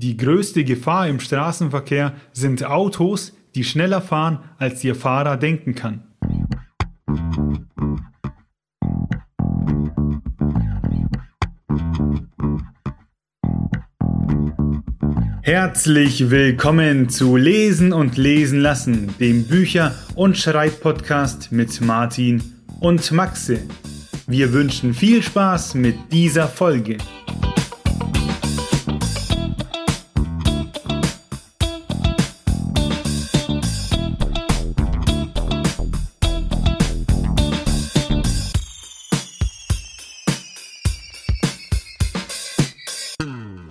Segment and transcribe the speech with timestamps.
[0.00, 6.04] Die größte Gefahr im Straßenverkehr sind Autos, die schneller fahren, als ihr Fahrer denken kann.
[15.42, 22.40] Herzlich willkommen zu Lesen und Lesen lassen, dem Bücher- und Schreibpodcast mit Martin
[22.78, 23.62] und Maxe.
[24.28, 26.98] Wir wünschen viel Spaß mit dieser Folge.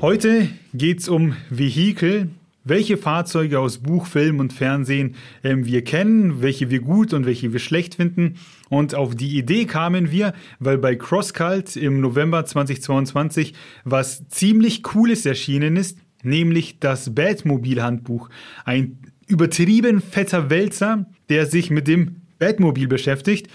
[0.08, 2.30] Heute geht es um Vehikel,
[2.64, 7.52] welche Fahrzeuge aus Buch, Film und Fernsehen ähm, wir kennen, welche wir gut und welche
[7.52, 8.36] wir schlecht finden.
[8.70, 13.54] Und auf die Idee kamen wir, weil bei CrossCult im November 2022
[13.84, 18.30] was ziemlich Cooles erschienen ist, nämlich das Batmobil-Handbuch.
[18.64, 23.50] Ein übertrieben fetter Wälzer, der sich mit dem Batmobil beschäftigt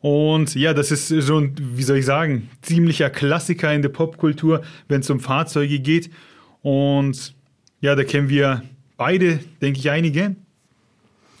[0.00, 4.62] und ja, das ist so ein, wie soll ich sagen, ziemlicher Klassiker in der Popkultur,
[4.86, 6.10] wenn es um Fahrzeuge geht.
[6.62, 7.34] Und
[7.80, 8.62] ja, da kennen wir
[8.96, 10.36] beide, denke ich, einige.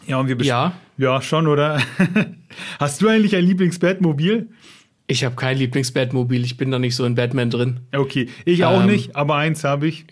[0.06, 0.72] Ja, und wir ja.
[0.96, 1.80] ja, schon, oder?
[2.80, 4.48] Hast du eigentlich ein Lieblings-Batmobil?
[5.06, 7.80] Ich habe kein Lieblings-Batmobil, ich bin da nicht so in Batman drin.
[7.94, 10.06] Okay, ich auch ähm, nicht, aber eins habe ich.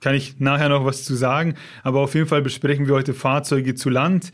[0.00, 1.54] Kann ich nachher noch was zu sagen.
[1.84, 4.32] Aber auf jeden Fall besprechen wir heute Fahrzeuge zu Land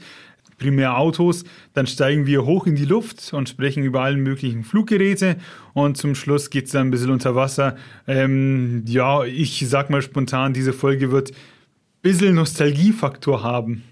[0.59, 1.45] primär Autos.
[1.73, 5.37] Dann steigen wir hoch in die Luft und sprechen über allen möglichen Fluggeräte.
[5.73, 7.77] Und zum Schluss geht es dann ein bisschen unter Wasser.
[8.07, 11.37] Ähm, ja, ich sag mal spontan, diese Folge wird ein
[12.03, 13.85] bisschen Nostalgiefaktor haben.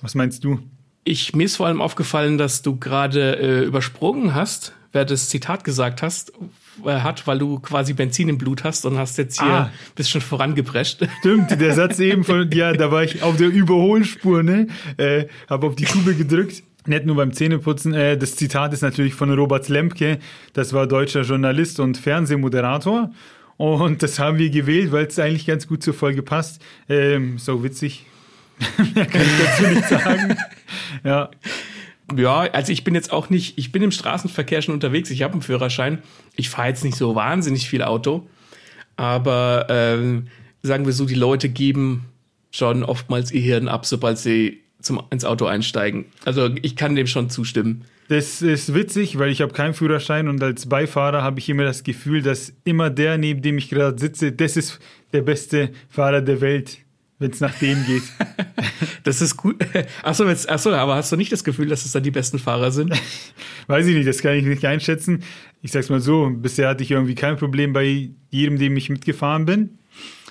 [0.00, 0.58] Was meinst du?
[1.04, 5.62] Ich, mir ist vor allem aufgefallen, dass du gerade äh, übersprungen hast, wer das Zitat
[5.62, 6.32] gesagt hast,
[6.84, 9.70] äh, hat, weil du quasi Benzin im Blut hast und hast jetzt hier ah.
[9.94, 11.06] bist schon vorangeprescht.
[11.20, 14.66] Stimmt, der Satz eben von, ja, da war ich auf der Überholspur, ne?
[14.96, 16.62] Äh, habe auf die Kube gedrückt.
[16.86, 17.94] Nicht nur beim Zähneputzen.
[17.94, 20.18] Äh, das Zitat ist natürlich von Robert Lemke.
[20.52, 23.10] Das war deutscher Journalist und Fernsehmoderator.
[23.56, 26.60] Und das haben wir gewählt, weil es eigentlich ganz gut zur Folge passt.
[26.88, 28.06] Ähm, so witzig.
[28.94, 30.36] Mehr kann ich dazu nicht sagen.
[31.04, 31.30] ja.
[32.14, 35.32] Ja, also ich bin jetzt auch nicht, ich bin im Straßenverkehr schon unterwegs, ich habe
[35.32, 36.02] einen Führerschein.
[36.36, 38.26] Ich fahre jetzt nicht so wahnsinnig viel Auto,
[38.96, 40.28] aber ähm,
[40.62, 42.06] sagen wir so, die Leute geben
[42.50, 46.06] schon oftmals ihr Hirn ab, sobald sie zum, ins Auto einsteigen.
[46.24, 47.84] Also ich kann dem schon zustimmen.
[48.08, 51.84] Das ist witzig, weil ich habe keinen Führerschein und als Beifahrer habe ich immer das
[51.84, 54.78] Gefühl, dass immer der, neben dem ich gerade sitze, das ist
[55.14, 56.78] der beste Fahrer der Welt
[57.24, 58.02] wenn es nach dem geht.
[59.02, 59.56] das ist gut.
[60.02, 62.92] Achso, achso, aber hast du nicht das Gefühl, dass es dann die besten Fahrer sind?
[63.66, 65.22] Weiß ich nicht, das kann ich nicht einschätzen.
[65.62, 69.46] Ich sag's mal so, bisher hatte ich irgendwie kein Problem bei jedem, dem ich mitgefahren
[69.46, 69.78] bin.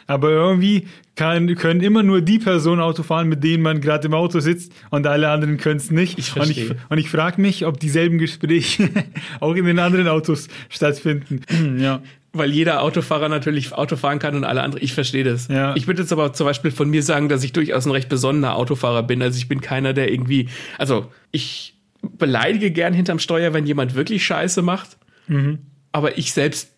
[0.05, 4.13] Aber irgendwie kann, können immer nur die Personen Auto fahren, mit denen man gerade im
[4.13, 6.19] Auto sitzt und alle anderen können es nicht.
[6.19, 8.89] Ich und ich, und ich frage mich, ob dieselben Gespräche
[9.39, 11.41] auch in den anderen Autos stattfinden.
[11.79, 14.83] ja weil jeder Autofahrer natürlich Auto fahren kann und alle anderen.
[14.83, 15.47] Ich verstehe das.
[15.47, 15.75] Ja.
[15.75, 18.55] Ich würde jetzt aber zum Beispiel von mir sagen, dass ich durchaus ein recht besonderer
[18.55, 19.21] Autofahrer bin.
[19.21, 20.49] Also ich bin keiner, der irgendwie,
[20.79, 24.97] also ich beleidige gern hinterm Steuer, wenn jemand wirklich Scheiße macht.
[25.27, 25.59] Mhm.
[25.91, 26.71] Aber ich selbst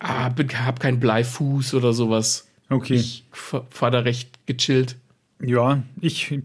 [0.00, 0.44] ah, habe
[0.80, 2.48] keinen Bleifuß oder sowas.
[2.68, 2.94] Okay.
[2.94, 4.96] Ich fahre da recht gechillt.
[5.40, 6.40] Ja, ich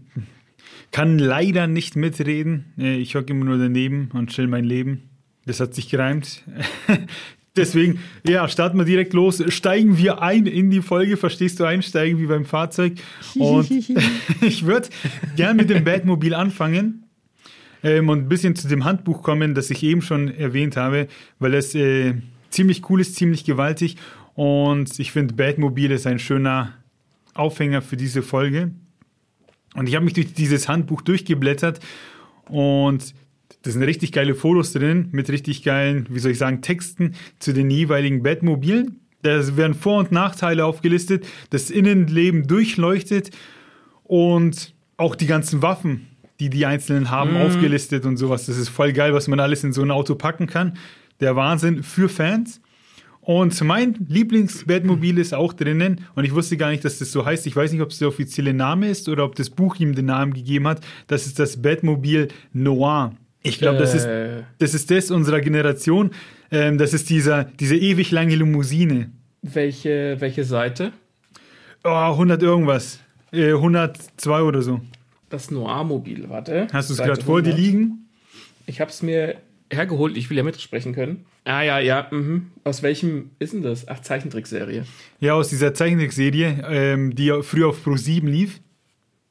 [0.92, 2.72] kann leider nicht mitreden.
[2.76, 5.08] Ich hocke immer nur daneben und chill mein Leben.
[5.46, 6.42] Das hat sich gereimt.
[7.58, 9.42] Deswegen, ja, starten wir direkt los.
[9.48, 11.16] Steigen wir ein in die Folge.
[11.16, 12.94] Verstehst du einsteigen wie beim Fahrzeug?
[13.36, 13.70] Und
[14.40, 14.88] ich würde
[15.36, 17.04] gern mit dem Batmobil anfangen
[17.82, 21.08] ähm, und ein bisschen zu dem Handbuch kommen, das ich eben schon erwähnt habe,
[21.38, 22.14] weil es äh,
[22.50, 23.96] ziemlich cool ist, ziemlich gewaltig.
[24.34, 26.74] Und ich finde, Batmobil ist ein schöner
[27.34, 28.70] Aufhänger für diese Folge.
[29.74, 31.80] Und ich habe mich durch dieses Handbuch durchgeblättert
[32.46, 33.14] und
[33.62, 37.52] da sind richtig geile Fotos drin mit richtig geilen, wie soll ich sagen, Texten zu
[37.52, 39.00] den jeweiligen Batmobilen.
[39.22, 43.30] Da werden Vor- und Nachteile aufgelistet, das Innenleben durchleuchtet
[44.04, 46.06] und auch die ganzen Waffen,
[46.38, 47.42] die die Einzelnen haben, mm.
[47.42, 48.46] aufgelistet und sowas.
[48.46, 50.78] Das ist voll geil, was man alles in so ein Auto packen kann.
[51.20, 52.60] Der Wahnsinn für Fans.
[53.20, 57.46] Und mein Lieblings-Batmobil ist auch drinnen und ich wusste gar nicht, dass das so heißt.
[57.46, 60.06] Ich weiß nicht, ob es der offizielle Name ist oder ob das Buch ihm den
[60.06, 60.80] Namen gegeben hat.
[61.08, 63.12] Das ist das Batmobil Noir.
[63.48, 64.42] Ich glaube, das, ist, äh.
[64.58, 66.10] das ist das unserer Generation.
[66.50, 69.10] Ähm, das ist dieser, diese ewig lange Limousine.
[69.42, 70.92] Welche, welche Seite?
[71.84, 73.00] Oh, 100 irgendwas.
[73.32, 74.80] Äh, 102 oder so.
[75.30, 76.68] Das Noir-Mobil, warte.
[76.72, 78.08] Hast du es gerade vor dir liegen?
[78.66, 79.36] Ich habe es mir
[79.70, 80.16] hergeholt.
[80.16, 81.26] Ich will ja mitsprechen können.
[81.44, 82.08] Ah ja, ja.
[82.10, 82.50] Mhm.
[82.64, 83.86] Aus welchem ist denn das?
[83.88, 84.84] Ach, Zeichentrickserie.
[85.20, 88.60] Ja, aus dieser Zeichentrickserie, ähm, die früher auf Pro 7 lief.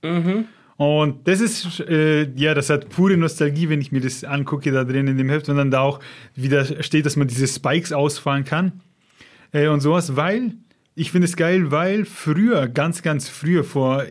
[0.04, 0.46] Mhm.
[0.78, 4.84] Und das ist, äh, ja, das hat pure Nostalgie, wenn ich mir das angucke da
[4.84, 6.00] drin in dem Heft und dann da auch
[6.36, 8.74] wieder steht, dass man diese Spikes ausfahren kann
[9.52, 10.54] äh, und sowas, weil
[10.94, 14.04] ich finde es geil, weil früher, ganz, ganz früher, vor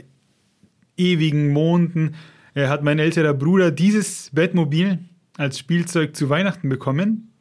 [0.96, 2.14] ewigen Monaten,
[2.54, 4.98] äh, hat mein älterer Bruder dieses Bettmobil
[5.36, 7.32] als Spielzeug zu Weihnachten bekommen.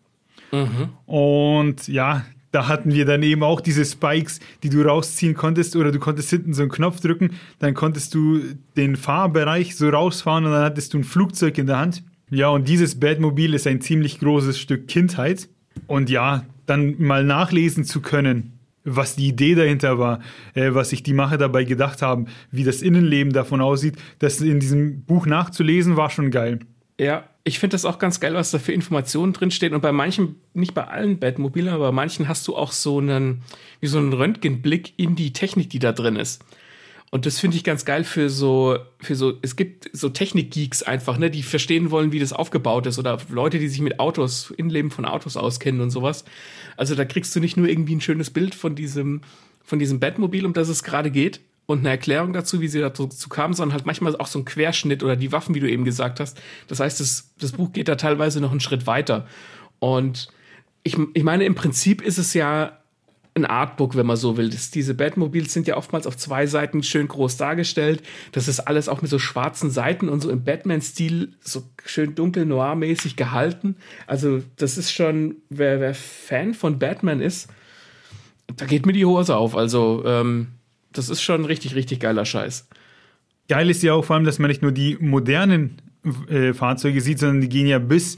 [0.51, 0.89] Mhm.
[1.06, 2.25] Und ja,
[2.56, 6.30] da hatten wir dann eben auch diese Spikes, die du rausziehen konntest oder du konntest
[6.30, 8.40] hinten so einen Knopf drücken, dann konntest du
[8.78, 12.04] den Fahrbereich so rausfahren und dann hattest du ein Flugzeug in der Hand.
[12.30, 15.50] Ja, und dieses Batmobil ist ein ziemlich großes Stück Kindheit.
[15.88, 18.54] Und ja, dann mal nachlesen zu können,
[18.86, 20.22] was die Idee dahinter war,
[20.54, 24.62] äh, was sich die Macher dabei gedacht haben, wie das Innenleben davon aussieht, das in
[24.62, 26.60] diesem Buch nachzulesen, war schon geil.
[26.98, 29.74] Ja, ich finde das auch ganz geil, was da für Informationen drinstehen.
[29.74, 33.44] Und bei manchen, nicht bei allen Batmobilen, aber bei manchen hast du auch so einen,
[33.82, 36.44] wie so einen Röntgenblick in die Technik, die da drin ist.
[37.12, 41.18] Und das finde ich ganz geil für so, für so, es gibt so Technikgeeks einfach,
[41.18, 44.92] ne, die verstehen wollen, wie das aufgebaut ist oder Leute, die sich mit Autos, Innenleben
[44.92, 46.26] von Autos auskennen und sowas.
[46.78, 49.22] Also da kriegst du nicht nur irgendwie ein schönes Bild von diesem,
[49.64, 53.10] von diesem Batmobil, um das es gerade geht, und eine Erklärung dazu, wie sie dazu
[53.30, 56.20] kam, sondern halt manchmal auch so ein Querschnitt oder die Waffen, wie du eben gesagt
[56.20, 56.40] hast.
[56.68, 59.28] Das heißt, das, das Buch geht da teilweise noch einen Schritt weiter.
[59.80, 60.28] Und
[60.84, 62.78] ich, ich meine, im Prinzip ist es ja
[63.36, 64.50] ein Artbook, wenn man so will.
[64.50, 68.02] Das, diese Batmobiles sind ja oftmals auf zwei Seiten schön groß dargestellt.
[68.32, 72.46] Das ist alles auch mit so schwarzen Seiten und so im Batman-Stil so schön dunkel
[72.46, 73.76] noir-mäßig gehalten.
[74.08, 77.50] Also das ist schon, wer, wer Fan von Batman ist,
[78.56, 79.58] da geht mir die Hose auf.
[79.58, 80.48] Also ähm,
[80.98, 82.68] das ist schon richtig, richtig geiler Scheiß.
[83.48, 85.78] Geil ist ja auch vor allem, dass man nicht nur die modernen
[86.30, 88.18] äh, Fahrzeuge sieht, sondern die gehen ja bis,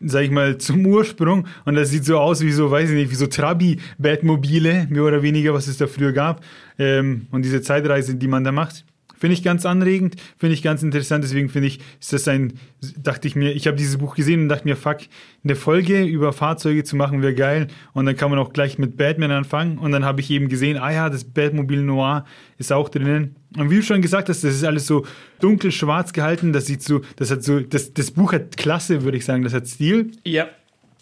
[0.00, 1.46] sag ich mal, zum Ursprung.
[1.64, 5.22] Und das sieht so aus wie so, weiß ich nicht, wie so Trabi-Batmobile, mehr oder
[5.22, 6.44] weniger, was es da früher gab.
[6.78, 8.84] Ähm, und diese Zeitreise, die man da macht.
[9.20, 11.22] Finde ich ganz anregend, finde ich ganz interessant.
[11.22, 12.54] Deswegen finde ich, ist das ein,
[12.96, 15.00] dachte ich mir, ich habe dieses Buch gesehen und dachte mir, fuck,
[15.44, 17.66] eine Folge über Fahrzeuge zu machen wäre geil.
[17.92, 19.76] Und dann kann man auch gleich mit Batman anfangen.
[19.76, 22.24] Und dann habe ich eben gesehen, ah ja, das Batmobil Noir
[22.56, 23.36] ist auch drinnen.
[23.58, 25.04] Und wie du schon gesagt hast, das ist alles so
[25.40, 26.54] dunkel-schwarz gehalten.
[26.54, 29.42] Das sieht so, das hat so, das, das Buch hat Klasse, würde ich sagen.
[29.42, 30.12] Das hat Stil.
[30.24, 30.48] Ja.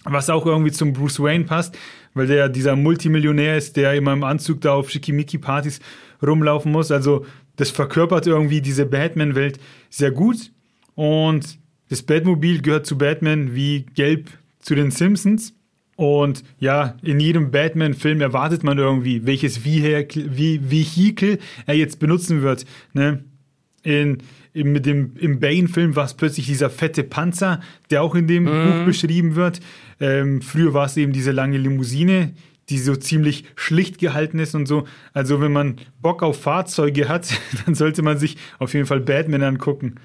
[0.02, 1.78] Was auch irgendwie zum Bruce Wayne passt,
[2.14, 5.78] weil der dieser Multimillionär ist, der immer im Anzug da auf Schickimicki-Partys
[6.20, 6.90] rumlaufen muss.
[6.90, 7.24] Also
[7.58, 9.60] das verkörpert irgendwie diese Batman-Welt
[9.90, 10.50] sehr gut.
[10.94, 11.58] Und
[11.90, 15.54] das Batmobil gehört zu Batman wie Gelb zu den Simpsons.
[15.96, 22.64] Und ja, in jedem Batman-Film erwartet man irgendwie, welches Vehikel er jetzt benutzen wird.
[22.92, 23.24] Ne?
[23.82, 24.18] In,
[24.52, 27.60] in, mit dem, Im Bane-Film war es plötzlich dieser fette Panzer,
[27.90, 28.46] der auch in dem mhm.
[28.46, 29.58] Buch beschrieben wird.
[29.98, 32.34] Ähm, früher war es eben diese lange Limousine,
[32.70, 34.86] die so ziemlich schlicht gehalten ist und so.
[35.12, 37.28] Also wenn man Bock auf Fahrzeuge hat,
[37.66, 39.96] dann sollte man sich auf jeden Fall Batman angucken.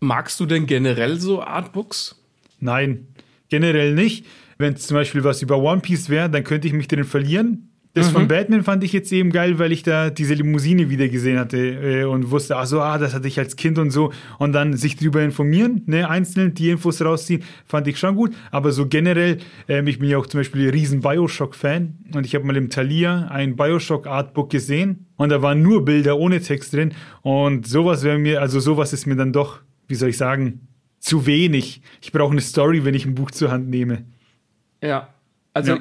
[0.00, 2.20] Magst du denn generell so Artbooks?
[2.58, 3.08] Nein,
[3.48, 4.26] generell nicht.
[4.58, 7.71] Wenn es zum Beispiel was über One Piece wäre, dann könnte ich mich drin verlieren.
[7.94, 8.12] Das mhm.
[8.12, 11.58] von Batman fand ich jetzt eben geil, weil ich da diese Limousine wieder gesehen hatte
[11.58, 14.12] äh, und wusste, ach so, ah, das hatte ich als Kind und so.
[14.38, 18.34] Und dann sich drüber informieren, ne, einzeln die Infos rausziehen, fand ich schon gut.
[18.50, 22.46] Aber so generell, ähm, ich bin ja auch zum Beispiel riesen Bioshock-Fan und ich habe
[22.46, 26.94] mal im Thalia ein Bioshock-Artbook gesehen und da waren nur Bilder ohne Text drin.
[27.20, 30.66] Und sowas wäre mir, also sowas ist mir dann doch, wie soll ich sagen,
[30.98, 31.82] zu wenig.
[32.00, 34.04] Ich brauche eine Story, wenn ich ein Buch zur Hand nehme.
[34.80, 35.08] Ja,
[35.52, 35.80] also ja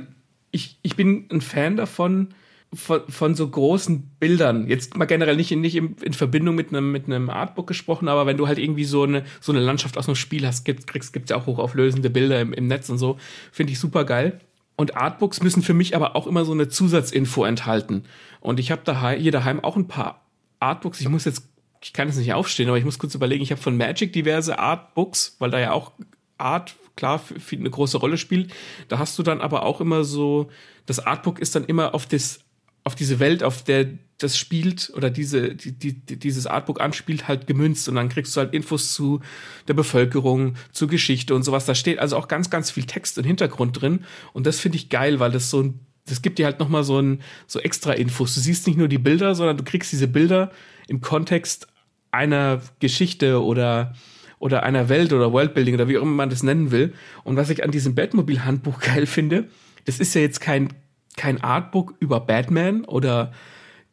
[0.51, 2.29] ich, ich bin ein Fan davon,
[2.73, 4.67] von, von so großen Bildern.
[4.67, 8.07] Jetzt mal generell nicht, in, nicht in, in Verbindung mit einem, mit einem Artbook gesprochen,
[8.07, 10.87] aber wenn du halt irgendwie so eine, so eine Landschaft aus einem Spiel hast, gibt,
[10.87, 13.17] kriegst, gibt's ja auch hochauflösende Bilder im, im Netz und so.
[13.51, 14.39] Finde ich super geil.
[14.77, 18.03] Und Artbooks müssen für mich aber auch immer so eine Zusatzinfo enthalten.
[18.39, 20.25] Und ich habe daheim, hier daheim auch ein paar
[20.59, 21.01] Artbooks.
[21.01, 21.43] Ich muss jetzt,
[21.81, 24.57] ich kann jetzt nicht aufstehen, aber ich muss kurz überlegen, ich habe von Magic diverse
[24.57, 25.91] Artbooks, weil da ja auch
[26.37, 28.53] Art klar eine große Rolle spielt.
[28.87, 30.51] Da hast du dann aber auch immer so,
[30.85, 32.41] das Artbook ist dann immer auf das,
[32.83, 33.87] auf diese Welt, auf der
[34.19, 38.39] das spielt oder diese, die, die, dieses Artbook anspielt, halt gemünzt und dann kriegst du
[38.39, 39.19] halt Infos zu
[39.67, 41.65] der Bevölkerung, zur Geschichte und sowas.
[41.65, 44.89] Da steht also auch ganz, ganz viel Text und Hintergrund drin und das finde ich
[44.89, 48.35] geil, weil das so ein, das gibt dir halt nochmal so ein, so extra Infos.
[48.35, 50.51] Du siehst nicht nur die Bilder, sondern du kriegst diese Bilder
[50.87, 51.65] im Kontext
[52.11, 53.95] einer Geschichte oder
[54.41, 56.93] oder einer Welt oder Worldbuilding oder wie auch immer man das nennen will.
[57.23, 59.47] Und was ich an diesem Batmobil-Handbuch geil finde,
[59.85, 60.73] das ist ja jetzt kein,
[61.15, 63.31] kein Artbook über Batman oder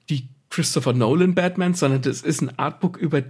[0.09, 3.23] die Christopher Nolan Batman, sondern das ist ein Artbook über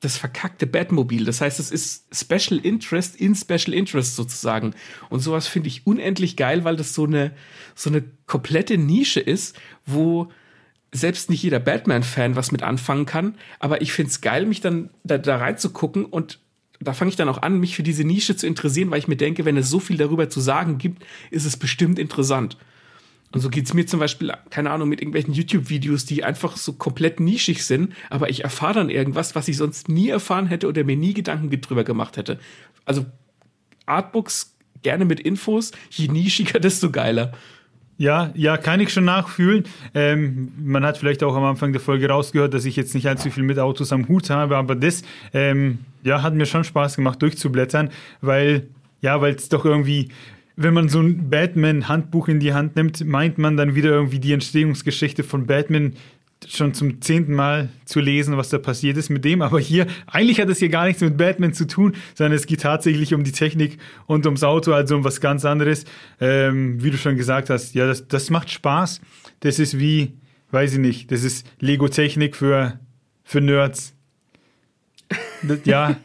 [0.00, 1.24] das verkackte Batmobil.
[1.24, 4.74] Das heißt, es ist Special Interest in Special Interest sozusagen.
[5.08, 7.32] Und sowas finde ich unendlich geil, weil das so eine,
[7.74, 10.30] so eine komplette Nische ist, wo
[10.92, 13.34] selbst nicht jeder Batman-Fan was mit anfangen kann.
[13.58, 16.38] Aber ich finde es geil, mich dann da, da reinzugucken und
[16.80, 19.16] da fange ich dann auch an, mich für diese Nische zu interessieren, weil ich mir
[19.16, 22.56] denke, wenn es so viel darüber zu sagen gibt, ist es bestimmt interessant.
[23.32, 27.18] Und so geht's mir zum Beispiel, keine Ahnung, mit irgendwelchen YouTube-Videos, die einfach so komplett
[27.18, 30.96] nischig sind, aber ich erfahre dann irgendwas, was ich sonst nie erfahren hätte oder mir
[30.96, 32.38] nie Gedanken drüber gemacht hätte.
[32.84, 33.06] Also
[33.86, 37.32] Artbooks gerne mit Infos, je nischiger, desto geiler.
[38.02, 39.62] Ja, ja, kann ich schon nachfühlen.
[39.94, 43.30] Ähm, man hat vielleicht auch am Anfang der Folge rausgehört, dass ich jetzt nicht allzu
[43.30, 47.22] viel mit Autos am Hut habe, aber das, ähm, ja, hat mir schon Spaß gemacht,
[47.22, 47.90] durchzublättern,
[48.20, 48.66] weil,
[49.02, 50.08] ja, weil es doch irgendwie
[50.56, 54.32] wenn man so ein Batman-Handbuch in die Hand nimmt, meint man dann wieder irgendwie die
[54.32, 55.94] Entstehungsgeschichte von Batman
[56.48, 59.42] schon zum zehnten Mal zu lesen, was da passiert ist mit dem.
[59.42, 62.62] Aber hier, eigentlich hat es hier gar nichts mit Batman zu tun, sondern es geht
[62.62, 65.84] tatsächlich um die Technik und ums Auto, also um was ganz anderes.
[66.20, 69.00] Ähm, wie du schon gesagt hast, ja, das, das macht Spaß.
[69.40, 70.14] Das ist wie,
[70.50, 72.78] weiß ich nicht, das ist Lego-Technik für,
[73.24, 73.94] für Nerds.
[75.42, 75.96] Das, ja.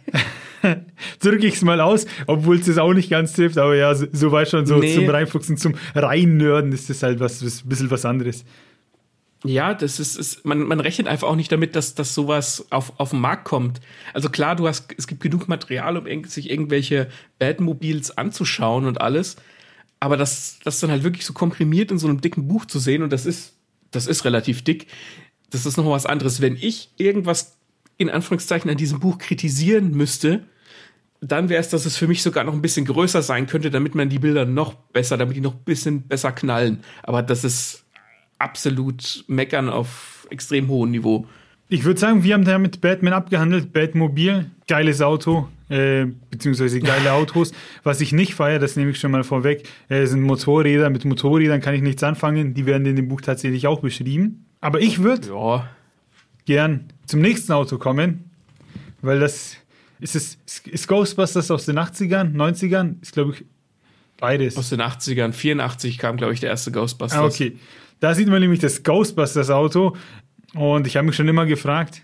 [1.19, 4.07] drücke ich es mal aus, obwohl es das auch nicht ganz trifft, aber ja, so,
[4.11, 4.93] so schon so nee.
[4.93, 8.45] zum Reinfuchsen, zum Reinnörden ist das halt was, was ein bisschen was anderes.
[9.47, 12.99] Ja, das ist, ist man, man rechnet einfach auch nicht damit, dass, dass sowas auf,
[12.99, 13.79] auf den Markt kommt.
[14.13, 17.07] Also klar, du hast, es gibt genug Material, um sich irgendwelche
[17.39, 19.37] Batmobiles anzuschauen und alles.
[19.99, 23.01] Aber das, das dann halt wirklich so komprimiert in so einem dicken Buch zu sehen,
[23.01, 23.55] und das ist,
[23.91, 24.87] das ist relativ dick,
[25.49, 26.41] das ist noch was anderes.
[26.41, 27.57] Wenn ich irgendwas
[27.97, 30.45] in Anführungszeichen an diesem Buch kritisieren müsste,
[31.19, 33.95] dann wäre es, dass es für mich sogar noch ein bisschen größer sein könnte, damit
[33.95, 36.83] man die Bilder noch besser, damit die noch ein bisschen besser knallen.
[37.01, 37.85] Aber das ist
[38.39, 41.27] absolut meckern auf extrem hohem Niveau.
[41.69, 43.73] Ich würde sagen, wir haben damit Batman abgehandelt.
[43.73, 47.51] Batmobil, geiles Auto, äh, beziehungsweise geile Autos.
[47.83, 50.89] Was ich nicht feiere, das nehme ich schon mal vorweg, äh, sind Motorräder.
[50.89, 52.53] Mit Motorrädern kann ich nichts anfangen.
[52.53, 54.45] Die werden in dem Buch tatsächlich auch beschrieben.
[54.61, 55.69] Aber ich würde ja.
[56.45, 58.31] gern zum nächsten Auto kommen,
[59.01, 59.57] weil das
[59.99, 63.01] ist es ist Ghostbusters aus den 80ern, 90ern?
[63.01, 63.45] Ist, glaube ich,
[64.17, 64.55] beides.
[64.55, 67.19] Aus den 80ern, 84 kam, glaube ich, der erste Ghostbusters.
[67.19, 67.57] Ah, okay.
[67.99, 69.95] Da sieht man nämlich das Ghostbusters-Auto
[70.53, 72.01] und ich habe mich schon immer gefragt,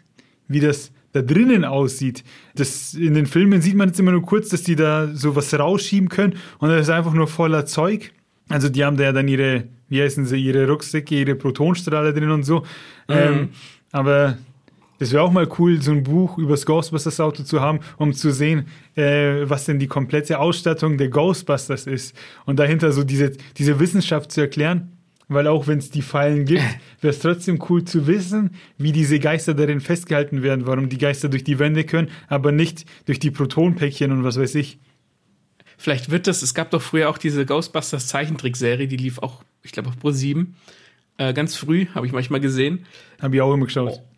[0.48, 2.24] wie das da drinnen aussieht.
[2.56, 5.54] Das, in den Filmen sieht man jetzt immer nur kurz, dass die da so was
[5.54, 8.12] rausschieben können und das ist einfach nur voller Zeug.
[8.50, 12.32] Also die haben da ja dann ihre, wie heißen sie, ihre Rucksäcke, ihre Protonstrahler drin
[12.32, 12.60] und so.
[13.08, 13.16] Mhm.
[13.16, 13.50] Ähm,
[13.92, 14.38] aber
[15.00, 18.32] das wäre auch mal cool, so ein Buch über das Ghostbusters-Auto zu haben, um zu
[18.32, 22.16] sehen, äh, was denn die komplette Ausstattung der Ghostbusters ist.
[22.46, 24.93] Und dahinter so diese, diese Wissenschaft zu erklären.
[25.34, 26.64] Weil auch wenn es die Fallen gibt,
[27.02, 31.30] wäre es trotzdem cool zu wissen, wie diese Geister darin festgehalten werden, warum die Geister
[31.30, 34.80] durch die Wände können, aber nicht durch die Protonpäckchen und was weiß ich.
[35.78, 39.72] Vielleicht wird das, es gab doch früher auch diese Ghostbusters Zeichentrickserie, die lief auch, ich
[39.72, 40.56] glaube, auf Pro 7.
[41.18, 42.86] Äh, ganz früh, habe ich manchmal gesehen.
[43.22, 44.00] Habe ich auch immer geschaut.
[44.00, 44.14] Oh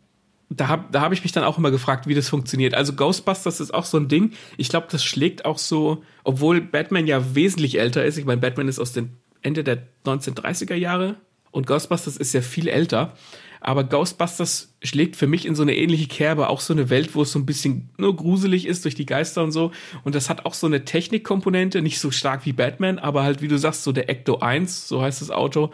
[0.49, 2.73] da habe da hab ich mich dann auch immer gefragt, wie das funktioniert.
[2.73, 4.31] Also Ghostbusters ist auch so ein Ding.
[4.57, 8.17] Ich glaube, das schlägt auch so, obwohl Batman ja wesentlich älter ist.
[8.17, 11.15] Ich meine, Batman ist aus dem Ende der 1930er Jahre
[11.51, 13.13] und Ghostbusters ist ja viel älter.
[13.61, 17.23] Aber Ghostbusters schlägt für mich in so eine ähnliche Kerbe, auch so eine Welt, wo
[17.23, 19.71] es so ein bisschen nur gruselig ist durch die Geister und so.
[20.03, 23.47] Und das hat auch so eine Technikkomponente, nicht so stark wie Batman, aber halt, wie
[23.47, 25.71] du sagst, so der Ecto 1, so heißt das Auto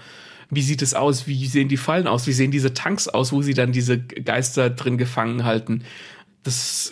[0.51, 3.41] wie sieht es aus, wie sehen die Fallen aus, wie sehen diese Tanks aus, wo
[3.41, 5.85] sie dann diese Geister drin gefangen halten.
[6.43, 6.91] Das,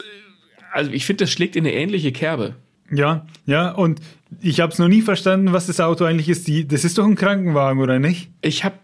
[0.71, 2.55] also ich finde, das schlägt in eine ähnliche Kerbe.
[2.91, 4.01] Ja, ja, und
[4.41, 6.48] ich habe es noch nie verstanden, was das Auto eigentlich ist.
[6.48, 8.29] Die, das ist doch ein Krankenwagen, oder nicht?
[8.41, 8.75] Ich habe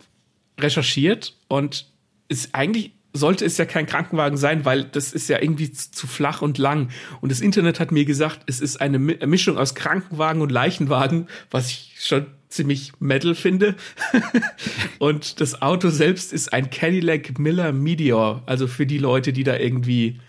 [0.59, 1.87] recherchiert und
[2.27, 6.41] ist eigentlich sollte es ja kein Krankenwagen sein, weil das ist ja irgendwie zu flach
[6.41, 6.89] und lang.
[7.21, 11.69] Und das Internet hat mir gesagt, es ist eine Mischung aus Krankenwagen und Leichenwagen, was
[11.69, 13.75] ich schon ziemlich Metal finde.
[14.99, 19.55] und das Auto selbst ist ein Cadillac Miller Meteor, also für die Leute, die da
[19.57, 20.19] irgendwie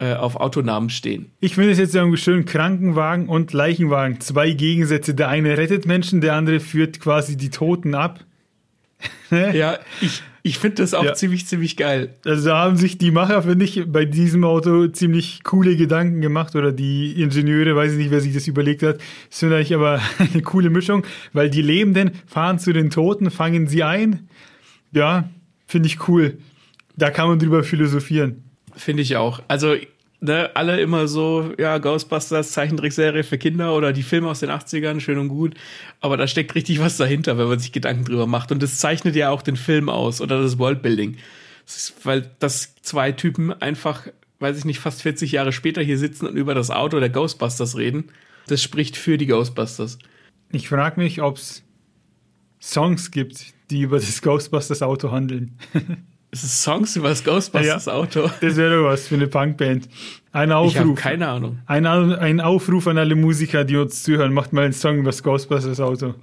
[0.00, 1.30] äh, auf Autonamen stehen.
[1.40, 5.14] Ich finde es jetzt irgendwie schön, Krankenwagen und Leichenwagen, zwei Gegensätze.
[5.14, 8.20] Der eine rettet Menschen, der andere führt quasi die Toten ab.
[9.30, 11.14] ja, ich, ich finde das auch ja.
[11.14, 12.14] ziemlich, ziemlich geil.
[12.24, 16.56] Also da haben sich die Macher, finde ich, bei diesem Auto ziemlich coole Gedanken gemacht
[16.56, 18.98] oder die Ingenieure, weiß ich nicht, wer sich das überlegt hat.
[19.28, 23.66] Das finde ich aber eine coole Mischung, weil die Lebenden fahren zu den Toten, fangen
[23.66, 24.28] sie ein.
[24.92, 25.28] Ja,
[25.66, 26.38] finde ich cool.
[26.96, 28.47] Da kann man drüber philosophieren.
[28.78, 29.42] Finde ich auch.
[29.48, 29.76] Also
[30.20, 35.00] ne, alle immer so, ja, Ghostbusters, Zeichentrickserie für Kinder oder die Filme aus den 80ern,
[35.00, 35.54] schön und gut.
[36.00, 38.52] Aber da steckt richtig was dahinter, wenn man sich Gedanken drüber macht.
[38.52, 41.18] Und das zeichnet ja auch den Film aus oder das Worldbuilding.
[41.66, 44.06] Das ist, weil das zwei Typen einfach
[44.40, 47.76] weiß ich nicht, fast 40 Jahre später hier sitzen und über das Auto der Ghostbusters
[47.76, 48.10] reden.
[48.46, 49.98] Das spricht für die Ghostbusters.
[50.50, 51.62] Ich frage mich, ob es
[52.60, 55.58] Songs gibt, die über das Ghostbusters Auto handeln.
[56.30, 58.30] Es ist Songs über das Ghostbusters ja, Auto.
[58.40, 59.88] Das wäre was für eine Punkband.
[60.30, 60.98] Ein Aufruf.
[60.98, 61.58] Keine Ahnung.
[61.66, 64.34] Ein, ein, Aufruf an alle Musiker, die uns zuhören.
[64.34, 66.14] Macht mal einen Song über das Ghostbusters Auto.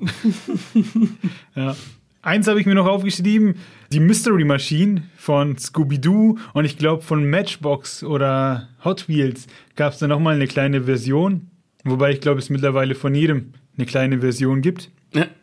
[1.55, 1.75] ja.
[2.21, 3.55] Eins habe ich mir noch aufgeschrieben.
[3.91, 9.99] Die Mystery Machine von Scooby-Doo und ich glaube von Matchbox oder Hot Wheels gab es
[9.99, 11.49] da nochmal eine kleine Version.
[11.83, 14.89] Wobei ich glaube, es mittlerweile von jedem eine kleine Version gibt.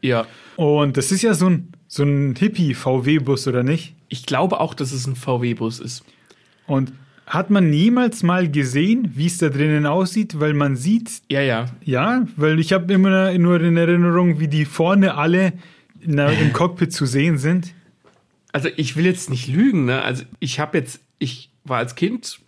[0.00, 0.26] Ja.
[0.56, 3.94] Und das ist ja so ein, so ein Hippie-VW-Bus, oder nicht?
[4.08, 6.02] Ich glaube auch, dass es ein VW-Bus ist.
[6.66, 6.94] Und
[7.26, 10.40] hat man niemals mal gesehen, wie es da drinnen aussieht?
[10.40, 11.20] Weil man sieht.
[11.30, 11.66] Ja, ja.
[11.84, 15.52] Ja, weil ich habe immer nur in Erinnerung, wie die vorne alle
[16.02, 17.74] na, im Cockpit zu sehen sind.
[18.52, 20.00] Also ich will jetzt nicht lügen, ne?
[20.00, 22.40] Also ich habe jetzt, ich war als Kind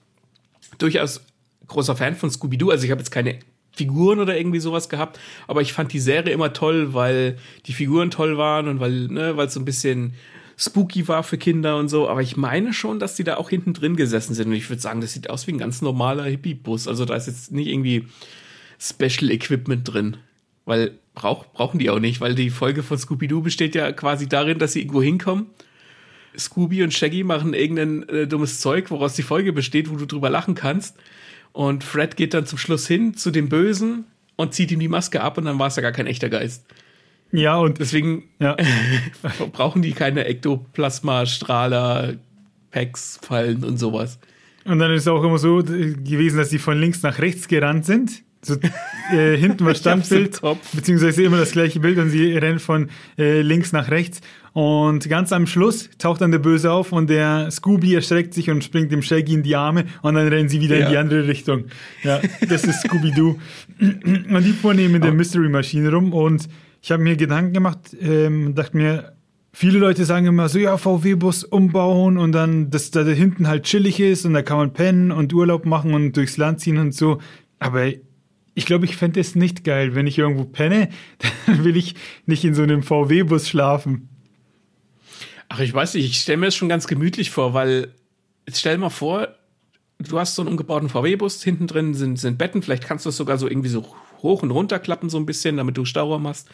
[0.79, 1.21] durchaus
[1.67, 2.71] großer Fan von Scooby-Doo.
[2.71, 3.41] Also ich habe jetzt keine
[3.75, 5.19] Figuren oder irgendwie sowas gehabt.
[5.47, 9.37] Aber ich fand die Serie immer toll, weil die Figuren toll waren und weil, ne,
[9.37, 10.15] weil es so ein bisschen
[10.57, 12.09] spooky war für Kinder und so.
[12.09, 14.49] Aber ich meine schon, dass die da auch hinten drin gesessen sind.
[14.49, 16.89] Und ich würde sagen, das sieht aus wie ein ganz normaler Hippie-Bus.
[16.89, 18.07] Also da ist jetzt nicht irgendwie
[18.79, 20.17] Special Equipment drin.
[20.65, 24.59] Weil brauch, brauchen die auch nicht, weil die Folge von Scooby-Doo besteht ja quasi darin,
[24.59, 25.47] dass sie irgendwo hinkommen.
[26.37, 30.31] Scooby und Shaggy machen irgendein äh, dummes Zeug, woraus die Folge besteht, wo du drüber
[30.31, 30.97] lachen kannst.
[31.55, 35.23] Und Fred geht dann zum Schluss hin zu dem Bösen und zieht ihm die Maske
[35.23, 36.67] ab und dann war es ja gar kein echter Geist.
[37.31, 38.57] Ja, und deswegen ja.
[39.53, 42.15] brauchen die keine Ektoplasma-Strahler,
[42.73, 44.19] Packs, Fallen und sowas.
[44.65, 47.87] Und dann ist es auch immer so gewesen, dass sie von links nach rechts gerannt
[47.87, 48.57] sind so
[49.13, 50.41] äh, hinten war Standbild,
[50.73, 54.21] beziehungsweise immer das gleiche Bild und sie rennen von äh, links nach rechts.
[54.55, 58.63] Und ganz am Schluss taucht dann der Böse auf und der Scooby erschreckt sich und
[58.63, 60.87] springt dem Shaggy in die Arme und dann rennen sie wieder ja.
[60.87, 61.65] in die andere Richtung.
[62.05, 63.37] Ja, das ist Scooby-Doo.
[63.81, 66.49] und die vornehmen in der Mystery Maschine rum und
[66.81, 69.15] ich habe mir Gedanken gemacht ähm, dachte mir,
[69.57, 74.01] Viele Leute sagen immer so, ja, VW-Bus umbauen und dann, dass da hinten halt chillig
[74.01, 77.21] ist und da kann man pennen und Urlaub machen und durchs Land ziehen und so.
[77.61, 77.87] Aber
[78.55, 80.89] ich glaube, ich fände es nicht geil, wenn ich irgendwo penne,
[81.47, 81.95] dann will ich
[82.27, 84.09] nicht in so einem VW-Bus schlafen.
[85.57, 87.95] Ach, ich weiß nicht, ich stelle mir das schon ganz gemütlich vor, weil
[88.45, 89.29] jetzt stell mal vor,
[90.01, 93.17] du hast so einen umgebauten VW-Bus, hinten drin sind, sind Betten, vielleicht kannst du es
[93.17, 93.87] sogar so irgendwie so
[94.21, 96.49] hoch und runter klappen, so ein bisschen, damit du Stauraum hast.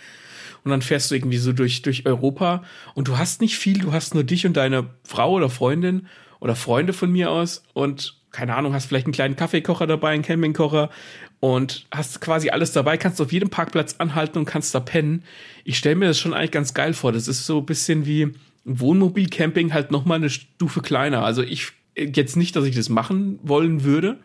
[0.64, 2.62] Und dann fährst du irgendwie so durch, durch Europa
[2.94, 6.06] und du hast nicht viel, du hast nur dich und deine Frau oder Freundin
[6.38, 10.22] oder Freunde von mir aus und keine Ahnung, hast vielleicht einen kleinen Kaffeekocher dabei, einen
[10.22, 10.90] Campingkocher
[11.40, 15.24] und hast quasi alles dabei, kannst auf jedem Parkplatz anhalten und kannst da pennen.
[15.64, 17.12] Ich stelle mir das schon eigentlich ganz geil vor.
[17.12, 21.24] Das ist so ein bisschen wie Wohnmobilcamping halt nochmal eine Stufe kleiner.
[21.24, 24.18] Also ich jetzt nicht, dass ich das machen wollen würde,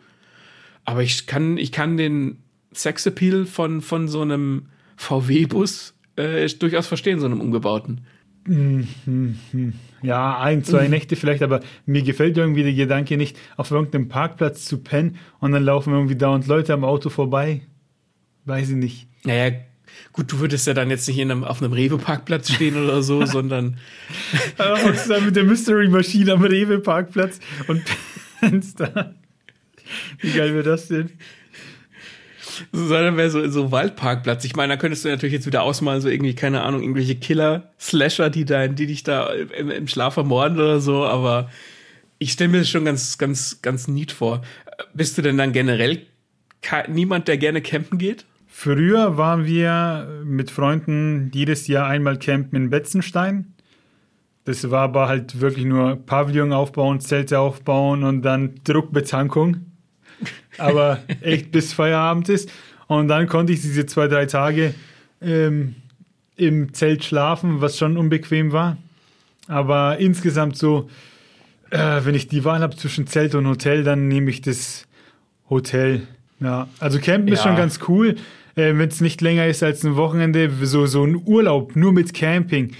[0.84, 2.38] aber ich kann, ich kann den
[2.74, 8.02] Sexappeal von, von so einem VW-Bus äh, durchaus verstehen, so einem umgebauten.
[10.02, 10.90] Ja, ein, zwei mhm.
[10.90, 15.52] Nächte vielleicht, aber mir gefällt irgendwie der Gedanke nicht, auf irgendeinem Parkplatz zu pennen und
[15.52, 17.62] dann laufen irgendwie dauernd Leute am Auto vorbei.
[18.44, 19.08] Weiß ich nicht.
[19.24, 19.56] Naja,
[20.12, 23.78] gut, du würdest ja dann jetzt nicht einem, auf einem Rewe-Parkplatz stehen oder so, sondern.
[25.08, 27.82] dann mit der Mystery-Maschine am Rewe-Parkplatz und
[28.40, 29.14] pennst da.
[30.20, 31.10] Wie geil wäre das denn?
[32.72, 34.44] sondern wäre so, so Waldparkplatz.
[34.44, 38.30] Ich meine, da könntest du natürlich jetzt wieder ausmalen, so irgendwie, keine Ahnung, irgendwelche Killer-Slasher,
[38.30, 41.50] die, dein, die dich da im, im Schlaf ermorden oder so, aber
[42.18, 44.42] ich stelle mir das schon ganz, ganz, ganz neat vor.
[44.94, 46.06] Bist du denn dann generell
[46.88, 48.24] niemand, der gerne campen geht?
[48.58, 53.52] Früher waren wir mit Freunden jedes Jahr einmal campen in Betzenstein.
[54.44, 59.58] Das war aber halt wirklich nur Pavillon aufbauen, Zelte aufbauen und dann Druckbetankung
[60.58, 62.50] aber echt bis Feierabend ist.
[62.86, 64.74] Und dann konnte ich diese zwei, drei Tage
[65.20, 65.74] ähm,
[66.36, 68.78] im Zelt schlafen, was schon unbequem war.
[69.48, 70.88] Aber insgesamt so,
[71.70, 74.86] äh, wenn ich die Wahl habe zwischen Zelt und Hotel, dann nehme ich das
[75.50, 76.06] Hotel.
[76.40, 77.34] Ja, also Campen ja.
[77.34, 78.16] ist schon ganz cool,
[78.56, 80.50] äh, wenn es nicht länger ist als ein Wochenende.
[80.62, 82.72] So, so ein Urlaub nur mit Camping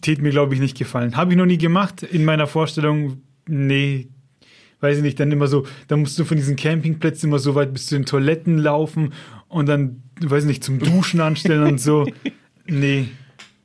[0.00, 1.16] tät mir, glaube ich, nicht gefallen.
[1.16, 2.02] Habe ich noch nie gemacht.
[2.02, 4.08] In meiner Vorstellung, nee,
[4.80, 7.72] weiß ich nicht, dann immer so, dann musst du von diesen Campingplätzen immer so weit
[7.72, 9.12] bis zu den Toiletten laufen
[9.48, 12.06] und dann, weiß ich nicht, zum Duschen anstellen und so.
[12.66, 13.08] Nee.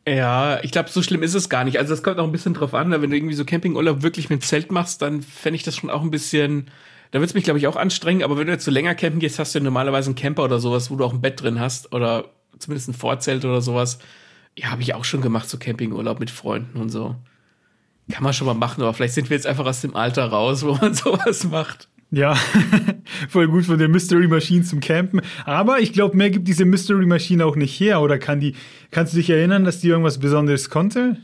[0.05, 1.79] Ja, ich glaube, so schlimm ist es gar nicht.
[1.79, 4.43] Also, das kommt auch ein bisschen drauf an, wenn du irgendwie so Campingurlaub wirklich mit
[4.43, 6.65] Zelt machst, dann fände ich das schon auch ein bisschen.
[7.11, 9.19] Da wird es mich, glaube ich, auch anstrengen, aber wenn du jetzt so länger campen
[9.19, 11.59] gehst, hast du ja normalerweise einen Camper oder sowas, wo du auch ein Bett drin
[11.59, 12.25] hast oder
[12.59, 13.99] zumindest ein Vorzelt oder sowas.
[14.57, 17.15] Ja, habe ich auch schon gemacht, so Campingurlaub mit Freunden und so.
[18.11, 20.63] Kann man schon mal machen, aber vielleicht sind wir jetzt einfach aus dem Alter raus,
[20.65, 21.87] wo man sowas macht.
[22.11, 22.35] Ja,
[23.29, 25.21] voll gut von der Mystery Machine zum Campen.
[25.45, 28.01] Aber ich glaube, mehr gibt diese Mystery Machine auch nicht her.
[28.01, 28.55] Oder kann die,
[28.89, 31.17] kannst du dich erinnern, dass die irgendwas Besonderes konnte?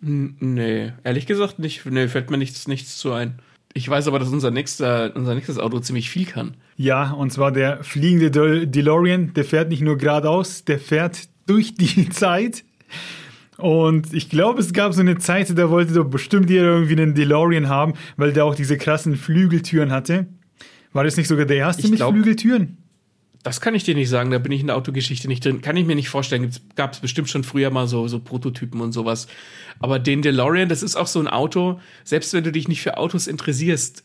[0.00, 1.86] Nee, ehrlich gesagt nicht.
[1.86, 3.38] Nee, fällt mir nichts, nichts zu ein.
[3.76, 6.54] Ich weiß aber, dass unser, nächster, unser nächstes Auto ziemlich viel kann.
[6.78, 9.34] Ja, und zwar der fliegende De DeLorean.
[9.34, 12.64] Der fährt nicht nur geradeaus, der fährt durch die Zeit.
[13.58, 17.14] Und ich glaube, es gab so eine Zeit, da wollte doch bestimmt jeder irgendwie einen
[17.14, 20.26] DeLorean haben, weil der auch diese krassen Flügeltüren hatte.
[20.94, 22.78] War das nicht sogar der erste ich mit glaub, Flügeltüren?
[23.46, 25.60] Das kann ich dir nicht sagen, da bin ich in der Autogeschichte nicht drin.
[25.60, 26.50] Kann ich mir nicht vorstellen.
[26.74, 29.28] Gab es bestimmt schon früher mal so, so Prototypen und sowas.
[29.78, 32.96] Aber den DeLorean, das ist auch so ein Auto, selbst wenn du dich nicht für
[32.96, 34.02] Autos interessierst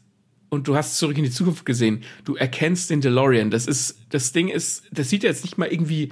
[0.49, 3.49] und du hast zurück in die Zukunft gesehen, du erkennst den DeLorean.
[3.49, 6.09] Das ist, das Ding ist, das sieht jetzt nicht mal irgendwie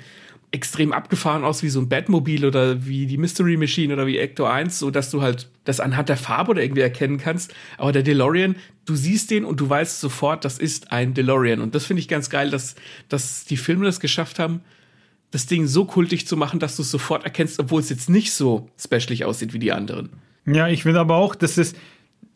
[0.52, 4.46] extrem abgefahren aus wie so ein Batmobil oder wie die Mystery Machine oder wie Ecto
[4.46, 7.54] 1, so dass du halt das anhand der Farbe oder irgendwie erkennen kannst.
[7.78, 8.56] Aber der DeLorean,
[8.90, 11.62] du siehst den und du weißt sofort, das ist ein DeLorean.
[11.62, 12.76] Und das finde ich ganz geil, dass,
[13.08, 14.62] dass die Filme das geschafft haben,
[15.32, 18.34] das Ding so kultig zu machen, dass du es sofort erkennst, obwohl es jetzt nicht
[18.34, 20.10] so specialig aussieht wie die anderen.
[20.46, 21.76] Ja, ich finde aber auch, dass es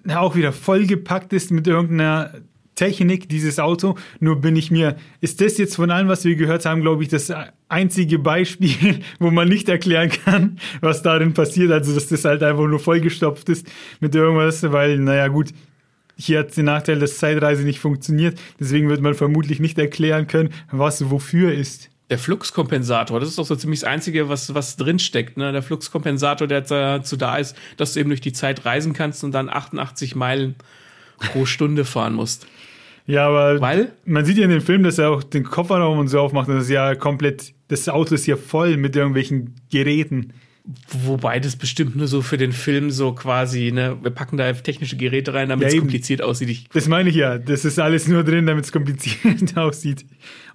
[0.08, 2.34] auch wieder vollgepackt ist mit irgendeiner
[2.76, 3.98] Technik, dieses Auto.
[4.20, 7.10] Nur bin ich mir, ist das jetzt von allem, was wir gehört haben, glaube ich,
[7.10, 7.32] das
[7.70, 11.72] einzige Beispiel, wo man nicht erklären kann, was darin passiert.
[11.72, 13.68] Also, dass das halt einfach nur vollgestopft ist
[14.00, 15.50] mit irgendwas, weil, naja, gut,
[16.16, 18.40] hier hat den Nachteil, dass Zeitreise nicht funktioniert.
[18.60, 21.90] Deswegen wird man vermutlich nicht erklären können, was wofür ist.
[22.10, 25.38] Der Fluxkompensator, das ist doch so ziemlich das Einzige, was, was drinsteckt.
[25.38, 25.52] Ne?
[25.52, 29.32] Der Fluxkompensator, der dazu da ist, dass du eben durch die Zeit reisen kannst und
[29.32, 30.56] dann 88 Meilen
[31.18, 32.48] pro Stunde fahren musst.
[33.06, 33.92] Ja, aber Weil?
[34.06, 36.56] man sieht ja in dem Film, dass er auch den Kofferraum und so aufmacht und
[36.56, 40.34] das ist ja komplett, das Auto ist ja voll mit irgendwelchen Geräten.
[40.66, 44.96] Wobei das bestimmt nur so für den Film so quasi, ne, wir packen da technische
[44.96, 46.48] Geräte rein, damit ja, es kompliziert aussieht.
[46.48, 47.38] Ich das meine ich ja.
[47.38, 50.06] Das ist alles nur drin, damit es kompliziert aussieht.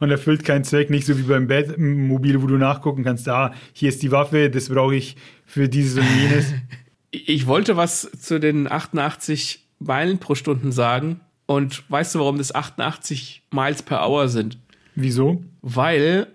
[0.00, 3.90] Und erfüllt keinen Zweck, nicht so wie beim Batmobil, wo du nachgucken kannst, ah, hier
[3.90, 6.54] ist die Waffe, das brauche ich für dieses und jenes.
[7.10, 11.20] ich wollte was zu den 88 Meilen pro Stunde sagen.
[11.44, 14.58] Und weißt du, warum das 88 Miles per Hour sind?
[14.94, 15.42] Wieso?
[15.60, 16.28] Weil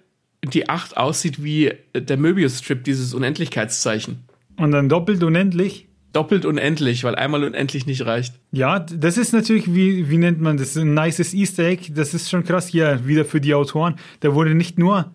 [0.44, 4.24] die 8 aussieht wie der Möbius-Strip, dieses Unendlichkeitszeichen.
[4.58, 5.88] Und dann doppelt unendlich?
[6.12, 8.36] Doppelt unendlich, weil einmal unendlich nicht reicht.
[8.52, 11.92] Ja, das ist natürlich, wie, wie nennt man das, ein nices Easter Egg.
[11.96, 13.96] Das ist schon krass hier wieder für die Autoren.
[14.20, 15.12] Da wurde nicht nur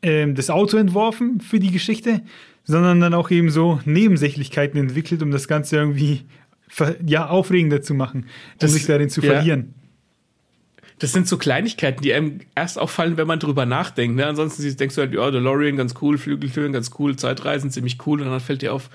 [0.00, 2.22] ähm, das Auto entworfen für die Geschichte,
[2.64, 6.22] sondern dann auch eben so Nebensächlichkeiten entwickelt, um das Ganze irgendwie
[7.04, 8.26] ja, aufregender zu machen, um
[8.58, 9.32] das, sich darin zu ja.
[9.32, 9.74] verlieren.
[10.98, 14.16] Das sind so Kleinigkeiten, die einem erst auffallen, wenn man drüber nachdenkt.
[14.16, 14.26] Ne?
[14.26, 18.20] Ansonsten denkst du halt, ja, DeLorean ganz cool, Flügeltüren ganz cool, Zeitreisen ziemlich cool.
[18.20, 18.90] Und dann fällt dir auf,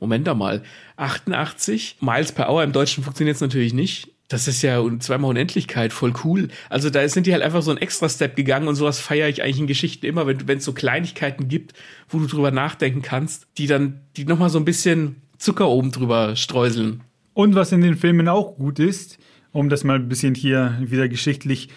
[0.00, 0.62] Moment mal,
[0.96, 4.08] 88 Miles per Hour im Deutschen funktioniert es natürlich nicht.
[4.28, 6.48] Das ist ja zweimal Unendlichkeit, voll cool.
[6.68, 9.42] Also da sind die halt einfach so ein extra Step gegangen und sowas feiere ich
[9.42, 11.72] eigentlich in Geschichten immer, wenn es so Kleinigkeiten gibt,
[12.10, 16.36] wo du drüber nachdenken kannst, die dann, die nochmal so ein bisschen Zucker oben drüber
[16.36, 17.00] streuseln.
[17.32, 19.18] Und was in den Filmen auch gut ist,
[19.52, 21.68] um das mal ein bisschen hier wieder geschichtlich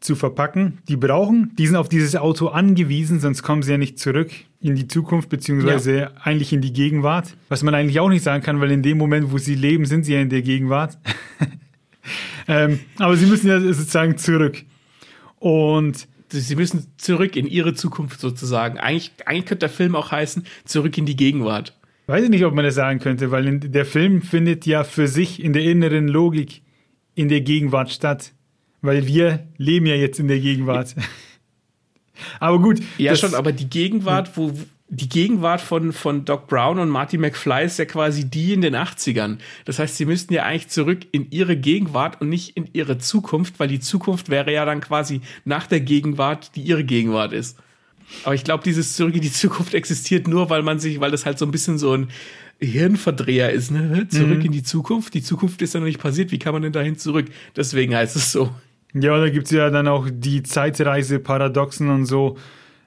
[0.00, 3.98] zu verpacken, die brauchen, die sind auf dieses Auto angewiesen, sonst kommen sie ja nicht
[3.98, 6.10] zurück in die Zukunft, beziehungsweise ja.
[6.22, 7.36] eigentlich in die Gegenwart.
[7.48, 10.04] Was man eigentlich auch nicht sagen kann, weil in dem Moment, wo sie leben, sind
[10.04, 10.98] sie ja in der Gegenwart.
[12.48, 14.64] ähm, aber sie müssen ja sozusagen zurück.
[15.38, 18.78] Und sie müssen zurück in ihre Zukunft sozusagen.
[18.78, 21.74] Eigentlich, eigentlich könnte der Film auch heißen, zurück in die Gegenwart.
[22.06, 25.42] Weiß ich nicht, ob man das sagen könnte, weil der Film findet ja für sich
[25.42, 26.62] in der inneren Logik
[27.16, 28.32] in der Gegenwart statt.
[28.82, 30.94] Weil wir leben ja jetzt in der Gegenwart.
[32.40, 32.80] aber gut.
[32.98, 34.52] Ja, schon, aber die Gegenwart, wo
[34.88, 38.76] die Gegenwart von, von Doc Brown und Marty McFly ist ja quasi die in den
[38.76, 39.38] 80ern.
[39.64, 43.58] Das heißt, sie müssten ja eigentlich zurück in ihre Gegenwart und nicht in ihre Zukunft,
[43.58, 47.58] weil die Zukunft wäre ja dann quasi nach der Gegenwart, die ihre Gegenwart ist.
[48.22, 51.26] Aber ich glaube, dieses Zurück in die Zukunft existiert nur, weil man sich, weil das
[51.26, 52.08] halt so ein bisschen so ein
[52.60, 54.08] Hirnverdreher ist, ne?
[54.08, 54.46] Zurück mhm.
[54.46, 55.14] in die Zukunft.
[55.14, 56.32] Die Zukunft ist ja noch nicht passiert.
[56.32, 57.26] Wie kann man denn dahin zurück?
[57.54, 58.50] Deswegen heißt es so.
[58.94, 62.38] Ja, da gibt es ja dann auch die Zeitreise-Paradoxen und so.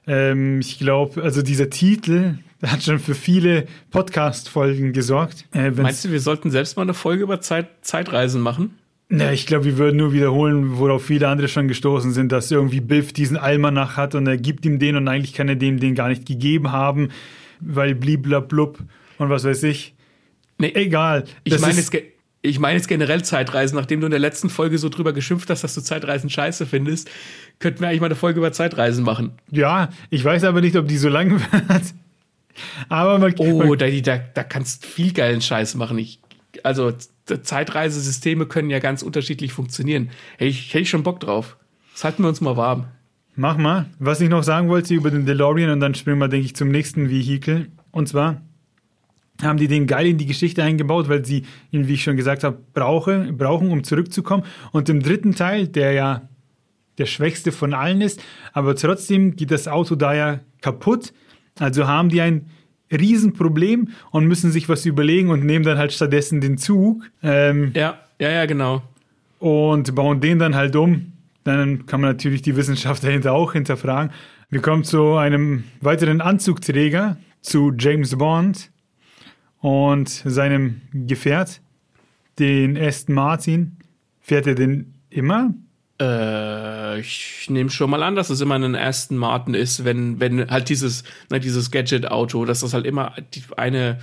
[0.06, 2.34] Ähm, ich glaube, also dieser Titel
[2.66, 5.46] hat schon für viele Podcast-Folgen gesorgt.
[5.54, 8.74] Äh, Meinst du, wir sollten selbst mal eine Folge über Zeit Zeitreisen machen?
[9.08, 12.80] Na, ich glaube, wir würden nur wiederholen, worauf viele andere schon gestoßen sind, dass irgendwie
[12.80, 15.96] Biff diesen Almanach hat und er gibt ihm den und eigentlich kann er dem den
[15.96, 17.08] gar nicht gegeben haben,
[17.60, 18.78] weil bliblablub
[19.20, 19.94] und was weiß ich.
[20.56, 21.24] Nee, egal.
[21.44, 21.94] Ich meine jetzt,
[22.40, 25.62] ich meine jetzt generell Zeitreisen, nachdem du in der letzten Folge so drüber geschimpft hast,
[25.62, 27.10] dass du Zeitreisen scheiße findest,
[27.58, 29.32] könnten wir eigentlich mal eine Folge über Zeitreisen machen.
[29.50, 31.82] Ja, ich weiß aber nicht, ob die so lang wird.
[32.88, 35.98] Aber man, oh, man, da, da, da kannst viel geilen Scheiß machen.
[35.98, 36.20] Ich,
[36.62, 36.90] also
[37.26, 40.08] Zeitreisesysteme können ja ganz unterschiedlich funktionieren.
[40.38, 41.58] Hätte ich, hätte ich schon Bock drauf.
[41.92, 42.86] Das halten wir uns mal warm.
[43.36, 43.84] Mach mal.
[43.98, 46.70] Was ich noch sagen wollte über den DeLorean und dann springen wir, denke ich, zum
[46.70, 47.68] nächsten Vehikel.
[47.92, 48.40] Und zwar
[49.42, 52.44] haben die den geil in die Geschichte eingebaut, weil sie ihn, wie ich schon gesagt
[52.44, 54.44] habe, brauche, brauchen, um zurückzukommen.
[54.72, 56.22] Und im dritten Teil, der ja
[56.98, 58.22] der schwächste von allen ist,
[58.52, 61.12] aber trotzdem geht das Auto da ja kaputt.
[61.58, 62.46] Also haben die ein
[62.92, 67.02] Riesenproblem und müssen sich was überlegen und nehmen dann halt stattdessen den Zug.
[67.22, 68.82] Ähm, ja, ja, ja, genau.
[69.38, 71.12] Und bauen den dann halt um.
[71.44, 74.12] Dann kann man natürlich die Wissenschaft dahinter auch hinterfragen.
[74.50, 78.69] Wir kommen zu einem weiteren Anzugträger, zu James Bond
[79.60, 81.60] und seinem Gefährt,
[82.38, 83.76] den Aston Martin.
[84.20, 85.54] Fährt er den immer?
[86.00, 90.50] Äh, ich nehme schon mal an, dass es immer ein Aston Martin ist, wenn, wenn
[90.50, 93.98] halt dieses, ne, dieses Gadget-Auto, dass das halt immer die, eine,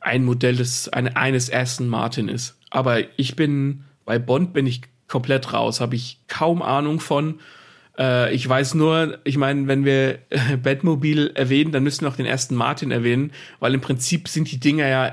[0.00, 2.56] ein Modell des, eine, eines Aston Martin ist.
[2.70, 7.40] Aber ich bin, bei Bond bin ich komplett raus, habe ich kaum Ahnung von.
[7.98, 12.16] Äh, ich weiß nur, ich meine, wenn wir äh, Batmobil erwähnen, dann müssen wir auch
[12.16, 15.10] den Aston Martin erwähnen, weil im Prinzip sind die Dinger ja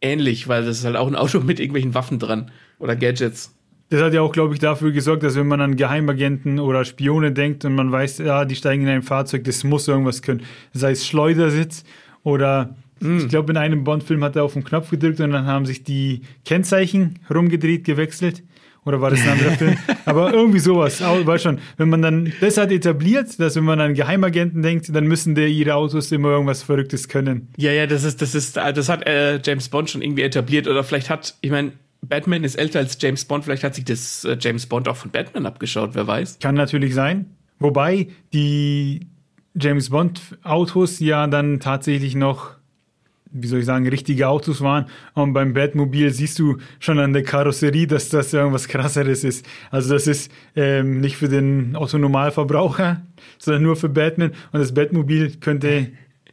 [0.00, 3.54] ähnlich, weil das ist halt auch ein Auto mit irgendwelchen Waffen dran oder Gadgets.
[3.90, 7.32] Das hat ja auch, glaube ich, dafür gesorgt, dass wenn man an Geheimagenten oder Spione
[7.32, 10.42] denkt und man weiß, ja, die steigen in ein Fahrzeug, das muss irgendwas können.
[10.72, 11.82] Sei es Schleudersitz
[12.22, 13.18] oder mm.
[13.18, 15.82] ich glaube, in einem Bond-Film hat er auf den Knopf gedrückt und dann haben sich
[15.82, 18.44] die Kennzeichen rumgedreht, gewechselt.
[18.90, 19.76] Oder war das ein anderer Film?
[20.04, 21.00] Aber irgendwie sowas.
[21.00, 25.06] Weißt schon, wenn man dann das hat etabliert, dass wenn man an Geheimagenten denkt, dann
[25.06, 27.48] müssen der ihre Autos immer irgendwas Verrücktes können.
[27.56, 30.66] Ja, ja, das ist, das ist, das hat äh, James Bond schon irgendwie etabliert.
[30.66, 31.70] Oder vielleicht hat, ich meine,
[32.02, 33.44] Batman ist älter als James Bond.
[33.44, 36.40] Vielleicht hat sich das äh, James Bond auch von Batman abgeschaut, wer weiß.
[36.40, 37.26] Kann natürlich sein.
[37.60, 39.06] Wobei die
[39.54, 42.56] James Bond Autos ja dann tatsächlich noch,
[43.32, 44.86] wie soll ich sagen, richtige Autos waren.
[45.14, 49.46] Und beim Batmobil siehst du schon an der Karosserie, dass das irgendwas krasseres ist.
[49.70, 53.02] Also das ist ähm, nicht für den Autonormalverbraucher,
[53.38, 54.32] sondern nur für Batman.
[54.52, 55.88] Und das Batmobil könnte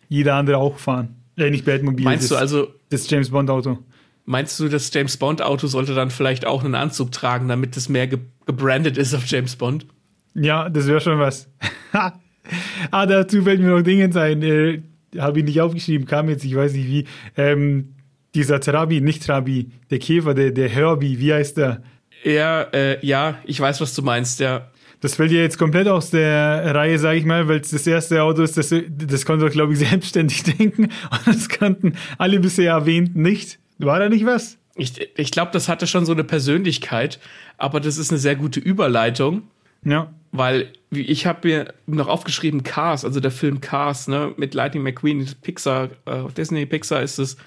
[0.09, 1.15] jeder andere auch fahren.
[1.37, 2.05] Äh, nicht Batmobil.
[2.05, 3.79] Meinst das, du also das James Bond Auto?
[4.25, 7.89] Meinst du, das James Bond Auto sollte dann vielleicht auch einen Anzug tragen, damit es
[7.89, 9.85] mehr ge gebrandet ist auf James Bond?
[10.33, 11.49] Ja, das wäre schon was.
[12.91, 14.83] ah, dazu fällt mir noch Dinge ein.
[15.19, 17.05] Habe ich nicht aufgeschrieben, kam jetzt, ich weiß nicht wie.
[17.35, 17.93] Ähm,
[18.35, 21.81] dieser Trabi, nicht Trabi, der Käfer, der, der Herbie, wie heißt der?
[22.23, 24.69] Ja, äh, ja, ich weiß, was du meinst, ja.
[24.99, 28.21] Das fällt ja jetzt komplett aus der Reihe, sage ich mal, weil es das erste
[28.23, 30.85] Auto ist, das, das konnte er, glaube ich, selbstständig denken.
[30.85, 33.59] Und das konnten alle bisher erwähnten nicht.
[33.77, 34.57] War da nicht was?
[34.75, 37.19] Ich, ich glaube, das hatte schon so eine Persönlichkeit,
[37.57, 39.43] aber das ist eine sehr gute Überleitung.
[39.83, 40.13] Ja.
[40.31, 45.27] Weil ich habe mir noch aufgeschrieben Cars, also der Film Cars, ne, mit Lightning McQueen,
[45.41, 47.37] Pixar, äh, Disney Pixar ist es,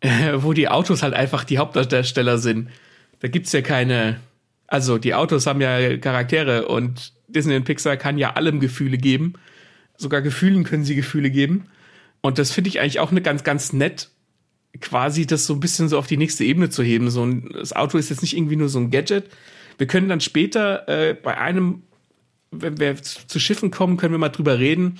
[0.00, 2.70] äh, wo die Autos halt einfach die Hauptdarsteller sind.
[3.20, 4.20] Da gibt's ja keine,
[4.66, 9.34] also die Autos haben ja Charaktere und Disney und Pixar kann ja allem Gefühle geben.
[9.96, 11.66] Sogar Gefühlen können sie Gefühle geben.
[12.20, 14.08] Und das finde ich eigentlich auch eine ganz, ganz nett
[14.80, 17.10] quasi das so ein bisschen so auf die nächste Ebene zu heben.
[17.10, 19.24] So ein, das Auto ist jetzt nicht irgendwie nur so ein Gadget.
[19.78, 21.82] Wir können dann später äh, bei einem,
[22.50, 24.98] wenn wir zu Schiffen kommen, können wir mal drüber reden,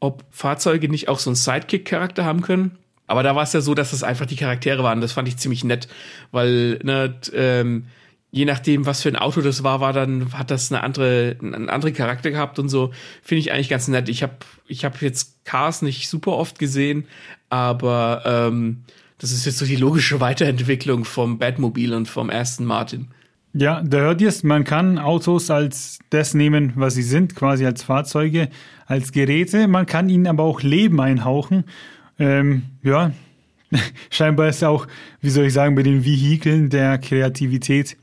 [0.00, 2.78] ob Fahrzeuge nicht auch so einen Sidekick-Charakter haben können.
[3.06, 5.00] Aber da war es ja so, dass es einfach die Charaktere waren.
[5.00, 5.88] Das fand ich ziemlich nett,
[6.30, 7.86] weil ne, ähm,
[8.30, 11.70] je nachdem, was für ein Auto das war, war dann hat das eine andere, einen
[11.70, 12.92] anderen Charakter gehabt und so.
[13.22, 14.08] Finde ich eigentlich ganz nett.
[14.08, 17.06] Ich habe ich hab jetzt Cars nicht super oft gesehen,
[17.48, 18.84] aber ähm,
[19.16, 23.08] das ist jetzt so die logische Weiterentwicklung vom Batmobil und vom Aston Martin.
[23.54, 27.64] Ja, da hört ihr es, man kann Autos als das nehmen, was sie sind, quasi
[27.64, 28.48] als Fahrzeuge,
[28.86, 29.68] als Geräte.
[29.68, 31.64] Man kann ihnen aber auch Leben einhauchen.
[32.18, 33.12] Ähm, ja,
[34.10, 34.86] scheinbar ist auch,
[35.20, 37.96] wie soll ich sagen, bei den Vehikeln der Kreativität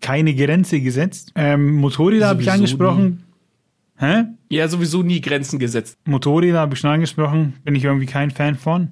[0.00, 1.32] keine Grenze gesetzt.
[1.34, 3.24] Ähm, Motorräder habe ich angesprochen.
[3.98, 4.06] Nie.
[4.06, 4.24] Hä?
[4.50, 5.98] Ja, sowieso nie Grenzen gesetzt.
[6.04, 8.88] Motorräder habe ich schon angesprochen, bin ich irgendwie kein Fan von.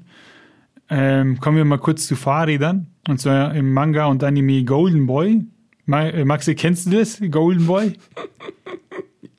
[0.88, 2.88] Ähm, kommen wir mal kurz zu Fahrrädern.
[3.06, 5.44] Und zwar im Manga und Anime Golden Boy.
[5.86, 7.20] Äh, Maxi, kennst du das?
[7.30, 7.94] Golden Boy?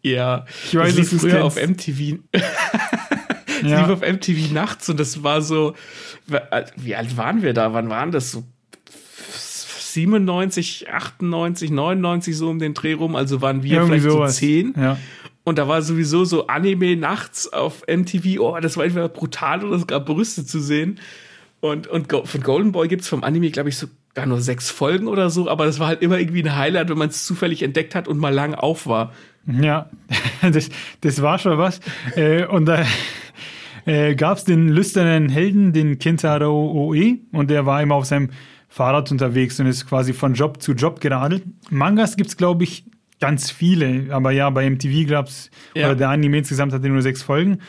[0.01, 2.19] ja, ich weiß, das lief früher auf MTV.
[2.31, 2.41] das
[3.63, 3.81] ja.
[3.81, 5.75] lief auf MTV nachts und das war so.
[6.77, 7.73] Wie alt waren wir da?
[7.73, 8.31] Wann waren das?
[8.31, 8.43] So
[9.95, 13.15] 97, 98, 99 so um den Dreh rum.
[13.15, 14.35] Also waren wir Irgendwie vielleicht sowas.
[14.35, 14.73] so 10.
[14.77, 14.97] Ja.
[15.43, 18.39] Und da war sowieso so Anime nachts auf MTV.
[18.39, 20.99] Oh, das war einfach brutal oder sogar Brüste zu sehen.
[21.61, 23.77] Und, und von Golden Boy gibt es vom Anime, glaube ich,
[24.15, 26.97] sogar nur sechs Folgen oder so, aber das war halt immer irgendwie ein Highlight, wenn
[26.97, 29.11] man es zufällig entdeckt hat und mal lang auf war.
[29.45, 29.89] Ja,
[30.41, 30.69] das,
[31.01, 31.81] das war schon was.
[32.15, 32.85] äh, und da
[33.85, 38.29] äh, gab es den lüsternen Helden, den Kintaro Oe, und der war immer auf seinem
[38.69, 41.43] Fahrrad unterwegs und ist quasi von Job zu Job geradelt.
[41.69, 42.85] Mangas gibt es, glaube ich,
[43.19, 45.87] ganz viele, aber ja, bei MTV gab es, ja.
[45.87, 47.59] oder der Anime insgesamt hatte nur sechs Folgen.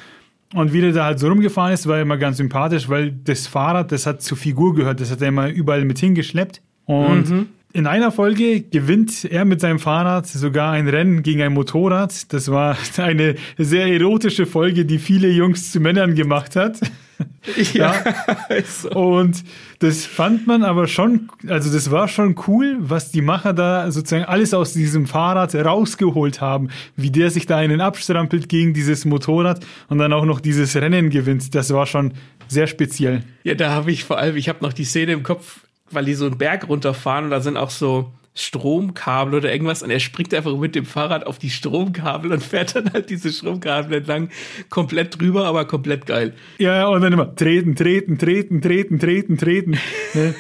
[0.55, 3.91] Und wie der da halt so rumgefahren ist, war immer ganz sympathisch, weil das Fahrrad,
[3.91, 6.63] das hat zur Figur gehört, das hat er immer überall mit hingeschleppt.
[6.85, 7.47] Und mhm.
[7.73, 12.33] in einer Folge gewinnt er mit seinem Fahrrad sogar ein Rennen gegen ein Motorrad.
[12.33, 16.81] Das war eine sehr erotische Folge, die viele Jungs zu Männern gemacht hat.
[17.73, 17.95] ja.
[18.05, 18.89] ja.
[18.95, 19.45] Und
[19.79, 24.25] das fand man aber schon, also das war schon cool, was die Macher da sozusagen
[24.25, 29.65] alles aus diesem Fahrrad rausgeholt haben, wie der sich da einen abstrampelt gegen dieses Motorrad
[29.89, 31.55] und dann auch noch dieses Rennen gewinnt.
[31.55, 32.15] Das war schon
[32.49, 33.23] sehr speziell.
[33.45, 36.15] Ja, da habe ich vor allem, ich habe noch die Szene im Kopf, weil die
[36.15, 40.33] so einen Berg runterfahren und da sind auch so Stromkabel oder irgendwas und er springt
[40.35, 44.29] einfach mit dem Fahrrad auf die Stromkabel und fährt dann halt diese Stromkabel entlang
[44.69, 46.35] komplett drüber, aber komplett geil.
[46.59, 49.79] Ja, und dann immer treten, treten, treten, treten, treten, treten.
[50.13, 50.35] Ne?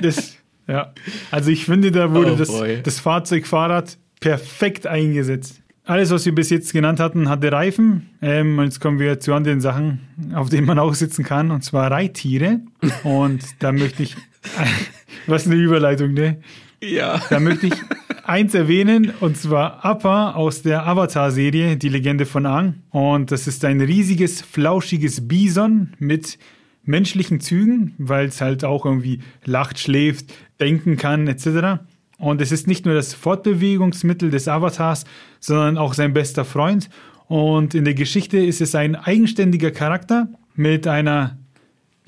[0.00, 0.94] das, ja.
[1.30, 2.50] Also ich finde, da wurde oh das,
[2.82, 5.60] das Fahrzeug Fahrrad perfekt eingesetzt.
[5.84, 8.10] Alles, was wir bis jetzt genannt hatten, hatte Reifen.
[8.20, 10.00] Ähm, und jetzt kommen wir zu anderen Sachen,
[10.34, 12.60] auf denen man auch sitzen kann, und zwar Reittiere.
[13.04, 14.16] Und da möchte ich,
[15.26, 16.40] was eine Überleitung, ne?
[16.82, 17.20] Ja.
[17.30, 17.74] Da möchte ich
[18.24, 22.82] eins erwähnen, und zwar Appa aus der Avatar-Serie, die Legende von Aang.
[22.90, 26.38] Und das ist ein riesiges, flauschiges Bison mit
[26.84, 31.82] menschlichen Zügen, weil es halt auch irgendwie lacht, schläft, denken kann, etc.
[32.18, 35.04] Und es ist nicht nur das Fortbewegungsmittel des Avatars,
[35.40, 36.88] sondern auch sein bester Freund.
[37.26, 41.38] Und in der Geschichte ist es ein eigenständiger Charakter mit einer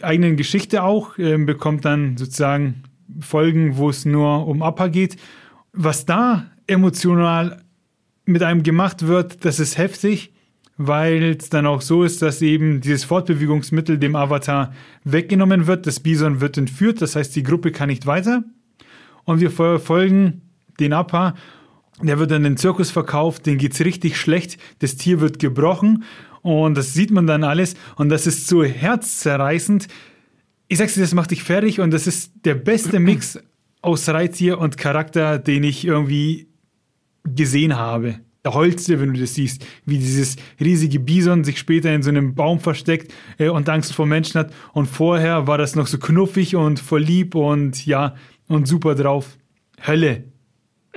[0.00, 2.84] eigenen Geschichte auch, äh, bekommt dann sozusagen
[3.20, 5.16] Folgen, wo es nur um Appa geht.
[5.72, 7.62] Was da emotional
[8.24, 10.32] mit einem gemacht wird, das ist heftig,
[10.76, 14.72] weil es dann auch so ist, dass eben dieses Fortbewegungsmittel dem Avatar
[15.04, 15.86] weggenommen wird.
[15.86, 18.44] Das Bison wird entführt, das heißt, die Gruppe kann nicht weiter.
[19.24, 20.42] Und wir verfolgen
[20.78, 21.34] den Appa.
[22.02, 24.58] Der wird dann in den Zirkus verkauft, den geht's richtig schlecht.
[24.78, 26.04] Das Tier wird gebrochen
[26.42, 27.74] und das sieht man dann alles.
[27.96, 29.88] Und das ist so herzzerreißend,
[30.70, 33.40] ich sag's dir, das macht dich fertig und das ist der beste Mix
[33.82, 36.46] aus Reittier und Charakter, den ich irgendwie
[37.24, 38.20] gesehen habe.
[38.44, 42.36] Der Holzte, wenn du das siehst, wie dieses riesige Bison sich später in so einem
[42.36, 44.54] Baum versteckt äh, und Angst vor Menschen hat.
[44.72, 47.04] Und vorher war das noch so knuffig und voll
[47.34, 48.14] und ja,
[48.46, 49.36] und super drauf.
[49.84, 50.29] Hölle.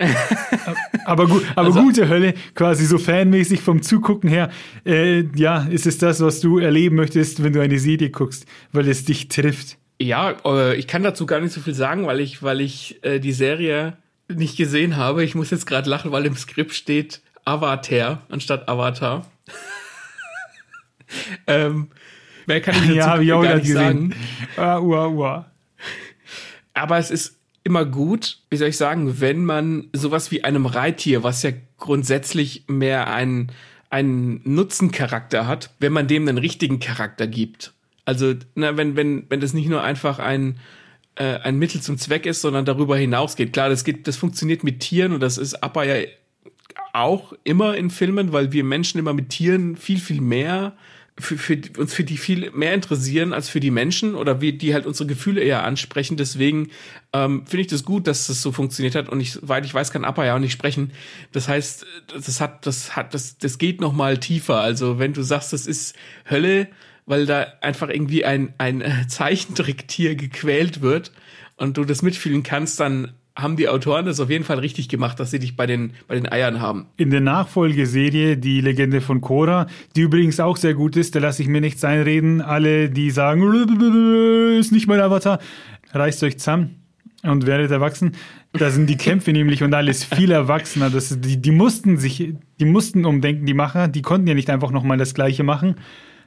[1.05, 4.49] aber gut, aber also, gute Hölle, quasi so fanmäßig vom Zugucken her.
[4.85, 8.87] Äh, ja, ist es das, was du erleben möchtest, wenn du eine Serie guckst, weil
[8.87, 9.77] es dich trifft?
[10.01, 13.19] Ja, äh, ich kann dazu gar nicht so viel sagen, weil ich, weil ich äh,
[13.19, 15.23] die Serie nicht gesehen habe.
[15.23, 19.25] Ich muss jetzt gerade lachen, weil im Skript steht Avatar anstatt Avatar.
[21.47, 21.89] ähm,
[22.45, 24.15] wer kann ich dazu ja, gar nicht sagen?
[24.57, 25.43] Uh, uh, uh.
[26.73, 31.23] Aber es ist immer gut, wie soll ich sagen, wenn man sowas wie einem Reittier,
[31.23, 33.51] was ja grundsätzlich mehr einen,
[33.89, 37.73] einen Nutzencharakter hat, wenn man dem einen richtigen Charakter gibt.
[38.05, 40.59] Also, na, wenn, wenn, wenn das nicht nur einfach ein,
[41.15, 43.53] äh, ein Mittel zum Zweck ist, sondern darüber hinausgeht.
[43.53, 46.05] Klar, das geht, das funktioniert mit Tieren und das ist aber ja
[46.91, 50.73] auch immer in Filmen, weil wir Menschen immer mit Tieren viel, viel mehr
[51.19, 54.73] für, für uns für die viel mehr interessieren als für die Menschen oder wie die
[54.73, 56.17] halt unsere Gefühle eher ansprechen.
[56.17, 56.69] Deswegen
[57.13, 59.09] ähm, finde ich das gut, dass das so funktioniert hat.
[59.09, 60.91] Und ich, weil ich weiß, kann Appa ja auch nicht sprechen.
[61.31, 64.61] Das heißt, das hat, das hat, das, das geht noch mal tiefer.
[64.61, 65.95] Also wenn du sagst, das ist
[66.29, 66.67] Hölle,
[67.05, 71.11] weil da einfach irgendwie ein ein Zeichentricktier gequält wird
[71.57, 75.19] und du das mitfühlen kannst, dann haben die Autoren das auf jeden Fall richtig gemacht,
[75.19, 76.87] dass sie dich bei den, bei den Eiern haben.
[76.97, 81.41] In der Nachfolgeserie, die Legende von Korra, die übrigens auch sehr gut ist, da lasse
[81.41, 82.41] ich mir nichts einreden.
[82.41, 83.41] Alle, die sagen,
[84.59, 85.39] ist nicht mein Avatar,
[85.91, 86.83] reißt euch zusammen
[87.23, 88.11] und werdet erwachsen.
[88.51, 90.91] Da sind die Kämpfe nämlich und alles viel erwachsener.
[90.91, 94.69] Das, die, die mussten sich, die mussten umdenken, die Macher, die konnten ja nicht einfach
[94.69, 95.75] nochmal das Gleiche machen.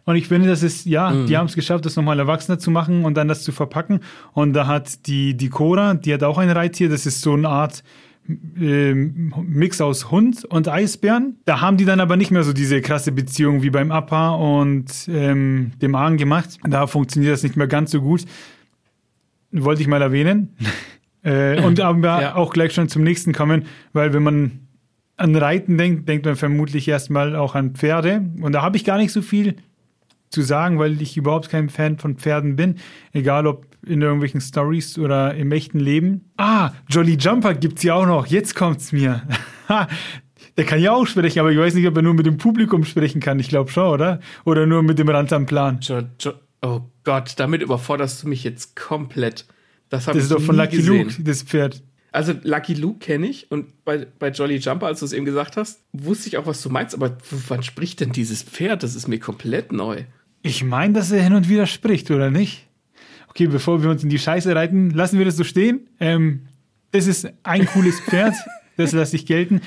[0.07, 1.27] Und ich finde, das ist, ja, mhm.
[1.27, 4.01] die haben es geschafft, das nochmal erwachsener zu machen und dann das zu verpacken.
[4.33, 7.49] Und da hat die, die Cora, die hat auch ein Reittier, das ist so eine
[7.49, 7.83] Art
[8.29, 11.40] ähm, Mix aus Hund und Eisbären.
[11.45, 14.92] Da haben die dann aber nicht mehr so diese krasse Beziehung wie beim Appa und
[15.09, 16.59] ähm, dem Argen gemacht.
[16.63, 18.25] Da funktioniert das nicht mehr ganz so gut.
[19.50, 20.57] Wollte ich mal erwähnen.
[21.25, 22.35] äh, und aber ja.
[22.37, 24.61] auch gleich schon zum nächsten kommen, weil wenn man
[25.17, 28.25] an Reiten denkt, denkt man vermutlich erstmal auch an Pferde.
[28.40, 29.57] Und da habe ich gar nicht so viel
[30.31, 32.77] zu sagen, weil ich überhaupt kein Fan von Pferden bin.
[33.12, 36.31] Egal ob in irgendwelchen Stories oder im echten Leben.
[36.37, 38.27] Ah, Jolly Jumper gibt's ja auch noch.
[38.27, 39.22] Jetzt kommt's mir.
[40.56, 42.85] Der kann ja auch sprechen, aber ich weiß nicht, ob er nur mit dem Publikum
[42.85, 43.38] sprechen kann.
[43.38, 44.20] Ich glaube schon, oder?
[44.44, 45.79] Oder nur mit dem Rand am Plan.
[45.83, 49.46] Jo, jo, oh Gott, damit überforderst du mich jetzt komplett.
[49.88, 51.08] Das, das ist doch von Lucky gesehen.
[51.08, 51.83] Luke, das Pferd.
[52.17, 55.58] Also Lucky Luke kenne ich und bei, bei Jolly Jumper, als du es eben gesagt
[55.58, 58.83] hast, wusste ich auch, was du meinst, aber wann spricht denn dieses Pferd?
[58.83, 60.04] Das ist mir komplett neu.
[60.40, 62.69] Ich meine, dass er hin und wieder spricht, oder nicht?
[63.29, 65.88] Okay, bevor wir uns in die Scheiße reiten, lassen wir das so stehen.
[66.00, 66.46] Ähm,
[66.90, 68.33] das ist ein cooles Pferd,
[68.79, 69.60] das lasse ich gelten.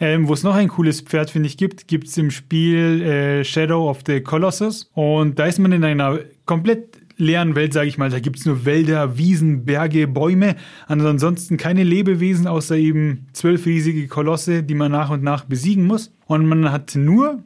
[0.00, 3.44] Ähm, Wo es noch ein cooles Pferd, finde ich, gibt, gibt es im Spiel äh,
[3.44, 4.90] Shadow of the Colossus.
[4.94, 8.10] Und da ist man in einer komplett leeren Welt, sage ich mal.
[8.10, 10.56] Da gibt es nur Wälder, Wiesen, Berge, Bäume.
[10.88, 16.12] ansonsten keine Lebewesen, außer eben zwölf riesige Kolosse, die man nach und nach besiegen muss.
[16.26, 17.44] Und man hat nur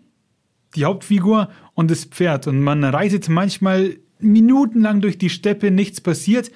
[0.74, 2.46] die Hauptfigur und das Pferd.
[2.46, 6.50] Und man reitet manchmal minutenlang durch die Steppe, nichts passiert.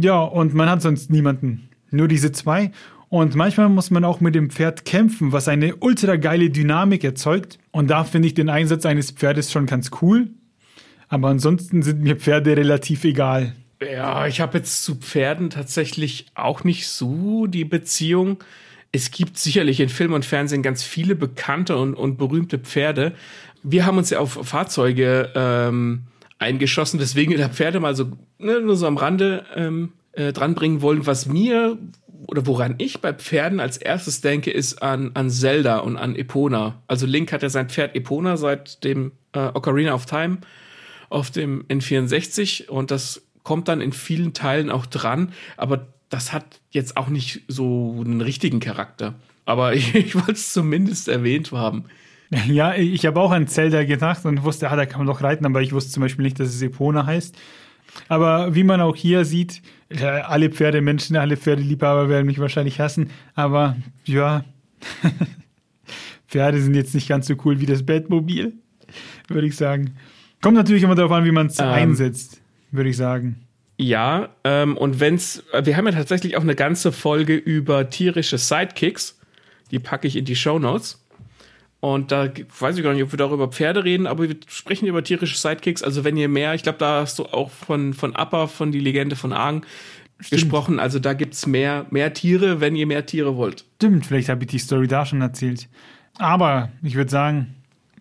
[0.00, 1.68] Ja, und man hat sonst niemanden.
[1.90, 2.70] Nur diese zwei.
[3.08, 7.58] Und manchmal muss man auch mit dem Pferd kämpfen, was eine ultra geile Dynamik erzeugt.
[7.72, 10.30] Und da finde ich den Einsatz eines Pferdes schon ganz cool.
[11.10, 13.54] Aber ansonsten sind mir Pferde relativ egal.
[13.82, 18.38] Ja, ich habe jetzt zu Pferden tatsächlich auch nicht so die Beziehung.
[18.92, 23.12] Es gibt sicherlich in Film und Fernsehen ganz viele bekannte und, und berühmte Pferde.
[23.62, 26.02] Wir haben uns ja auf Fahrzeuge ähm,
[26.38, 31.06] eingeschossen, deswegen der Pferde mal so ne, nur so am Rande ähm, äh, dranbringen wollen.
[31.06, 31.76] Was mir
[32.26, 36.80] oder woran ich bei Pferden als erstes denke, ist an, an Zelda und an Epona.
[36.86, 40.38] Also Link hat ja sein Pferd Epona seit dem äh, Ocarina of Time
[41.10, 46.60] auf dem N64 und das kommt dann in vielen Teilen auch dran, aber das hat
[46.70, 49.14] jetzt auch nicht so einen richtigen Charakter.
[49.44, 51.84] Aber ich, ich wollte es zumindest erwähnt haben.
[52.46, 55.44] Ja, ich habe auch an Zelda gedacht und wusste, ah, da kann man doch reiten,
[55.46, 57.36] aber ich wusste zum Beispiel nicht, dass es Epona heißt.
[58.06, 59.62] Aber wie man auch hier sieht,
[59.98, 63.10] alle Pferdemenschen, alle Pferdeliebhaber werden mich wahrscheinlich hassen.
[63.34, 64.44] Aber ja,
[66.28, 68.52] Pferde sind jetzt nicht ganz so cool wie das Batmobil,
[69.26, 69.96] würde ich sagen.
[70.42, 73.36] Kommt natürlich immer darauf an, wie man es ähm, einsetzt, würde ich sagen.
[73.76, 79.18] Ja, ähm, und wenn's, wir haben ja tatsächlich auch eine ganze Folge über tierische Sidekicks.
[79.70, 81.02] Die packe ich in die Show Notes.
[81.80, 82.28] Und da
[82.58, 85.82] weiß ich gar nicht, ob wir darüber Pferde reden, aber wir sprechen über tierische Sidekicks.
[85.82, 88.80] Also wenn ihr mehr, ich glaube, da hast du auch von, von Appa, von die
[88.80, 89.62] Legende von Argen
[90.28, 90.78] gesprochen.
[90.78, 93.64] Also da gibt's mehr, mehr Tiere, wenn ihr mehr Tiere wollt.
[93.76, 95.68] Stimmt, vielleicht habe ich die Story da schon erzählt.
[96.18, 97.54] Aber ich würde sagen,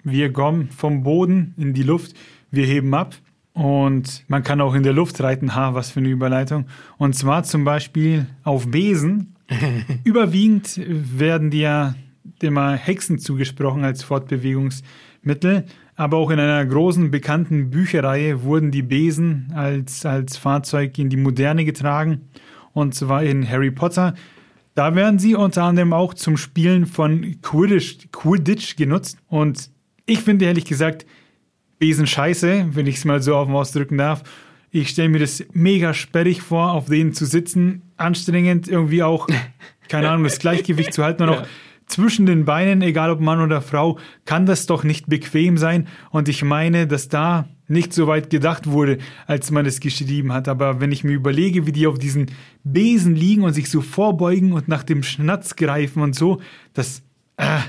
[0.03, 2.15] wir kommen vom Boden in die Luft,
[2.51, 3.15] wir heben ab.
[3.53, 5.55] Und man kann auch in der Luft reiten.
[5.55, 6.65] Ha, was für eine Überleitung.
[6.97, 9.35] Und zwar zum Beispiel auf Besen.
[10.03, 11.95] Überwiegend werden die ja
[12.41, 15.65] immer Hexen zugesprochen als Fortbewegungsmittel.
[15.95, 21.17] Aber auch in einer großen bekannten Bücherreihe wurden die Besen als, als Fahrzeug in die
[21.17, 22.29] Moderne getragen.
[22.71, 24.13] Und zwar in Harry Potter.
[24.75, 29.17] Da werden sie unter anderem auch zum Spielen von Quidditch, Quidditch genutzt.
[29.27, 29.69] Und
[30.09, 31.05] ich finde ehrlich gesagt
[31.77, 34.23] Besen scheiße, wenn ich es mal so auf dem ausdrücken darf.
[34.71, 37.83] Ich stelle mir das mega sperrig vor, auf denen zu sitzen.
[37.95, 39.27] Anstrengend, irgendwie auch,
[39.87, 41.43] keine Ahnung, das Gleichgewicht zu halten und auch
[41.87, 45.87] zwischen den Beinen, egal ob Mann oder Frau, kann das doch nicht bequem sein.
[46.11, 50.47] Und ich meine, dass da nicht so weit gedacht wurde, als man es geschrieben hat.
[50.47, 52.27] Aber wenn ich mir überlege, wie die auf diesen
[52.63, 56.41] Besen liegen und sich so vorbeugen und nach dem Schnatz greifen und so,
[56.73, 57.03] das,
[57.37, 57.59] äh,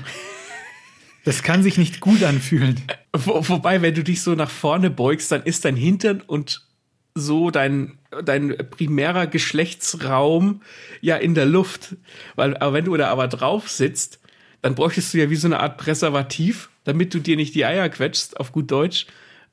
[1.23, 2.79] das kann sich nicht gut anfühlen.
[3.13, 6.65] Wo, wobei, wenn du dich so nach vorne beugst, dann ist dein Hintern und
[7.13, 10.61] so dein, dein primärer Geschlechtsraum
[11.01, 11.95] ja in der Luft.
[12.35, 14.19] Weil, aber wenn du da aber drauf sitzt,
[14.61, 17.89] dann bräuchtest du ja wie so eine Art Präservativ, damit du dir nicht die Eier
[17.89, 19.07] quetschst, auf gut Deutsch.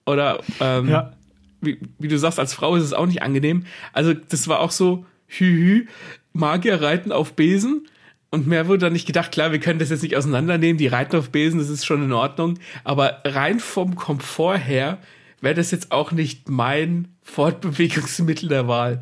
[0.06, 1.12] Oder ähm, ja.
[1.60, 3.66] wie, wie du sagst, als Frau ist es auch nicht angenehm.
[3.92, 5.86] Also, das war auch so, hü, hü,
[6.32, 7.88] Magier reiten auf Besen.
[8.30, 11.16] Und mehr wurde dann nicht gedacht, klar, wir können das jetzt nicht auseinandernehmen, die reiten
[11.16, 12.58] auf Besen, das ist schon in Ordnung.
[12.84, 14.98] Aber rein vom Komfort her
[15.40, 19.00] wäre das jetzt auch nicht mein Fortbewegungsmittel der Wahl.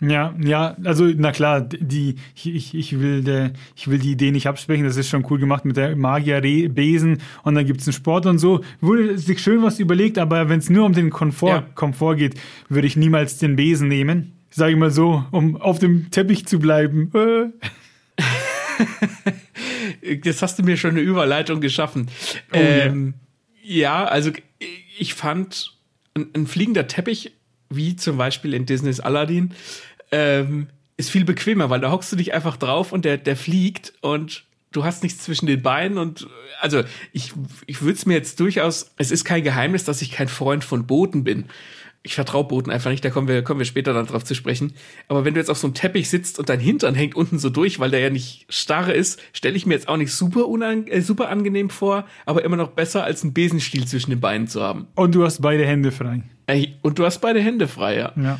[0.00, 4.48] Ja, ja, also na klar, die ich, ich will der, ich will die Idee nicht
[4.48, 8.26] absprechen, das ist schon cool gemacht mit der Magier Besen und dann gibt's einen Sport
[8.26, 8.60] und so.
[8.80, 11.66] Wurde sich schön was überlegt, aber wenn es nur um den Komfort, ja.
[11.74, 12.34] Komfort geht,
[12.68, 14.32] würde ich niemals den Besen nehmen.
[14.50, 17.10] Sage ich mal so, um auf dem Teppich zu bleiben.
[20.02, 22.08] Jetzt hast du mir schon eine Überleitung geschaffen.
[22.52, 23.14] Oh, ähm,
[23.62, 24.00] ja.
[24.00, 24.32] ja, also
[24.98, 25.72] ich fand
[26.14, 27.32] ein, ein fliegender Teppich,
[27.70, 29.52] wie zum Beispiel in Disneys Aladdin,
[30.12, 33.94] ähm, ist viel bequemer, weil da hockst du dich einfach drauf und der, der fliegt
[34.00, 36.26] und du hast nichts zwischen den Beinen und
[36.60, 37.32] also ich,
[37.66, 40.86] ich würde es mir jetzt durchaus, es ist kein Geheimnis, dass ich kein Freund von
[40.86, 41.46] Booten bin
[42.06, 44.74] ich vertraue Booten einfach nicht, da kommen wir, kommen wir später dann drauf zu sprechen.
[45.08, 47.48] Aber wenn du jetzt auf so einem Teppich sitzt und dein Hintern hängt unten so
[47.48, 50.86] durch, weil der ja nicht starre ist, stelle ich mir jetzt auch nicht super, unang
[50.86, 54.62] äh, super angenehm vor, aber immer noch besser als einen Besenstiel zwischen den Beinen zu
[54.62, 54.86] haben.
[54.94, 56.22] Und du hast beide Hände frei.
[56.46, 58.12] Ey, und du hast beide Hände frei, ja.
[58.16, 58.38] Ja.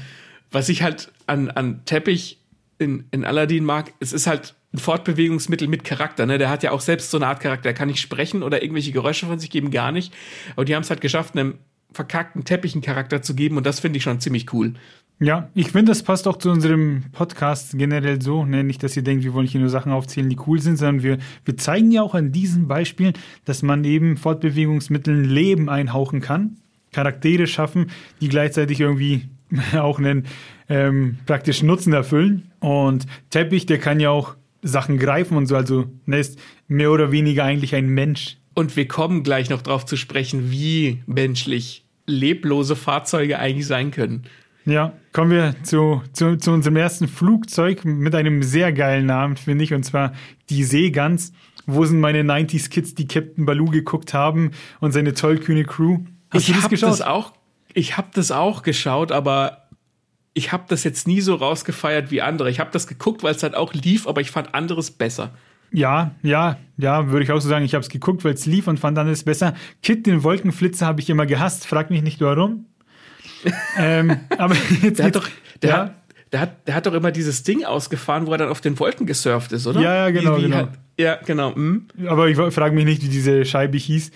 [0.50, 2.38] was ich halt an, an Teppich
[2.78, 6.26] in, in Aladdin mag, es ist halt ein Fortbewegungsmittel mit Charakter.
[6.26, 6.36] Ne?
[6.36, 7.62] Der hat ja auch selbst so eine Art Charakter.
[7.62, 10.12] Der kann nicht sprechen oder irgendwelche Geräusche von sich geben, gar nicht.
[10.54, 11.58] Aber die haben es halt geschafft, einem
[11.94, 14.74] verkackten Teppich einen Charakter zu geben und das finde ich schon ziemlich cool.
[15.20, 18.44] Ja, ich finde, das passt auch zu unserem Podcast generell so.
[18.44, 18.64] Ne?
[18.64, 21.18] Nicht, dass ihr denkt, wir wollen hier nur Sachen aufzählen, die cool sind, sondern wir,
[21.44, 23.14] wir zeigen ja auch an diesen Beispielen,
[23.44, 26.56] dass man eben Fortbewegungsmitteln Leben einhauchen kann,
[26.92, 27.90] Charaktere schaffen,
[28.20, 29.28] die gleichzeitig irgendwie
[29.78, 30.24] auch einen
[30.68, 32.50] ähm, praktischen Nutzen erfüllen.
[32.58, 37.12] Und Teppich, der kann ja auch Sachen greifen und so, also ne, ist mehr oder
[37.12, 38.38] weniger eigentlich ein Mensch.
[38.54, 44.24] Und wir kommen gleich noch drauf zu sprechen, wie menschlich leblose Fahrzeuge eigentlich sein können.
[44.66, 49.64] Ja, kommen wir zu, zu, zu unserem ersten Flugzeug mit einem sehr geilen Namen, finde
[49.64, 50.12] ich, und zwar
[50.48, 51.32] die Seegans.
[51.66, 56.00] Wo sind meine 90s Kids, die Captain Baloo geguckt haben und seine tollkühne Crew?
[56.30, 57.32] Hast ich habe das auch,
[57.72, 59.68] ich habe das auch geschaut, aber
[60.34, 62.50] ich habe das jetzt nie so rausgefeiert wie andere.
[62.50, 65.32] Ich habe das geguckt, weil es halt auch lief, aber ich fand anderes besser.
[65.74, 67.64] Ja, ja, ja, würde ich auch so sagen.
[67.64, 69.54] Ich habe es geguckt, weil es lief und fand anderes besser.
[69.82, 71.66] Kit, den Wolkenflitzer, habe ich immer gehasst.
[71.66, 72.66] Frag mich nicht warum.
[73.76, 75.28] ähm, aber jetzt der hat doch,
[75.62, 75.76] der, ja?
[75.76, 75.94] hat,
[76.32, 79.04] der, hat, der hat doch immer dieses Ding ausgefahren, wo er dann auf den Wolken
[79.04, 79.80] gesurft ist, oder?
[79.80, 80.36] Ja, ja, genau.
[80.36, 80.56] Wie, wie genau.
[80.58, 81.54] Hat, ja, genau.
[81.56, 81.88] Hm?
[82.06, 84.12] Aber ich frage mich nicht, wie diese Scheibe hieß.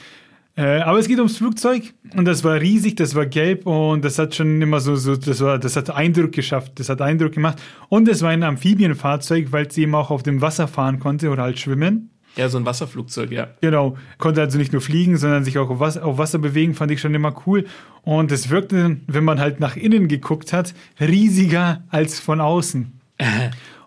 [0.59, 4.19] Äh, aber es geht ums Flugzeug und das war riesig, das war gelb und das
[4.19, 7.63] hat schon immer so, so das war, das hat Eindruck geschafft, das hat Eindruck gemacht.
[7.89, 11.45] Und es war ein Amphibienfahrzeug, weil es eben auch auf dem Wasser fahren konnte oder
[11.45, 12.11] halt schwimmen.
[12.35, 13.51] Ja, so ein Wasserflugzeug, ja.
[13.61, 13.97] Genau.
[14.19, 17.01] Konnte also nicht nur fliegen, sondern sich auch auf Wasser, auf Wasser bewegen, fand ich
[17.01, 17.65] schon immer cool.
[18.03, 23.01] Und es wirkte, wenn man halt nach innen geguckt hat, riesiger als von außen.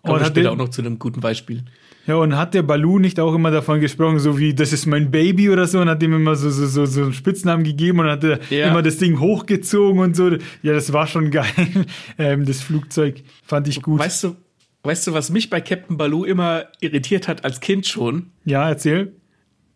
[0.03, 1.65] Kommen wir später auch noch zu einem guten Beispiel.
[2.07, 5.11] Ja, und hat der Balu nicht auch immer davon gesprochen, so wie, das ist mein
[5.11, 8.07] Baby oder so, und hat ihm immer so, so, so, so einen Spitznamen gegeben und
[8.07, 8.67] hat ja.
[8.67, 10.31] immer das Ding hochgezogen und so.
[10.63, 11.85] Ja, das war schon geil.
[12.17, 13.99] Ähm, das Flugzeug fand ich gut.
[13.99, 14.35] Weißt du,
[14.83, 18.31] weißt du, was mich bei Captain Baloo immer irritiert hat als Kind schon?
[18.45, 19.13] Ja, erzähl.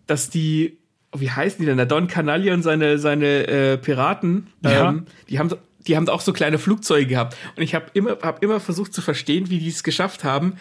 [0.08, 0.78] Dass die,
[1.16, 1.78] wie heißen die denn?
[1.78, 4.90] Der Don Canalia und seine, seine äh, Piraten, ja.
[4.90, 5.52] ähm, die haben
[5.88, 7.38] die haben auch so kleine Flugzeuge gehabt.
[7.56, 10.56] Und ich habe immer, hab immer versucht zu verstehen, wie die es geschafft haben,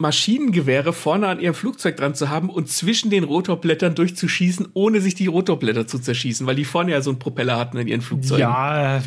[0.00, 5.14] Maschinengewehre vorne an ihrem Flugzeug dran zu haben und zwischen den Rotorblättern durchzuschießen, ohne sich
[5.14, 8.40] die Rotorblätter zu zerschießen, weil die vorne ja so einen Propeller hatten in ihren Flugzeugen.
[8.40, 9.02] Ja.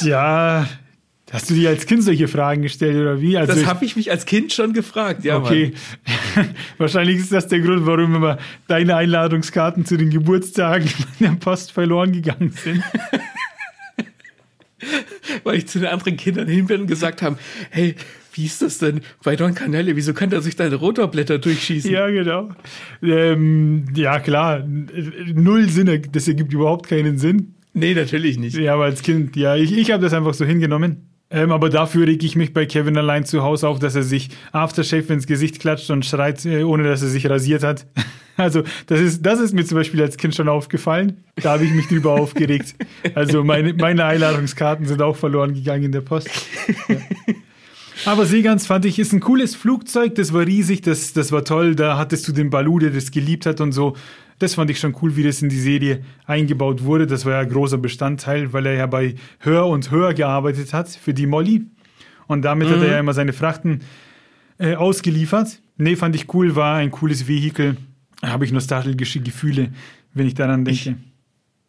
[0.02, 0.68] ja.
[1.30, 3.38] Hast du dir als Kind solche Fragen gestellt oder wie?
[3.38, 5.38] Also das habe ich mich als Kind schon gefragt, ja.
[5.38, 5.72] Okay.
[6.78, 11.72] Wahrscheinlich ist das der Grund, warum immer deine Einladungskarten zu den Geburtstagen in der Post
[11.72, 12.82] verloren gegangen sind.
[15.44, 17.38] Weil ich zu den anderen Kindern hin bin und gesagt habe,
[17.70, 17.94] hey,
[18.34, 19.96] wie ist das denn bei Don Canelli?
[19.96, 21.90] Wieso kann er sich deine Rotorblätter durchschießen?
[21.90, 22.50] Ja, genau.
[23.02, 24.64] Ähm, ja, klar.
[25.34, 26.00] Null Sinne.
[26.00, 27.54] Das ergibt überhaupt keinen Sinn.
[27.74, 28.56] Nee, natürlich nicht.
[28.56, 31.08] Ja, aber als Kind, ja, ich, ich habe das einfach so hingenommen.
[31.30, 34.28] Ähm, aber dafür reg ich mich bei Kevin allein zu Hause auf, dass er sich
[34.52, 37.86] Aftershave ins Gesicht klatscht und schreit, äh, ohne dass er sich rasiert hat.
[38.38, 41.22] Also, das ist, das ist mir zum Beispiel als Kind schon aufgefallen.
[41.36, 42.74] Da habe ich mich drüber aufgeregt.
[43.14, 46.30] Also, meine, meine Einladungskarten sind auch verloren gegangen in der Post.
[46.88, 46.96] Ja.
[48.04, 51.76] Aber Segans fand ich, ist ein cooles Flugzeug, das war riesig, das, das war toll,
[51.76, 53.96] da hattest du den Balu, der das geliebt hat und so.
[54.40, 57.06] Das fand ich schon cool, wie das in die Serie eingebaut wurde.
[57.06, 60.88] Das war ja ein großer Bestandteil, weil er ja bei Hör und Hör gearbeitet hat
[60.88, 61.66] für die Molly.
[62.26, 62.72] Und damit mhm.
[62.72, 63.80] hat er ja immer seine Frachten
[64.58, 65.60] äh, ausgeliefert.
[65.76, 67.76] Nee, fand ich cool, war ein cooles Vehikel.
[68.20, 69.70] Da habe ich nostalgische Gefühle,
[70.12, 70.90] wenn ich daran denke.
[70.90, 70.96] Ich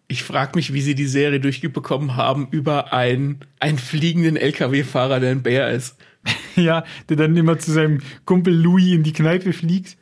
[0.07, 5.31] ich frage mich, wie sie die Serie durchbekommen haben über einen, einen fliegenden LKW-Fahrer, der
[5.31, 5.97] ein Bär ist.
[6.55, 9.97] ja, der dann immer zu seinem Kumpel Louis in die Kneipe fliegt.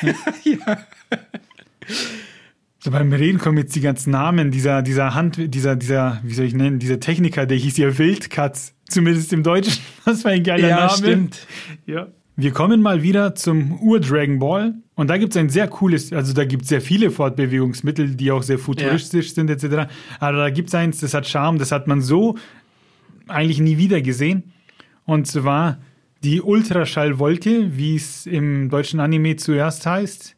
[0.02, 0.78] ja.
[2.80, 6.46] So beim Reden kommen jetzt die ganzen Namen dieser, dieser Hand, dieser, dieser, wie soll
[6.46, 9.82] ich nennen, dieser Techniker, der hieß ja Wildkatz, zumindest im Deutschen.
[10.04, 10.96] Was für ein geiler ja, Name.
[10.96, 11.46] Stimmt.
[11.86, 12.06] Ja.
[12.36, 14.74] Wir kommen mal wieder zum Ur-Dragon Ball.
[14.94, 18.30] Und da gibt es ein sehr cooles, also da gibt es sehr viele Fortbewegungsmittel, die
[18.30, 19.34] auch sehr futuristisch ja.
[19.34, 19.90] sind, etc.
[20.20, 22.36] Aber da gibt es eins, das hat Charme, das hat man so
[23.26, 24.52] eigentlich nie wieder gesehen.
[25.08, 25.78] Und zwar
[26.22, 30.36] die Ultraschallwolke, wie es im deutschen Anime zuerst heißt.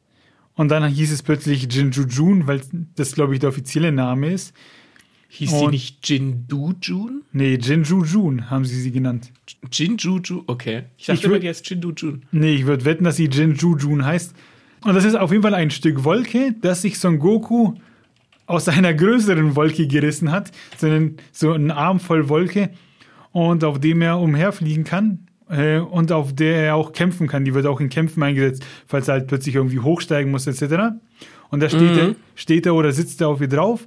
[0.54, 2.60] Und dann hieß es plötzlich Jinjujun, weil
[2.94, 4.54] das, glaube ich, der offizielle Name ist.
[5.26, 7.22] Hieß die nicht Jindujun?
[7.32, 9.32] Nee, Jinjujun haben sie sie genannt.
[9.72, 10.84] Jinjuju, okay.
[10.96, 12.22] Ich dachte ich immer, die heißt Jinjujun.
[12.30, 14.36] Nee, ich würde wetten, dass sie Jinjujun heißt.
[14.84, 17.74] Und das ist auf jeden Fall ein Stück Wolke, das sich Son Goku
[18.46, 22.70] aus einer größeren Wolke gerissen hat, sondern so ein Arm voll Wolke
[23.32, 27.44] und auf dem er umherfliegen kann äh, und auf der er auch kämpfen kann.
[27.44, 30.94] Die wird auch in Kämpfen eingesetzt, falls er halt plötzlich irgendwie hochsteigen muss etc.
[31.50, 31.98] Und da steht, mhm.
[31.98, 33.86] er, steht er oder sitzt er auf ihr drauf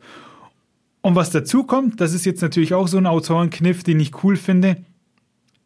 [1.02, 4.36] Und was dazu kommt, das ist jetzt natürlich auch so ein Autorenkniff, den ich cool
[4.36, 4.78] finde.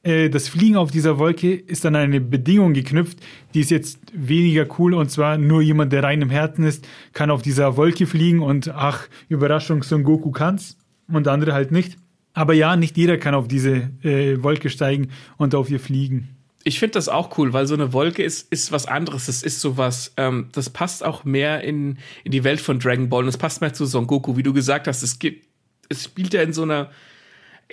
[0.03, 3.19] Äh, das Fliegen auf dieser Wolke ist an eine Bedingung geknüpft,
[3.53, 7.32] die ist jetzt weniger cool und zwar nur jemand, der rein im Herzen ist, kann
[7.32, 11.97] auf dieser Wolke fliegen und ach, Überraschung, Son Goku kann's und andere halt nicht.
[12.38, 16.38] Aber ja, nicht jeder kann auf diese äh, Wolke steigen und auf ihr fliegen.
[16.63, 19.27] Ich finde das auch cool, weil so eine Wolke ist, ist was anderes.
[19.27, 23.23] Es ist sowas, ähm, das passt auch mehr in, in die Welt von Dragon Ball
[23.23, 25.01] und es passt mehr zu Son Goku, wie du gesagt hast.
[25.01, 25.47] Es gibt,
[25.89, 26.91] es spielt ja in so einer,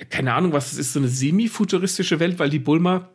[0.08, 3.10] keine Ahnung, was es ist, so eine semi-futuristische Welt, weil die Bulma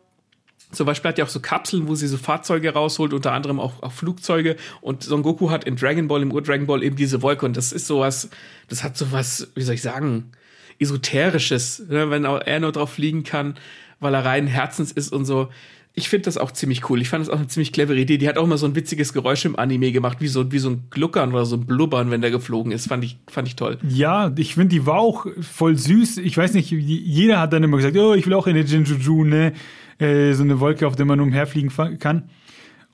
[0.72, 3.82] zum Beispiel hat ja auch so Kapseln, wo sie so Fahrzeuge rausholt, unter anderem auch,
[3.82, 4.56] auch Flugzeuge.
[4.82, 7.48] Und Son Goku hat in Dragon Ball, im Ur-Dragon Ball eben diese Wolke.
[7.48, 8.30] Und das ist sowas,
[8.68, 10.32] das hat sowas, wie soll ich sagen,
[10.80, 12.10] Esoterisches, ne?
[12.10, 13.56] wenn auch er nur drauf fliegen kann
[14.00, 15.50] weil er rein Herzens ist und so.
[15.96, 17.02] Ich finde das auch ziemlich cool.
[17.02, 18.18] Ich fand das auch eine ziemlich clevere Idee.
[18.18, 20.70] Die hat auch mal so ein witziges Geräusch im Anime gemacht, wie so, wie so
[20.70, 22.88] ein Gluckern oder so ein Blubbern, wenn der geflogen ist.
[22.88, 23.80] Fand ich, fand ich toll.
[23.88, 26.20] Ja, ich finde, die war auch voll süß.
[26.20, 29.54] Ich weiß nicht, jeder hat dann immer gesagt, oh, ich will auch eine Jinjuju, ne?
[29.98, 32.30] Äh, so eine Wolke, auf der man umherfliegen kann.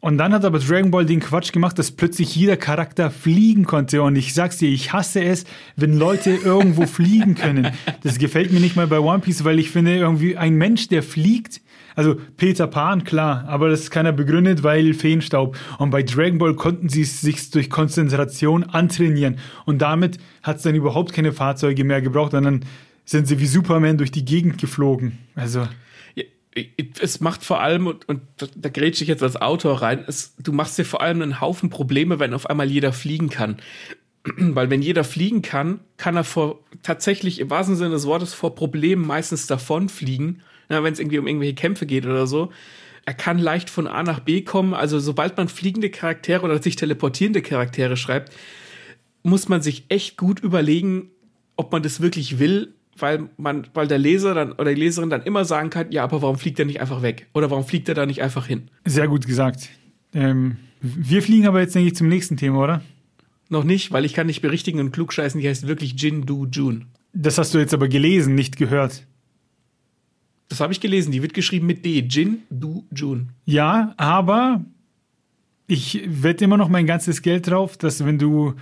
[0.05, 4.03] Und dann hat aber Dragon Ball den Quatsch gemacht, dass plötzlich jeder Charakter fliegen konnte.
[4.03, 5.45] Und ich sag's dir, ich hasse es,
[5.77, 7.71] wenn Leute irgendwo fliegen können.
[8.03, 11.01] Das gefällt mir nicht mal bei One Piece, weil ich finde, irgendwie ein Mensch, der
[11.01, 11.59] fliegt,
[11.95, 15.57] also Peter Pan, klar, aber das ist keiner begründet, weil Feenstaub.
[15.79, 19.39] Und bei Dragon Ball konnten sie es sich durch Konzentration antrainieren.
[19.65, 22.63] Und damit hat es dann überhaupt keine Fahrzeuge mehr gebraucht, dann
[23.05, 25.17] sind sie wie Superman durch die Gegend geflogen.
[25.33, 25.67] Also
[27.01, 28.21] es macht vor allem, und, und
[28.55, 31.69] da grätsche ich jetzt als Autor rein, es, du machst dir vor allem einen Haufen
[31.69, 33.57] Probleme, wenn auf einmal jeder fliegen kann.
[34.23, 38.55] Weil wenn jeder fliegen kann, kann er vor tatsächlich im wahrsten Sinne des Wortes vor
[38.55, 42.51] Problemen meistens davonfliegen, wenn es irgendwie um irgendwelche Kämpfe geht oder so.
[43.05, 44.73] Er kann leicht von A nach B kommen.
[44.73, 48.33] Also sobald man fliegende Charaktere oder sich teleportierende Charaktere schreibt,
[49.21, 51.11] muss man sich echt gut überlegen,
[51.55, 55.23] ob man das wirklich will weil man, weil der Leser dann oder die Leserin dann
[55.23, 57.27] immer sagen kann, ja, aber warum fliegt er nicht einfach weg?
[57.33, 58.69] Oder warum fliegt er da nicht einfach hin?
[58.85, 59.69] Sehr gut gesagt.
[60.13, 62.81] Ähm, wir fliegen aber jetzt, denke ich, zum nächsten Thema, oder?
[63.49, 66.85] Noch nicht, weil ich kann nicht berichtigen und klugscheißen, die heißt wirklich Jin Du Jun.
[67.13, 69.05] Das hast du jetzt aber gelesen, nicht gehört.
[70.49, 71.99] Das habe ich gelesen, die wird geschrieben mit D.
[71.99, 73.29] Jin Du Jun.
[73.45, 74.63] Ja, aber
[75.67, 78.53] ich wette immer noch mein ganzes Geld drauf, dass wenn du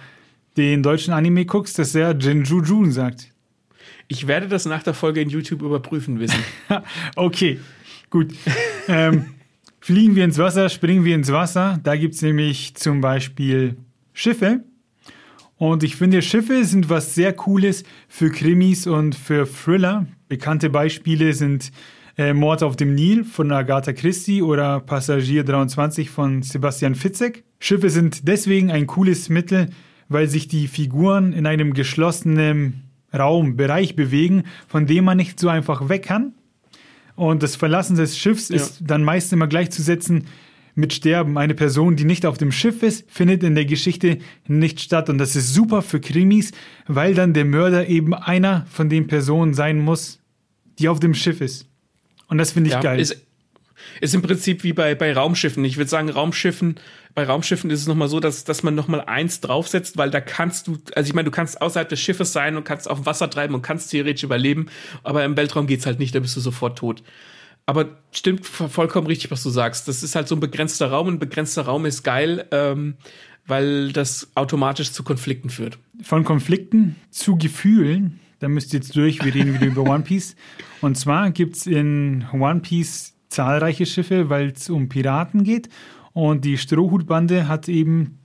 [0.55, 3.32] den deutschen Anime guckst, dass er Jin Ju Jun sagt.
[4.13, 6.37] Ich werde das nach der Folge in YouTube überprüfen wissen.
[7.15, 7.59] okay,
[8.11, 8.31] gut.
[8.87, 9.25] ähm,
[9.79, 11.79] fliegen wir ins Wasser, springen wir ins Wasser.
[11.83, 13.75] Da gibt es nämlich zum Beispiel
[14.13, 14.63] Schiffe.
[15.57, 20.05] Und ich finde, Schiffe sind was sehr Cooles für Krimis und für Thriller.
[20.27, 21.71] Bekannte Beispiele sind
[22.15, 27.45] äh, Mord auf dem Nil von Agatha Christie oder Passagier 23 von Sebastian Fitzek.
[27.59, 29.71] Schiffe sind deswegen ein cooles Mittel,
[30.07, 32.82] weil sich die Figuren in einem geschlossenen
[33.17, 36.33] Raum, Bereich bewegen, von dem man nicht so einfach weg kann.
[37.15, 38.55] Und das Verlassen des Schiffs ja.
[38.55, 40.25] ist dann meist immer gleichzusetzen
[40.75, 41.37] mit Sterben.
[41.37, 45.09] Eine Person, die nicht auf dem Schiff ist, findet in der Geschichte nicht statt.
[45.09, 46.51] Und das ist super für Krimis,
[46.87, 50.19] weil dann der Mörder eben einer von den Personen sein muss,
[50.79, 51.67] die auf dem Schiff ist.
[52.27, 52.99] Und das finde ich ja, geil.
[52.99, 53.23] Ist,
[54.01, 55.63] ist im Prinzip wie bei, bei Raumschiffen.
[55.65, 56.75] Ich würde sagen, Raumschiffen,
[57.15, 60.67] bei Raumschiffen ist es nochmal so, dass, dass man nochmal eins draufsetzt, weil da kannst
[60.67, 63.29] du, also ich meine, du kannst außerhalb des Schiffes sein und kannst auf dem Wasser
[63.29, 64.67] treiben und kannst theoretisch überleben,
[65.03, 67.03] aber im Weltraum geht's halt nicht, da bist du sofort tot.
[67.65, 69.87] Aber stimmt vollkommen richtig, was du sagst.
[69.87, 71.07] Das ist halt so ein begrenzter Raum.
[71.07, 72.95] Ein begrenzter Raum ist geil, ähm,
[73.45, 75.79] weil das automatisch zu Konflikten führt.
[76.01, 80.35] Von Konflikten zu Gefühlen, da müsst ihr jetzt durch, wir reden wieder über One Piece.
[80.81, 85.69] Und zwar gibt's in One Piece zahlreiche Schiffe, weil es um Piraten geht.
[86.13, 88.19] Und die Strohhutbande hat eben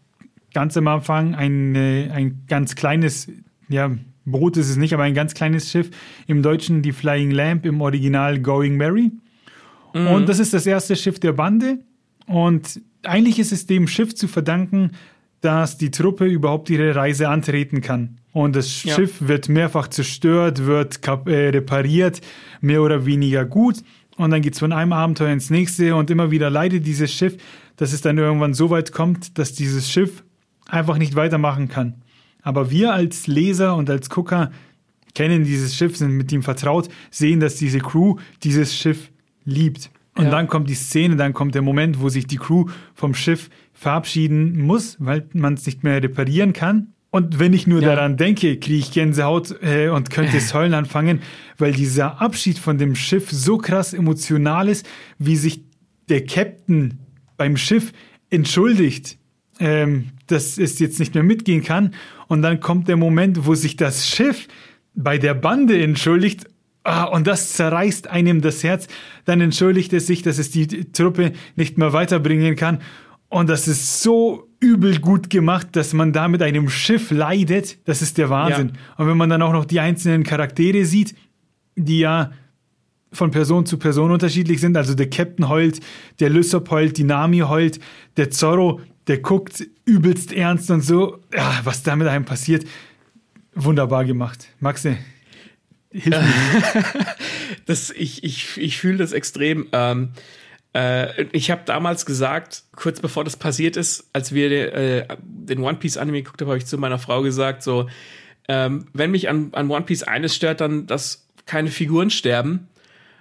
[0.53, 3.31] ganz am Anfang ein, ein ganz kleines,
[3.69, 3.91] ja,
[4.25, 5.91] Boot ist es nicht, aber ein ganz kleines Schiff.
[6.27, 9.11] Im Deutschen die Flying Lamp, im Original Going Mary.
[9.95, 10.07] Mhm.
[10.09, 11.79] Und das ist das erste Schiff der Bande.
[12.27, 14.93] Und eigentlich ist es dem Schiff zu verdanken,
[15.41, 18.19] dass die Truppe überhaupt ihre Reise antreten kann.
[18.33, 18.95] Und das ja.
[18.95, 22.21] Schiff wird mehrfach zerstört, wird äh, repariert,
[22.61, 23.77] mehr oder weniger gut.
[24.17, 27.37] Und dann geht es von einem Abenteuer ins nächste und immer wieder leidet dieses Schiff,
[27.79, 30.23] dass es dann irgendwann so weit kommt, dass dieses Schiff
[30.69, 31.95] einfach nicht weitermachen kann.
[32.43, 34.53] Aber wir als Leser und als Gucker
[35.15, 39.11] kennen dieses Schiff, sind mit ihm vertraut, sehen, dass diese Crew dieses Schiff
[39.45, 39.91] liebt.
[40.17, 40.31] Und ja.
[40.31, 44.61] dann kommt die Szene, dann kommt der Moment, wo sich die Crew vom Schiff verabschieden
[44.61, 46.89] muss, weil man es nicht mehr reparieren kann.
[47.11, 47.95] Und wenn ich nur ja.
[47.95, 51.21] daran denke, kriege ich Gänsehaut äh, und könnte es heulen anfangen,
[51.57, 54.87] weil dieser Abschied von dem Schiff so krass emotional ist,
[55.19, 55.63] wie sich
[56.09, 56.99] der Captain
[57.39, 57.93] beim Schiff
[58.29, 59.17] entschuldigt.
[59.61, 61.95] Ähm, dass es jetzt nicht mehr mitgehen kann.
[62.29, 64.47] Und dann kommt der Moment, wo sich das Schiff
[64.95, 66.45] bei der Bande entschuldigt
[66.89, 68.89] Ah, und das zerreißt einem das Herz.
[69.27, 72.79] Dann entschuldigt es sich, dass es die Truppe nicht mehr weiterbringen kann.
[73.29, 77.87] Und das ist so übel gut gemacht, dass man da mit einem Schiff leidet.
[77.87, 78.69] Das ist der Wahnsinn.
[78.75, 78.95] Ja.
[78.97, 81.15] Und wenn man dann auch noch die einzelnen Charaktere sieht,
[81.77, 82.31] die ja
[83.13, 84.77] von Person zu Person unterschiedlich sind.
[84.77, 85.81] Also der Captain heult,
[86.21, 87.81] der Lysop heult, die Nami heult,
[88.17, 91.19] der Zorro, der guckt übelst ernst und so.
[91.35, 92.67] Ja, was da mit einem passiert,
[93.55, 94.49] wunderbar gemacht.
[94.61, 94.99] Maxe,
[95.91, 96.85] Hilf mir.
[97.67, 99.69] das, ich ich, ich fühle das extrem.
[99.73, 100.11] Ähm,
[100.75, 105.79] äh, ich habe damals gesagt, kurz bevor das passiert ist, als wir äh, den One
[105.79, 107.89] Piece Anime geguckt haben, habe ich zu meiner Frau gesagt, so,
[108.49, 112.69] ähm, wenn mich an, an One Piece eines stört, dann, dass keine Figuren sterben.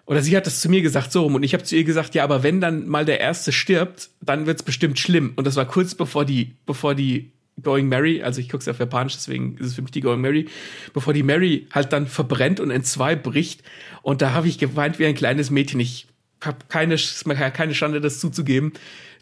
[0.08, 1.36] Oder sie hat das zu mir gesagt, so rum.
[1.36, 4.46] Und ich habe zu ihr gesagt, ja, aber wenn dann mal der Erste stirbt, dann
[4.46, 5.34] wird's bestimmt schlimm.
[5.36, 7.32] Und das war kurz bevor die, bevor die
[7.62, 10.22] Going Mary, also ich gucke es auf Japanisch, deswegen ist es für mich die Going
[10.22, 10.48] Mary,
[10.94, 13.64] bevor die Mary halt dann verbrennt und in zwei bricht.
[14.02, 15.82] Und da habe ich geweint wie ein kleines Mädchen.
[15.82, 16.08] Ich
[16.42, 18.72] habe keine, keine Schande, das zuzugeben.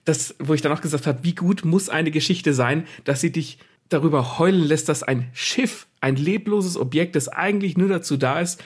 [0.04, 3.32] Das, wo ich dann auch gesagt habe, wie gut muss eine Geschichte sein, dass sie
[3.32, 3.58] dich
[3.90, 8.62] darüber heulen lässt, dass ein Schiff, ein lebloses Objekt, das eigentlich nur dazu da ist,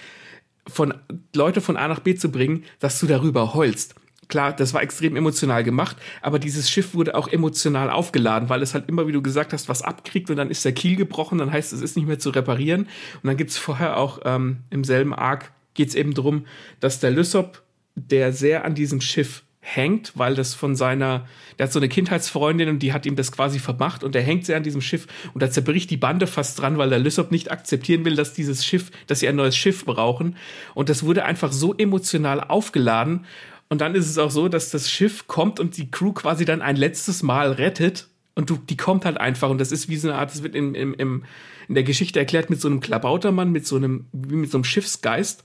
[0.68, 0.94] von
[1.36, 3.96] Leute von A nach B zu bringen, dass du darüber heulst
[4.30, 8.74] klar, das war extrem emotional gemacht, aber dieses Schiff wurde auch emotional aufgeladen, weil es
[8.74, 11.52] halt immer, wie du gesagt hast, was abkriegt und dann ist der Kiel gebrochen, dann
[11.52, 12.84] heißt es, ist nicht mehr zu reparieren.
[12.84, 16.46] Und dann gibt's vorher auch ähm, im selben Arc geht's eben drum,
[16.80, 17.64] dass der Lysop,
[17.96, 19.44] der sehr an diesem Schiff
[19.76, 23.32] hängt, weil das von seiner, der hat so eine Kindheitsfreundin und die hat ihm das
[23.32, 26.60] quasi vermacht und er hängt sehr an diesem Schiff und da zerbricht die Bande fast
[26.60, 29.86] dran, weil der Lysop nicht akzeptieren will, dass dieses Schiff, dass sie ein neues Schiff
[29.86, 30.36] brauchen
[30.74, 33.26] und das wurde einfach so emotional aufgeladen
[33.70, 36.62] und dann ist es auch so, dass das Schiff kommt und die Crew quasi dann
[36.62, 38.08] ein letztes Mal rettet.
[38.34, 39.50] Und du, die kommt halt einfach.
[39.50, 41.24] Und das ist wie so eine Art, das wird in, in, in,
[41.68, 44.64] in der Geschichte erklärt mit so einem Klabautermann, mit so einem, wie mit so einem
[44.64, 45.44] Schiffsgeist.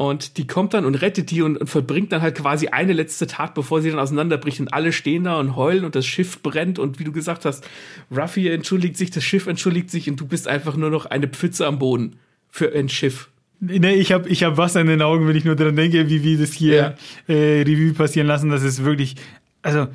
[0.00, 3.26] Und die kommt dann und rettet die und, und vollbringt dann halt quasi eine letzte
[3.26, 4.58] Tat, bevor sie dann auseinanderbricht.
[4.58, 6.78] Und alle stehen da und heulen und das Schiff brennt.
[6.78, 7.68] Und wie du gesagt hast,
[8.10, 11.66] Ruffy entschuldigt sich, das Schiff entschuldigt sich und du bist einfach nur noch eine Pfütze
[11.66, 12.16] am Boden
[12.48, 13.28] für ein Schiff.
[13.60, 16.24] Nee, ich habe ich hab Wasser in den Augen, wenn ich nur daran denke, wie
[16.24, 16.96] wir das hier
[17.28, 17.34] ja.
[17.34, 18.48] äh, Revue passieren lassen.
[18.48, 19.16] Das ist wirklich,
[19.60, 19.86] also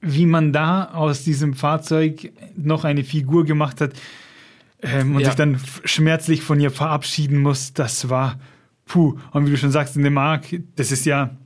[0.00, 3.94] wie man da aus diesem Fahrzeug noch eine Figur gemacht hat
[4.80, 5.26] ähm, und ja.
[5.26, 8.38] sich dann schmerzlich von ihr verabschieden muss, das war
[8.88, 9.16] puh.
[9.32, 11.36] Und wie du schon sagst, in dem Arc, das ist ja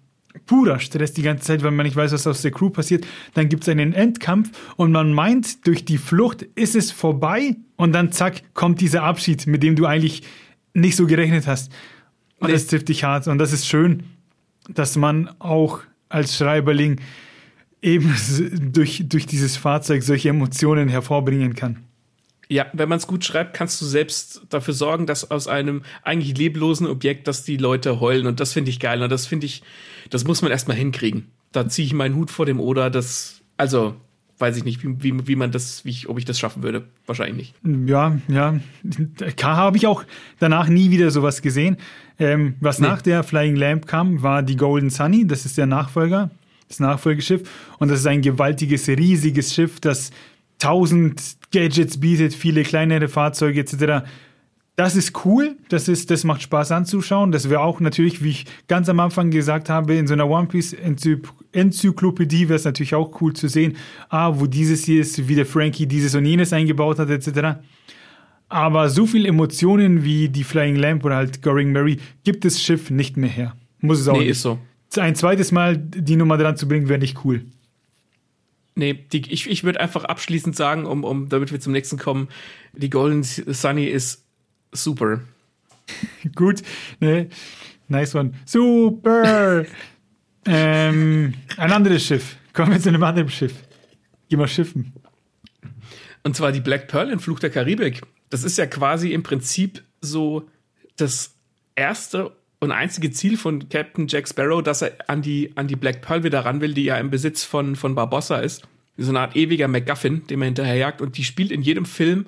[0.47, 3.07] purer Stress die ganze Zeit, weil man nicht weiß, was aus der Crew passiert.
[3.35, 7.93] Dann gibt es einen Endkampf und man meint, durch die Flucht ist es vorbei und
[7.93, 10.23] dann zack, kommt dieser Abschied, mit dem du eigentlich
[10.73, 11.71] nicht so gerechnet hast.
[12.39, 12.55] Und nee.
[12.55, 13.29] das trifft dich hart.
[13.29, 14.05] Und das ist schön,
[14.69, 17.01] dass man auch als Schreiberling
[17.83, 18.15] eben
[18.73, 21.85] durch, durch dieses Fahrzeug solche Emotionen hervorbringen kann.
[22.53, 26.37] Ja, wenn man es gut schreibt, kannst du selbst dafür sorgen, dass aus einem eigentlich
[26.37, 28.27] leblosen Objekt, dass die Leute heulen.
[28.27, 29.03] Und das finde ich geil.
[29.03, 29.63] Und das finde ich,
[30.11, 31.29] das muss man erstmal hinkriegen.
[31.53, 32.91] Da ziehe ich meinen Hut vor dem Oder.
[32.91, 33.95] Das, also,
[34.43, 36.85] weiß ich nicht, wie, wie, wie man das, wie ich, ob ich das schaffen würde.
[37.07, 37.89] Wahrscheinlich nicht.
[37.89, 38.61] Ja, ja.
[39.37, 40.05] K habe ich auch
[40.39, 41.79] danach nie wieder sowas gesehen.
[42.19, 42.87] Ähm, was nee.
[42.87, 45.27] nach der Flying Lamp kam, war die Golden Sunny.
[45.27, 46.31] Das ist der Nachfolger,
[46.69, 47.49] das Nachfolgeschiff.
[47.79, 50.11] Und das ist ein gewaltiges, riesiges Schiff, das
[50.63, 51.21] tausend
[51.53, 54.07] Gadgets bietet, viele kleinere Fahrzeuge etc.
[54.77, 57.33] Das ist cool, das, ist, das macht Spaß anzuschauen.
[57.33, 60.47] Das wäre auch natürlich, wie ich ganz am Anfang gesagt habe, in so einer One
[60.47, 60.75] Piece
[61.53, 63.77] Enzyklopädie wäre es natürlich auch cool zu sehen,
[64.09, 67.59] ah, wo dieses hier ist, wie der Frankie dieses und jenes eingebaut hat, etc.
[68.49, 72.89] Aber so viel Emotionen wie die Flying Lamp oder halt Goring Mary gibt das Schiff
[72.89, 73.57] nicht mehr her.
[73.81, 74.31] Muss es auch nee, nicht.
[74.31, 74.59] ist so.
[74.97, 77.47] Ein zweites Mal die Nummer dran zu bringen, wäre nicht cool.
[78.75, 82.29] Nee, die, ich, ich würde einfach abschließend sagen, um, um, damit wir zum nächsten kommen,
[82.73, 84.25] die Golden Sunny ist
[84.73, 85.21] super.
[86.35, 86.63] Gut,
[87.01, 87.29] ne?
[87.89, 88.33] Nice one.
[88.47, 89.67] Super!
[90.47, 92.37] ähm, ein anderes Schiff.
[92.55, 93.55] Kommen wir zu einem anderen Schiff.
[94.29, 94.93] Geh mal schiffen.
[96.23, 98.03] Und zwar die Black Pearl in Fluch der Karibik.
[98.31, 100.49] Das ist ja quasi im Prinzip so
[100.97, 101.35] das
[101.75, 106.01] erste und einzige Ziel von Captain Jack Sparrow, dass er an die, an die Black
[106.01, 108.63] Pearl wieder ran will, die ja im Besitz von, von Barbossa ist.
[108.97, 111.01] So eine Art ewiger MacGuffin, den man hinterherjagt.
[111.01, 112.27] Und die spielt in jedem Film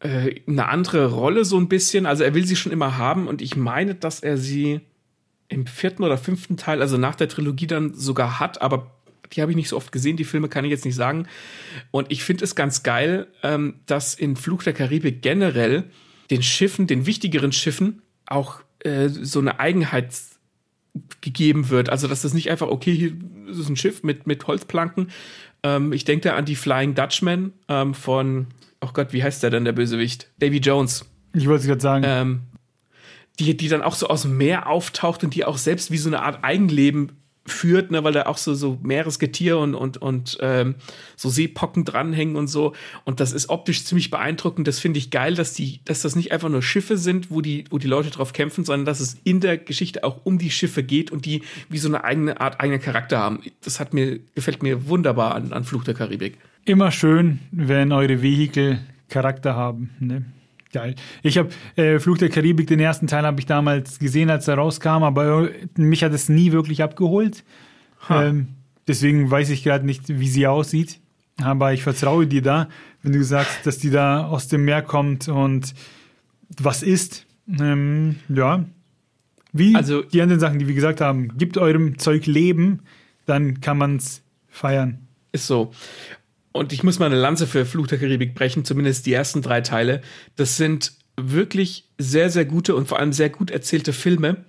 [0.00, 2.06] äh, eine andere Rolle so ein bisschen.
[2.06, 4.80] Also er will sie schon immer haben und ich meine, dass er sie
[5.46, 8.90] im vierten oder fünften Teil, also nach der Trilogie dann sogar hat, aber
[9.32, 11.28] die habe ich nicht so oft gesehen, die Filme kann ich jetzt nicht sagen.
[11.92, 15.84] Und ich finde es ganz geil, ähm, dass in Fluch der Karibik generell
[16.32, 20.14] den Schiffen, den wichtigeren Schiffen, auch äh, so eine Eigenheit
[21.20, 21.88] gegeben wird.
[21.90, 23.12] Also, dass das nicht einfach, okay, hier
[23.48, 25.10] ist ein Schiff mit, mit Holzplanken.
[25.62, 28.48] Ähm, ich denke da an die Flying Dutchman ähm, von,
[28.80, 30.30] oh Gott, wie heißt der denn, der Bösewicht?
[30.38, 31.04] Davy Jones.
[31.34, 32.04] Ich wollte es gerade sagen.
[32.06, 32.40] Ähm,
[33.38, 36.08] die, die dann auch so aus dem Meer auftaucht und die auch selbst wie so
[36.08, 40.76] eine Art Eigenleben führt, ne, weil da auch so, so Meeresgetier und, und, und ähm,
[41.16, 42.72] so Seepocken dranhängen und so.
[43.04, 44.68] Und das ist optisch ziemlich beeindruckend.
[44.68, 47.64] Das finde ich geil, dass die, dass das nicht einfach nur Schiffe sind, wo die,
[47.70, 50.82] wo die Leute drauf kämpfen, sondern dass es in der Geschichte auch um die Schiffe
[50.82, 53.40] geht und die wie so eine eigene Art, eigenen Charakter haben.
[53.64, 56.38] Das hat mir, gefällt mir wunderbar an, an Fluch der Karibik.
[56.64, 59.90] Immer schön, wenn eure Vehikel Charakter haben.
[59.98, 60.24] Ne?
[60.72, 60.94] Geil.
[61.22, 64.54] Ich habe äh, Flug der Karibik, den ersten Teil habe ich damals gesehen, als er
[64.54, 67.44] rauskam, aber mich hat es nie wirklich abgeholt.
[68.08, 68.48] Ähm,
[68.88, 70.98] deswegen weiß ich gerade nicht, wie sie aussieht.
[71.40, 72.68] Aber ich vertraue dir da,
[73.02, 75.74] wenn du sagst, dass die da aus dem Meer kommt und
[76.58, 77.26] was ist.
[77.60, 78.64] Ähm, ja.
[79.52, 82.80] Wie also, die anderen Sachen, die wir gesagt haben, gibt eurem Zeug Leben,
[83.26, 85.06] dann kann man es feiern.
[85.32, 85.72] Ist so.
[86.52, 89.62] Und ich muss mal eine Lanze für Fluch der Karibik brechen, zumindest die ersten drei
[89.62, 90.02] Teile.
[90.36, 94.44] Das sind wirklich sehr, sehr gute und vor allem sehr gut erzählte Filme.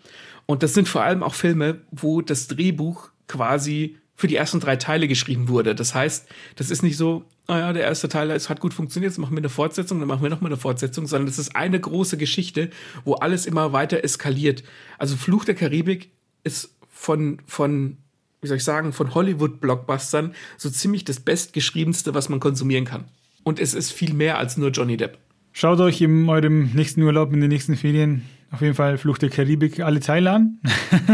[0.45, 4.76] Und das sind vor allem auch Filme, wo das Drehbuch quasi für die ersten drei
[4.76, 5.76] Teile geschrieben wurde.
[5.76, 9.12] Das heißt, das ist nicht so, naja, ah der erste Teil es hat gut funktioniert,
[9.12, 11.80] jetzt machen wir eine Fortsetzung, dann machen wir nochmal eine Fortsetzung, sondern das ist eine
[11.80, 12.70] große Geschichte,
[13.06, 14.64] wo alles immer weiter eskaliert.
[14.97, 16.12] Also Fluch der Karibik
[16.43, 17.97] ist von, von
[18.44, 23.06] wie soll ich sagen, von Hollywood-Blockbustern so ziemlich das bestgeschriebenste, was man konsumieren kann.
[23.44, 25.18] Und es ist viel mehr als nur Johnny Depp.
[25.52, 29.30] Schaut euch in eurem nächsten Urlaub, in den nächsten Ferien auf jeden Fall Flucht der
[29.30, 30.60] Karibik alle Teile an.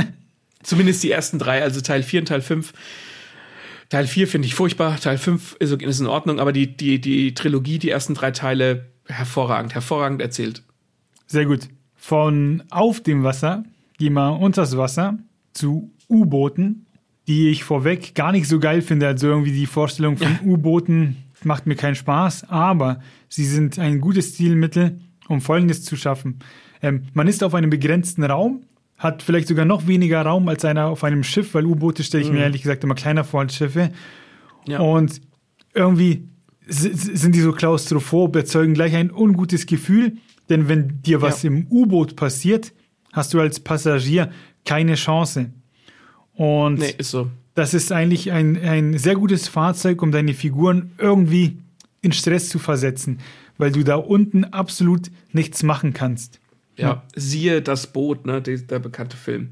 [0.64, 2.74] Zumindest die ersten drei, also Teil 4 und Teil 5.
[3.90, 7.34] Teil 4 finde ich furchtbar, Teil 5 ist, ist in Ordnung, aber die, die, die
[7.34, 10.64] Trilogie, die ersten drei Teile, hervorragend, hervorragend erzählt.
[11.28, 11.68] Sehr gut.
[11.96, 13.64] Von auf dem Wasser
[13.98, 15.18] gehen wir unters Wasser
[15.54, 16.86] zu U-Booten
[17.30, 19.06] die ich vorweg gar nicht so geil finde.
[19.06, 20.40] Also irgendwie die Vorstellung von.
[20.44, 23.00] U-Booten macht mir keinen Spaß, aber
[23.30, 26.40] sie sind ein gutes Stilmittel, um Folgendes zu schaffen.
[26.82, 28.64] Ähm, man ist auf einem begrenzten Raum,
[28.98, 32.30] hat vielleicht sogar noch weniger Raum als einer auf einem Schiff, weil U-Boote stelle ich
[32.30, 32.38] mhm.
[32.38, 33.92] mir ehrlich gesagt immer kleiner vor als Schiffe.
[34.68, 34.80] Ja.
[34.80, 35.22] Und
[35.76, 36.28] irgendwie
[36.68, 40.18] sind die so klaustrophob, erzeugen gleich ein ungutes Gefühl,
[40.50, 41.52] denn wenn dir was ja.
[41.52, 42.74] im U-Boot passiert,
[43.14, 44.32] hast du als Passagier
[44.66, 45.52] keine Chance.
[46.40, 47.30] Und nee, ist so.
[47.54, 51.58] das ist eigentlich ein, ein sehr gutes Fahrzeug, um deine Figuren irgendwie
[52.02, 53.20] in Stress zu versetzen,
[53.58, 56.40] weil du da unten absolut nichts machen kannst.
[56.78, 57.04] Ja, ja.
[57.14, 59.50] siehe das Boot, ne, der, der bekannte Film.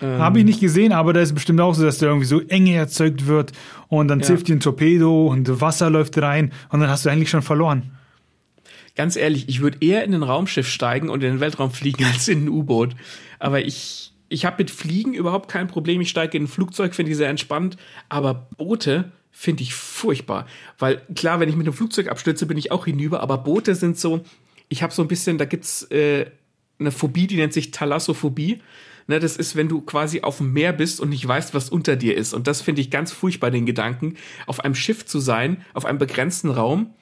[0.00, 2.40] Ähm, Habe ich nicht gesehen, aber da ist bestimmt auch so, dass da irgendwie so
[2.42, 3.50] Enge erzeugt wird
[3.88, 4.26] und dann ja.
[4.26, 7.90] zifft dir ein Torpedo und Wasser läuft rein und dann hast du eigentlich schon verloren.
[8.94, 12.28] Ganz ehrlich, ich würde eher in ein Raumschiff steigen und in den Weltraum fliegen als
[12.28, 12.94] in ein U-Boot.
[13.40, 16.00] Aber ich, ich habe mit Fliegen überhaupt kein Problem.
[16.00, 17.76] Ich steige in ein Flugzeug, finde ich sehr entspannt.
[18.08, 20.46] Aber Boote finde ich furchtbar.
[20.78, 23.20] Weil klar, wenn ich mit einem Flugzeug abstürze, bin ich auch hinüber.
[23.20, 24.24] Aber Boote sind so,
[24.68, 26.26] ich habe so ein bisschen, da gibt's äh,
[26.78, 28.62] eine Phobie, die nennt sich Thalassophobie.
[29.08, 31.96] Ne, das ist, wenn du quasi auf dem Meer bist und nicht weißt, was unter
[31.96, 32.32] dir ist.
[32.32, 34.16] Und das finde ich ganz furchtbar, den Gedanken,
[34.46, 36.94] auf einem Schiff zu sein, auf einem begrenzten Raum,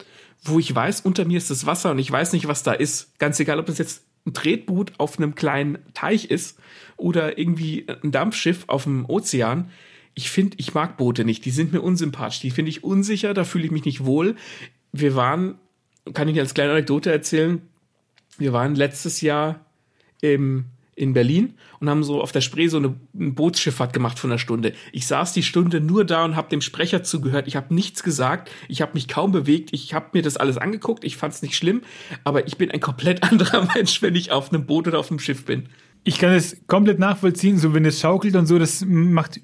[0.43, 3.18] wo ich weiß, unter mir ist das Wasser und ich weiß nicht, was da ist.
[3.18, 6.57] Ganz egal, ob es jetzt ein Tretboot auf einem kleinen Teich ist
[7.01, 9.70] oder irgendwie ein Dampfschiff auf dem Ozean.
[10.14, 11.44] Ich finde, ich mag Boote nicht.
[11.44, 12.40] Die sind mir unsympathisch.
[12.40, 13.34] Die finde ich unsicher.
[13.34, 14.36] Da fühle ich mich nicht wohl.
[14.92, 15.57] Wir waren,
[16.14, 17.62] kann ich als kleine Anekdote erzählen,
[18.38, 19.66] wir waren letztes Jahr
[20.20, 20.66] im
[21.01, 24.38] in Berlin und haben so auf der Spree so eine, eine Bootsschifffahrt gemacht von einer
[24.38, 24.74] Stunde.
[24.92, 27.48] Ich saß die Stunde nur da und habe dem Sprecher zugehört.
[27.48, 31.05] Ich habe nichts gesagt, ich habe mich kaum bewegt, ich habe mir das alles angeguckt,
[31.05, 31.80] ich fand es nicht schlimm,
[32.22, 35.20] aber ich bin ein komplett anderer Mensch, wenn ich auf einem Boot oder auf einem
[35.20, 35.70] Schiff bin.
[36.05, 39.40] Ich kann es komplett nachvollziehen, so wenn es schaukelt und so, das macht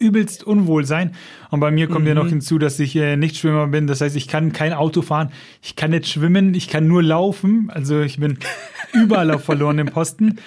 [0.00, 1.14] übelst unwohl sein.
[1.50, 2.08] Und bei mir kommt mhm.
[2.08, 2.30] ja noch mhm.
[2.30, 3.86] hinzu, dass ich äh, nicht Schwimmer bin.
[3.86, 5.30] Das heißt, ich kann kein Auto fahren,
[5.62, 7.70] ich kann nicht schwimmen, ich kann nur laufen.
[7.70, 8.38] Also ich bin
[8.92, 10.38] überall auf verlorenem Posten.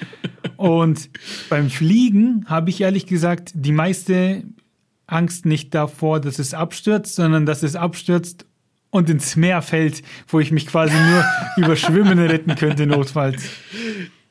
[0.57, 1.09] Und
[1.49, 4.43] beim Fliegen habe ich ehrlich gesagt die meiste
[5.05, 8.45] Angst nicht davor, dass es abstürzt, sondern dass es abstürzt
[8.89, 11.24] und ins Meer fällt, wo ich mich quasi nur
[11.57, 13.43] über Schwimmen retten könnte, notfalls.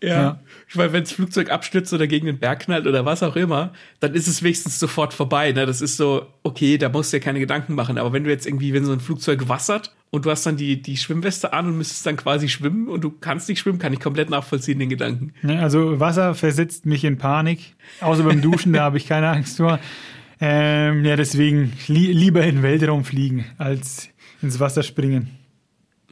[0.02, 0.08] ja.
[0.08, 0.40] ja
[0.74, 4.14] weil wenn das Flugzeug abstürzt oder gegen den Berg knallt oder was auch immer, dann
[4.14, 5.52] ist es wenigstens sofort vorbei.
[5.52, 5.66] Ne?
[5.66, 7.98] Das ist so, okay, da musst du ja keine Gedanken machen.
[7.98, 10.80] Aber wenn du jetzt irgendwie, wenn so ein Flugzeug wassert und du hast dann die,
[10.80, 14.00] die Schwimmweste an und müsstest dann quasi schwimmen und du kannst nicht schwimmen, kann ich
[14.00, 15.32] komplett nachvollziehen, den Gedanken.
[15.42, 17.74] Ja, also Wasser versetzt mich in Panik.
[18.00, 19.78] Außer beim Duschen, da habe ich keine Angst vor.
[20.40, 24.08] Ähm, ja, deswegen li lieber in den Weltraum fliegen, als
[24.42, 25.38] ins Wasser springen.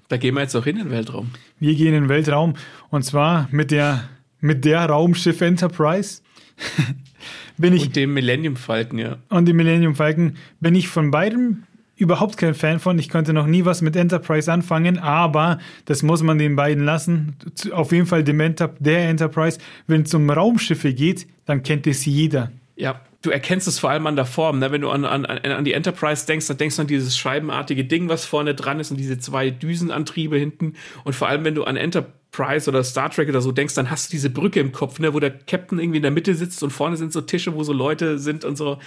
[0.08, 1.30] Da gehen wir jetzt auch in den Weltraum.
[1.58, 2.54] Wir gehen in den Weltraum
[2.90, 4.08] und zwar mit der
[4.40, 6.22] mit der Raumschiff Enterprise.
[7.56, 7.86] bin ich.
[7.86, 9.18] Und dem Millennium Falcon, ja.
[9.28, 11.64] Und dem Millennium Falcon bin ich von beidem
[11.96, 12.98] überhaupt kein Fan von.
[12.98, 17.36] Ich konnte noch nie was mit Enterprise anfangen, aber das muss man den beiden lassen.
[17.72, 19.58] Auf jeden Fall dem Enter der Enterprise.
[19.86, 22.50] Wenn es um Raumschiffe geht, dann kennt es jeder.
[22.76, 24.60] Ja, du erkennst es vor allem an der Form.
[24.60, 24.72] Ne?
[24.72, 28.08] Wenn du an, an, an die Enterprise denkst, dann denkst du an dieses scheibenartige Ding,
[28.08, 30.74] was vorne dran ist und diese zwei Düsenantriebe hinten.
[31.04, 34.08] Und vor allem, wenn du an Enterprise oder Star Trek oder so denkst, dann hast
[34.08, 35.12] du diese Brücke im Kopf, ne?
[35.12, 37.72] wo der Captain irgendwie in der Mitte sitzt und vorne sind so Tische, wo so
[37.72, 38.78] Leute sind und so.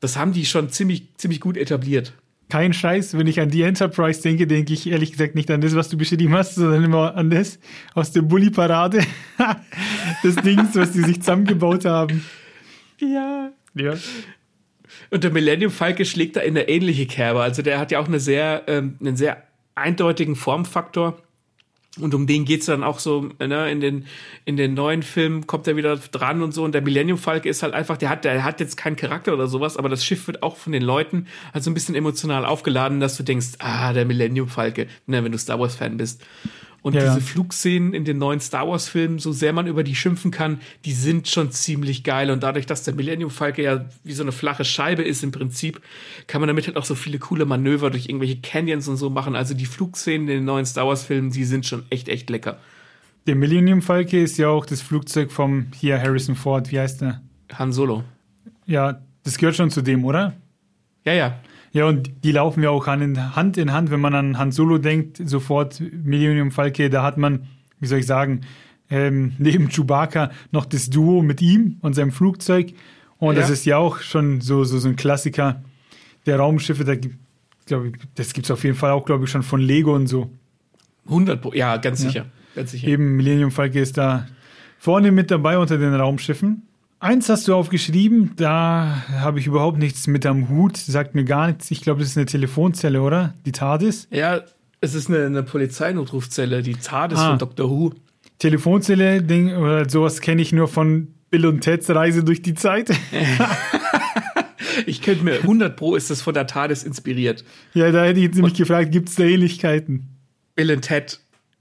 [0.00, 2.12] Das haben die schon ziemlich, ziemlich gut etabliert
[2.48, 5.74] kein Scheiß, wenn ich an die Enterprise denke, denke ich ehrlich gesagt nicht an das,
[5.74, 7.58] was du beschrieben hast, sondern immer an das
[7.94, 9.04] aus der Bully-Parade.
[10.22, 12.24] das Ding, was die sich zusammengebaut haben.
[12.98, 13.50] Ja.
[13.74, 13.94] Ja.
[15.10, 17.42] Und der Millennium Falke schlägt da in eine ähnliche Kerbe.
[17.42, 19.42] Also der hat ja auch eine sehr, ähm, einen sehr
[19.74, 21.18] eindeutigen Formfaktor.
[22.00, 24.06] Und um den geht's dann auch so, ne, in den,
[24.44, 26.62] in den neuen Filmen kommt er wieder dran und so.
[26.62, 29.48] Und der Millennium Falke ist halt einfach, der hat, der hat jetzt keinen Charakter oder
[29.48, 33.00] sowas, aber das Schiff wird auch von den Leuten halt so ein bisschen emotional aufgeladen,
[33.00, 36.22] dass du denkst, ah, der Millennium Falke, ne, wenn du Star Wars Fan bist.
[36.80, 39.96] Und ja, diese Flugszenen in den neuen Star Wars Filmen, so sehr man über die
[39.96, 42.30] schimpfen kann, die sind schon ziemlich geil.
[42.30, 45.80] Und dadurch, dass der Millennium Falke ja wie so eine flache Scheibe ist im Prinzip,
[46.28, 49.34] kann man damit halt auch so viele coole Manöver durch irgendwelche Canyons und so machen.
[49.34, 52.58] Also die Flugszenen in den neuen Star Wars Filmen, die sind schon echt, echt lecker.
[53.26, 56.70] Der Millennium Falke ist ja auch das Flugzeug vom hier Harrison Ford.
[56.70, 57.20] Wie heißt der?
[57.52, 58.04] Han Solo.
[58.66, 60.34] Ja, das gehört schon zu dem, oder?
[61.04, 61.40] Ja, ja.
[61.72, 63.02] Ja, und die laufen ja auch Hand
[63.56, 63.90] in Hand.
[63.90, 67.46] Wenn man an Han Solo denkt, sofort Millennium Falke, da hat man,
[67.80, 68.42] wie soll ich sagen,
[68.90, 72.72] ähm, neben Chewbacca noch das Duo mit ihm und seinem Flugzeug.
[73.18, 73.40] Und ja.
[73.40, 75.62] das ist ja auch schon so, so, so ein Klassiker
[76.26, 76.84] der Raumschiffe.
[76.84, 77.16] Da gibt,
[77.66, 80.06] glaube ich, das gibt es auf jeden Fall auch, glaube ich, schon von Lego und
[80.06, 80.30] so.
[81.06, 82.26] 100, ja, ganz sicher.
[82.54, 82.86] Ganz sicher.
[82.86, 84.26] Eben Millennium Falke ist da
[84.78, 86.67] vorne mit dabei unter den Raumschiffen.
[87.00, 91.46] Eins hast du aufgeschrieben, da habe ich überhaupt nichts mit am Hut, sagt mir gar
[91.46, 91.70] nichts.
[91.70, 93.34] Ich glaube, das ist eine Telefonzelle, oder?
[93.46, 94.08] Die TARDIS?
[94.10, 94.42] Ja,
[94.80, 97.28] es ist eine, eine Polizeinotrufzelle, die TARDIS ah.
[97.30, 97.70] von Dr.
[97.70, 97.92] Who.
[98.40, 102.90] Telefonzelle, Ding, oder sowas kenne ich nur von Bill und Teds Reise durch die Zeit.
[104.86, 107.44] ich könnte mir, 100 Pro ist das von der TARDIS inspiriert.
[107.74, 110.08] Ja, da hätte ich jetzt nämlich gefragt, gibt es da Ähnlichkeiten?
[110.56, 111.20] Bill und Ted,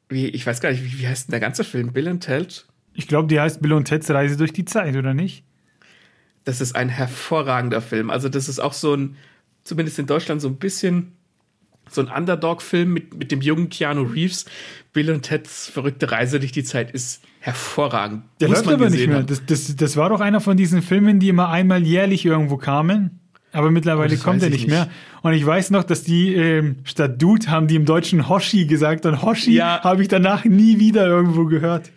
[0.10, 1.94] wie, ich weiß gar nicht, wie, wie heißt denn der ganze Film?
[1.94, 2.66] Bill und Ted?
[2.98, 5.44] Ich glaube, die heißt Bill und Ted's Reise durch die Zeit, oder nicht?
[6.46, 8.10] Das ist ein hervorragender Film.
[8.10, 9.16] Also, das ist auch so ein,
[9.64, 11.12] zumindest in Deutschland, so ein bisschen
[11.92, 14.46] so ein Underdog-Film mit, mit dem jungen Keanu Reeves.
[14.94, 18.24] Bill und Ted's verrückte Reise durch die Zeit ist hervorragend.
[18.42, 19.22] Der läuft aber nicht mehr.
[19.22, 23.20] Das, das, das war doch einer von diesen Filmen, die immer einmal jährlich irgendwo kamen.
[23.52, 24.90] Aber mittlerweile oh, kommt er nicht, nicht, mehr.
[25.22, 29.06] Und ich weiß noch, dass die ähm, statt Dude haben die im Deutschen Hoshi gesagt.
[29.06, 29.84] Und Hoshi ja.
[29.84, 31.92] habe ich danach nie wieder irgendwo gehört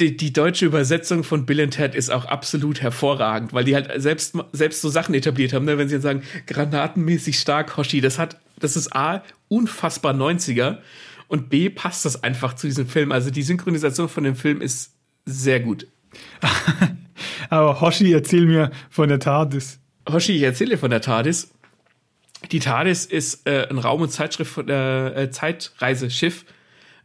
[0.00, 3.90] die, die deutsche Übersetzung von Bill and Ted ist auch absolut hervorragend, weil die halt
[3.96, 5.78] selbst, selbst so Sachen etabliert haben, ne?
[5.78, 10.78] wenn sie jetzt sagen, granatenmäßig stark, Hoshi, das hat, das ist A, unfassbar 90er
[11.28, 13.12] und B, passt das einfach zu diesem Film.
[13.12, 14.92] Also die Synchronisation von dem Film ist
[15.26, 15.86] sehr gut.
[17.50, 19.78] Aber Hoshi, erzähl mir von der TARDIS.
[20.10, 21.50] Hoshi, ich erzähle von der TARDIS.
[22.50, 26.46] Die TARDIS ist äh, ein Raum- und Zeitschrift der äh, Zeitreiseschiff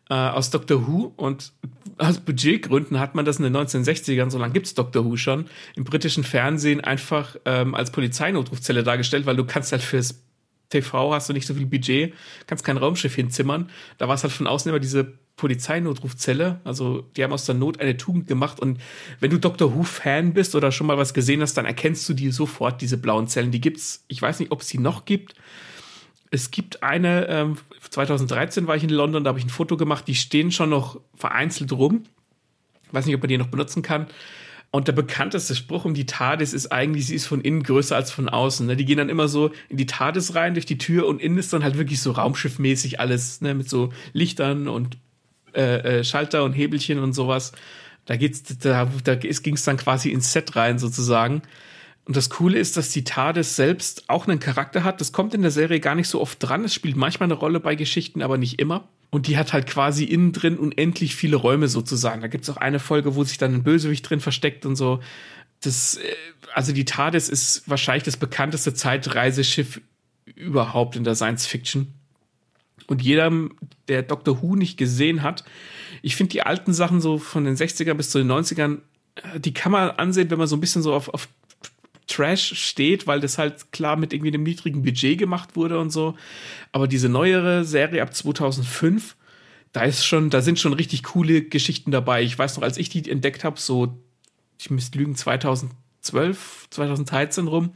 [0.09, 1.51] äh, aus Doctor Who und
[1.97, 5.45] aus Budgetgründen hat man das in den 1960ern, so lange gibt's Doctor Who schon,
[5.75, 10.21] im britischen Fernsehen einfach ähm, als Polizeinotrufzelle dargestellt, weil du kannst halt fürs
[10.69, 12.13] TV hast du nicht so viel Budget,
[12.47, 13.69] kannst kein Raumschiff hinzimmern.
[13.97, 16.61] Da war es halt von außen immer diese Polizeinotrufzelle.
[16.63, 18.59] Also die haben aus der Not eine Tugend gemacht.
[18.59, 18.79] Und
[19.19, 22.31] wenn du Doctor Who-Fan bist oder schon mal was gesehen hast, dann erkennst du die
[22.31, 23.51] sofort, diese blauen Zellen.
[23.51, 25.35] Die gibt's, ich weiß nicht, ob es sie noch gibt.
[26.35, 27.57] Es gibt eine, ähm,
[27.89, 30.99] 2013 war ich in London, da habe ich ein Foto gemacht, die stehen schon noch
[31.15, 32.03] vereinzelt rum.
[32.91, 34.07] Weiß nicht, ob man die noch benutzen kann.
[34.69, 38.11] Und der bekannteste Spruch um die TARDIS ist eigentlich, sie ist von innen größer als
[38.11, 38.67] von außen.
[38.67, 38.75] Ne?
[38.75, 41.53] Die gehen dann immer so in die TARDIS rein durch die Tür und innen ist
[41.53, 43.53] dann halt wirklich so raumschiffmäßig alles, ne?
[43.53, 44.97] mit so Lichtern und
[45.53, 47.53] äh, äh, Schalter und Hebelchen und sowas.
[48.03, 51.41] Da da, da ging es dann quasi ins Set rein sozusagen.
[52.05, 55.01] Und das Coole ist, dass die TARDIS selbst auch einen Charakter hat.
[55.01, 56.63] Das kommt in der Serie gar nicht so oft dran.
[56.63, 58.87] Es spielt manchmal eine Rolle bei Geschichten, aber nicht immer.
[59.09, 62.21] Und die hat halt quasi innen drin unendlich viele Räume sozusagen.
[62.21, 64.99] Da gibt's auch eine Folge, wo sich dann ein Bösewicht drin versteckt und so.
[65.61, 66.15] Das, äh,
[66.53, 69.81] also die TARDIS ist wahrscheinlich das bekannteste Zeitreiseschiff
[70.35, 71.93] überhaupt in der Science Fiction.
[72.87, 73.31] Und jeder,
[73.87, 75.43] der Doctor Who nicht gesehen hat,
[76.03, 78.79] ich finde die alten Sachen so von den 60er bis zu den 90ern,
[79.15, 81.27] äh, die kann man ansehen, wenn man so ein bisschen so auf, auf
[82.07, 86.15] Trash steht, weil das halt klar mit irgendwie einem niedrigen Budget gemacht wurde und so.
[86.71, 89.15] Aber diese neuere Serie ab 2005,
[89.71, 92.23] da ist schon, da sind schon richtig coole Geschichten dabei.
[92.23, 93.97] Ich weiß noch, als ich die entdeckt habe, so,
[94.59, 97.71] ich müsste lügen, 2010 2012, 2013 rum.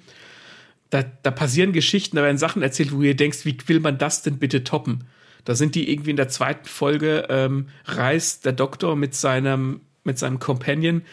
[0.89, 4.23] Da, da passieren Geschichten, da werden Sachen erzählt, wo ihr denkst, wie will man das
[4.23, 5.05] denn bitte toppen?
[5.45, 10.17] Da sind die irgendwie in der zweiten Folge, ähm, reist der Doktor mit seinem, mit
[10.17, 11.03] seinem Companion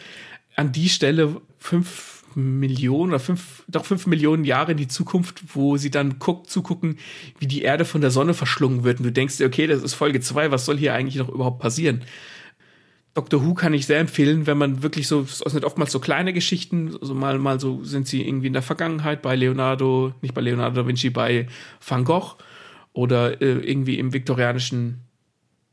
[0.55, 5.77] an die Stelle fünf Millionen oder fünf, doch fünf Millionen Jahre in die Zukunft, wo
[5.77, 6.99] sie dann guckt, zugucken,
[7.39, 8.99] wie die Erde von der Sonne verschlungen wird.
[8.99, 11.59] Und du denkst dir, okay, das ist Folge zwei, was soll hier eigentlich noch überhaupt
[11.59, 12.03] passieren?
[13.15, 16.31] Doctor Who kann ich sehr empfehlen, wenn man wirklich so, es sind oftmals so kleine
[16.31, 20.41] Geschichten, so mal, mal so sind sie irgendwie in der Vergangenheit bei Leonardo, nicht bei
[20.41, 21.47] Leonardo da Vinci, bei
[21.85, 22.35] Van Gogh
[22.93, 25.01] oder äh, irgendwie im viktorianischen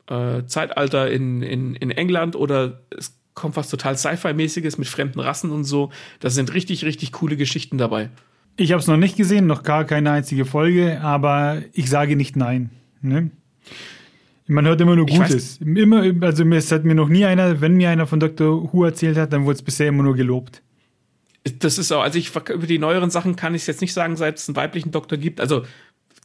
[0.07, 5.51] äh, Zeitalter in, in, in England oder es kommt was total Sci-Fi-mäßiges mit fremden Rassen
[5.51, 5.91] und so.
[6.21, 8.11] Da sind richtig, richtig coole Geschichten dabei.
[8.57, 12.37] Ich habe es noch nicht gesehen, noch gar keine einzige Folge, aber ich sage nicht
[12.37, 12.71] nein.
[13.03, 13.31] Ne?
[14.47, 15.59] Man hört immer nur Gutes.
[15.59, 18.73] Immer, also es hat mir noch nie einer, wenn mir einer von Dr.
[18.73, 20.63] Who erzählt hat, dann wurde es bisher immer nur gelobt.
[21.59, 24.17] Das ist auch, also ich über die neueren Sachen kann ich es jetzt nicht sagen,
[24.17, 25.41] seit es einen weiblichen Doktor gibt.
[25.41, 25.65] Also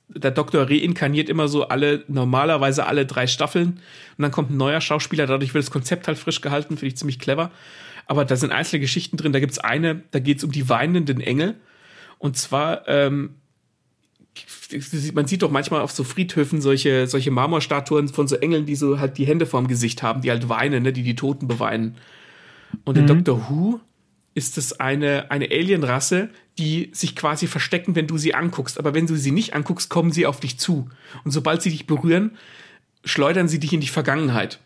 [0.09, 3.79] der Doktor reinkarniert immer so alle, normalerweise alle drei Staffeln
[4.17, 6.97] und dann kommt ein neuer Schauspieler, dadurch wird das Konzept halt frisch gehalten, finde ich
[6.97, 7.51] ziemlich clever.
[8.07, 11.55] Aber da sind einzelne Geschichten drin, da gibt's eine, da geht's um die weinenden Engel.
[12.17, 13.35] Und zwar, ähm,
[15.13, 18.99] man sieht doch manchmal auf so Friedhöfen solche, solche Marmorstatuen von so Engeln, die so
[18.99, 21.97] halt die Hände vorm Gesicht haben, die halt weinen, ne, die die Toten beweinen.
[22.83, 23.01] Und mhm.
[23.01, 23.79] in Doctor Who
[24.39, 28.79] ist es eine, eine Alienrasse, die sich quasi verstecken, wenn du sie anguckst.
[28.79, 30.89] Aber wenn du sie nicht anguckst, kommen sie auf dich zu.
[31.25, 32.37] Und sobald sie dich berühren,
[33.03, 34.61] schleudern sie dich in die Vergangenheit.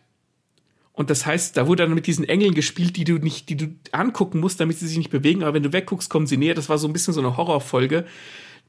[0.92, 3.76] Und das heißt, da wurde dann mit diesen Engeln gespielt, die du nicht, die du
[3.92, 5.42] angucken musst, damit sie sich nicht bewegen.
[5.42, 6.54] Aber wenn du wegguckst, kommen sie näher.
[6.54, 8.06] Das war so ein bisschen so eine Horrorfolge,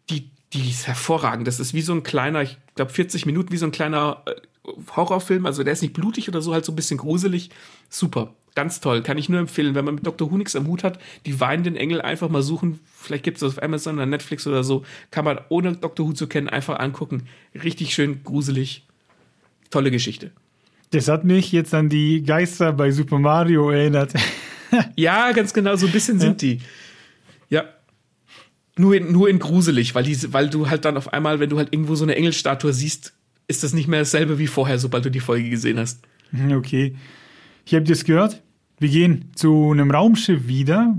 [0.09, 1.47] die, die ist hervorragend.
[1.47, 4.33] Das ist wie so ein kleiner, ich glaube 40 Minuten, wie so ein kleiner äh,
[4.97, 5.45] Horrorfilm.
[5.45, 7.51] Also der ist nicht blutig oder so, halt so ein bisschen gruselig.
[7.91, 8.35] Super.
[8.55, 10.31] Ganz toll, kann ich nur empfehlen, wenn man mit Dr.
[10.31, 12.79] Who nichts am Hut hat, die weinenden Engel einfach mal suchen.
[12.85, 14.85] Vielleicht gibt es das auf Amazon oder Netflix oder so.
[15.11, 16.07] Kann man ohne Dr.
[16.07, 17.25] Who zu kennen einfach angucken.
[17.63, 18.87] Richtig schön gruselig.
[19.71, 20.31] Tolle Geschichte.
[20.91, 24.13] Das hat mich jetzt an die Geister bei Super Mario erinnert.
[24.97, 26.61] ja, ganz genau, so ein bisschen sind die.
[27.49, 27.65] Ja.
[28.77, 31.59] Nur in, nur in gruselig, weil, die, weil du halt dann auf einmal, wenn du
[31.59, 33.13] halt irgendwo so eine Engelstatue siehst,
[33.49, 36.01] ist das nicht mehr dasselbe wie vorher, sobald du die Folge gesehen hast.
[36.53, 36.95] Okay.
[37.65, 38.43] Ich habe das gehört.
[38.79, 40.99] Wir gehen zu einem Raumschiff wieder.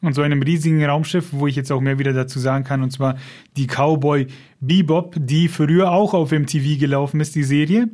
[0.00, 2.92] Und so einem riesigen Raumschiff, wo ich jetzt auch mehr wieder dazu sagen kann, und
[2.92, 3.18] zwar
[3.56, 4.28] die Cowboy
[4.60, 7.88] Bebop, die früher auch auf MTV gelaufen ist, die Serie.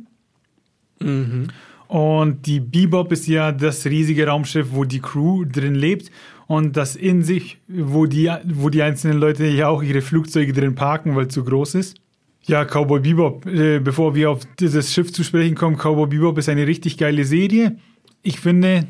[0.99, 1.47] Mhm.
[1.87, 6.11] Und die Bebop ist ja das riesige Raumschiff, wo die Crew drin lebt
[6.45, 10.75] und das in sich, wo die, wo die einzelnen Leute ja auch ihre Flugzeuge drin
[10.75, 11.97] parken, weil es zu groß ist.
[12.43, 16.49] Ja, Cowboy Bebop, äh, bevor wir auf dieses Schiff zu sprechen kommen, Cowboy Bebop ist
[16.49, 17.77] eine richtig geile Serie
[18.25, 18.87] ich finde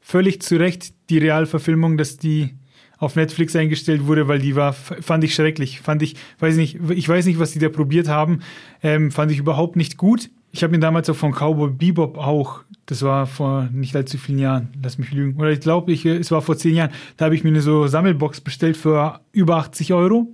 [0.00, 2.50] völlig zu Recht die Realverfilmung, dass die
[2.98, 5.80] auf Netflix eingestellt wurde, weil die war, fand ich schrecklich.
[5.80, 8.40] Fand ich, weiß nicht, ich weiß nicht, was die da probiert haben,
[8.82, 10.30] ähm, fand ich überhaupt nicht gut.
[10.52, 14.38] Ich habe mir damals auch von Cowboy Bebop auch, das war vor nicht allzu vielen
[14.38, 17.34] Jahren, lass mich lügen, oder ich glaube, ich, es war vor zehn Jahren, da habe
[17.34, 20.28] ich mir eine so Sammelbox bestellt für über 80 Euro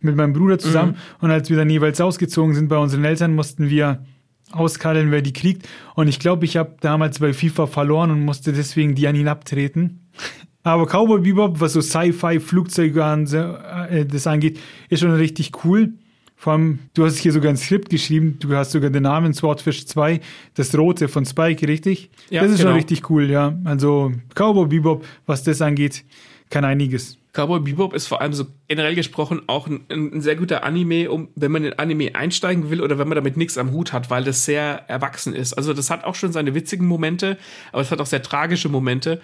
[0.00, 0.92] mit meinem Bruder zusammen.
[0.92, 1.24] Mhm.
[1.24, 4.04] Und als wir dann jeweils ausgezogen sind bei unseren Eltern, mussten wir
[4.52, 5.68] auskaddeln, wer die kriegt.
[5.94, 9.28] Und ich glaube, ich habe damals bei FIFA verloren und musste deswegen die an ihn
[9.28, 10.08] abtreten.
[10.62, 15.92] Aber Cowboy Bebop, was so Sci-Fi, Flugzeuge an, äh, das angeht, ist schon richtig cool.
[16.36, 19.86] Vor allem, du hast hier sogar ein Skript geschrieben, du hast sogar den Namen Swordfish
[19.86, 20.20] 2,
[20.54, 22.10] das rote von Spike, richtig?
[22.30, 22.70] Ja, das ist genau.
[22.70, 23.58] schon richtig cool, ja.
[23.64, 26.04] Also Cowboy Bebop, was das angeht,
[26.50, 27.18] kann einiges.
[27.34, 31.28] Cowboy Bebop ist vor allem so generell gesprochen auch ein, ein, sehr guter Anime, um
[31.34, 34.22] wenn man in Anime einsteigen will oder wenn man damit nichts am Hut hat, weil
[34.24, 35.52] das sehr erwachsen ist.
[35.52, 37.36] Also das hat auch schon seine witzigen Momente,
[37.72, 39.20] aber es hat auch sehr tragische Momente.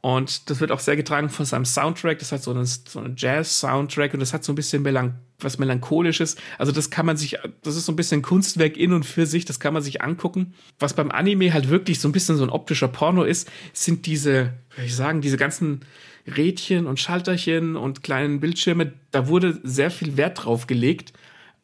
[0.00, 2.18] Und das wird auch sehr getragen von seinem Soundtrack.
[2.18, 5.58] Das hat so einen, so einen Jazz-Soundtrack und das hat so ein bisschen melanch was
[5.58, 6.36] Melancholisches.
[6.58, 9.44] Also das kann man sich, das ist so ein bisschen Kunstwerk in und für sich,
[9.44, 10.54] das kann man sich angucken.
[10.78, 14.52] Was beim Anime halt wirklich so ein bisschen so ein optischer Porno ist, sind diese,
[14.76, 15.80] wie ich sagen, diese ganzen
[16.26, 21.12] Rädchen und Schalterchen und kleinen Bildschirme, da wurde sehr viel Wert drauf gelegt,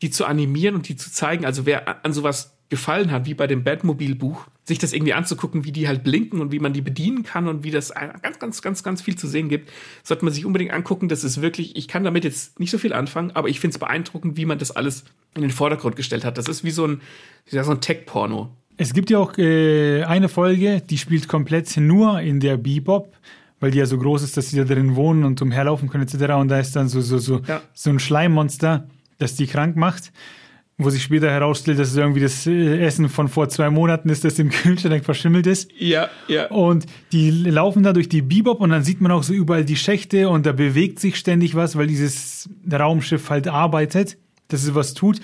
[0.02, 1.44] die zu animieren und die zu zeigen.
[1.44, 5.72] Also wer an sowas gefallen hat, wie bei dem Batmobil-Buch, sich das irgendwie anzugucken, wie
[5.72, 8.82] die halt blinken und wie man die bedienen kann und wie das ganz, ganz, ganz,
[8.82, 9.70] ganz viel zu sehen gibt,
[10.02, 11.08] sollte man sich unbedingt angucken.
[11.08, 13.78] Das ist wirklich, ich kann damit jetzt nicht so viel anfangen, aber ich finde es
[13.78, 15.04] beeindruckend, wie man das alles
[15.34, 16.36] in den Vordergrund gestellt hat.
[16.36, 17.00] Das ist wie so ein,
[17.46, 18.50] so ein Tech-Porno.
[18.76, 23.12] Es gibt ja auch äh, eine Folge, die spielt komplett nur in der Bebop
[23.60, 26.34] weil die ja so groß ist, dass sie da drin wohnen und umherlaufen können etc.
[26.34, 27.60] Und da ist dann so, so, so, ja.
[27.74, 30.12] so ein Schleimmonster, das die krank macht.
[30.80, 34.24] wo sich später herausstellt, dass es irgendwie das äh, Essen von vor zwei Monaten ist,
[34.24, 35.70] das im Kühlschrank verschimmelt ist.
[35.76, 36.46] Ja, ja.
[36.50, 39.76] Und die laufen da durch die Bebop und dann sieht man auch so überall die
[39.76, 44.94] Schächte und da bewegt sich ständig was, weil dieses Raumschiff halt arbeitet, dass es was
[44.94, 45.20] tut.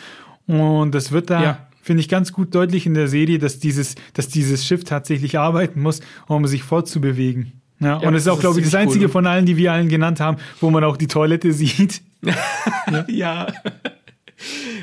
[0.48, 1.68] Und das wird da, ja.
[1.80, 5.80] finde ich, ganz gut deutlich in der Serie, dass dieses, dass dieses Schiff tatsächlich arbeiten
[5.80, 7.60] muss, um sich fortzubewegen.
[7.80, 9.10] Ja, ja und es ist auch, glaube ich, das einzige cool.
[9.10, 12.02] von allen, die wir allen genannt haben, wo man auch die Toilette sieht.
[12.22, 13.04] ja.
[13.08, 13.46] ja.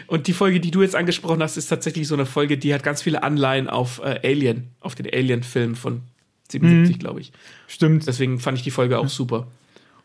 [0.08, 2.84] Und die Folge, die du jetzt angesprochen hast, ist tatsächlich so eine Folge, die hat
[2.84, 6.02] ganz viele Anleihen auf äh, Alien, auf den Alien-Film von
[6.50, 7.00] 77, mhm.
[7.00, 7.32] glaube ich.
[7.68, 8.08] Stimmt.
[8.08, 9.48] Deswegen fand ich die Folge auch super.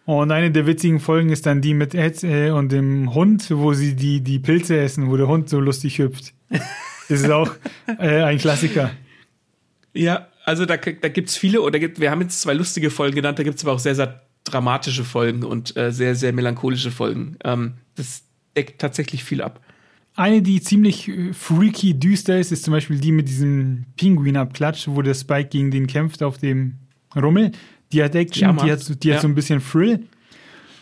[0.04, 3.72] Und eine der witzigen Folgen ist dann die mit Ed äh, und dem Hund, wo
[3.72, 6.32] sie die, die Pilze essen, wo der Hund so lustig hüpft.
[7.08, 7.50] Das ist auch
[7.98, 8.92] äh, ein Klassiker.
[9.92, 13.16] Ja, also da, da gibt es viele, oder gibt, wir haben jetzt zwei lustige Folgen
[13.16, 16.92] genannt, da gibt es aber auch sehr, sehr dramatische Folgen und äh, sehr, sehr melancholische
[16.92, 17.36] Folgen.
[17.44, 18.22] Ähm, das
[18.56, 19.60] deckt tatsächlich viel ab.
[20.14, 25.02] Eine, die ziemlich äh, freaky düster ist, ist zum Beispiel die mit diesem Pinguin-Abklatsch, wo
[25.02, 26.76] der Spike gegen den kämpft auf dem
[27.14, 27.50] Rummel.
[27.92, 29.16] Die hat Action, ja, die, hat, die ja.
[29.16, 30.06] hat so ein bisschen Thrill.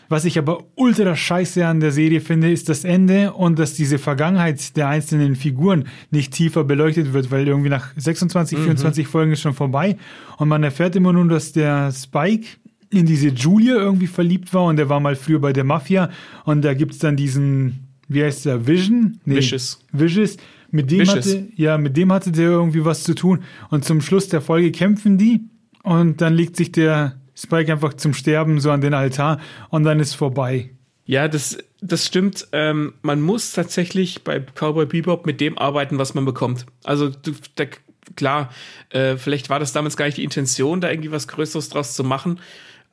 [0.09, 3.99] Was ich aber ultra scheiße an der Serie finde, ist das Ende und dass diese
[3.99, 8.63] Vergangenheit der einzelnen Figuren nicht tiefer beleuchtet wird, weil irgendwie nach 26, mhm.
[8.65, 9.97] 24 Folgen ist schon vorbei
[10.39, 12.47] und man erfährt immer nur, dass der Spike
[12.91, 16.11] in diese Julia irgendwie verliebt war und der war mal früher bei der Mafia
[16.45, 19.19] und da gibt es dann diesen wie heißt der, Vision?
[19.25, 19.81] Nee, Vicious.
[19.93, 20.37] Vicious.
[20.71, 21.27] Mit dem Vicious.
[21.27, 23.43] hatte, ja, mit dem hatte der irgendwie was zu tun.
[23.71, 25.41] Und zum Schluss der Folge kämpfen die
[25.83, 29.40] und dann legt sich der Spike einfach zum Sterben so an den Altar
[29.70, 30.70] und dann ist vorbei.
[31.06, 32.48] Ja, das, das stimmt.
[32.52, 36.65] Ähm, man muss tatsächlich bei Cowboy Bebop mit dem arbeiten, was man bekommt.
[36.82, 37.66] Also du, da,
[38.16, 38.51] klar,
[38.90, 42.05] äh, vielleicht war das damals gar nicht die Intention, da irgendwie was Größeres draus zu
[42.05, 42.40] machen.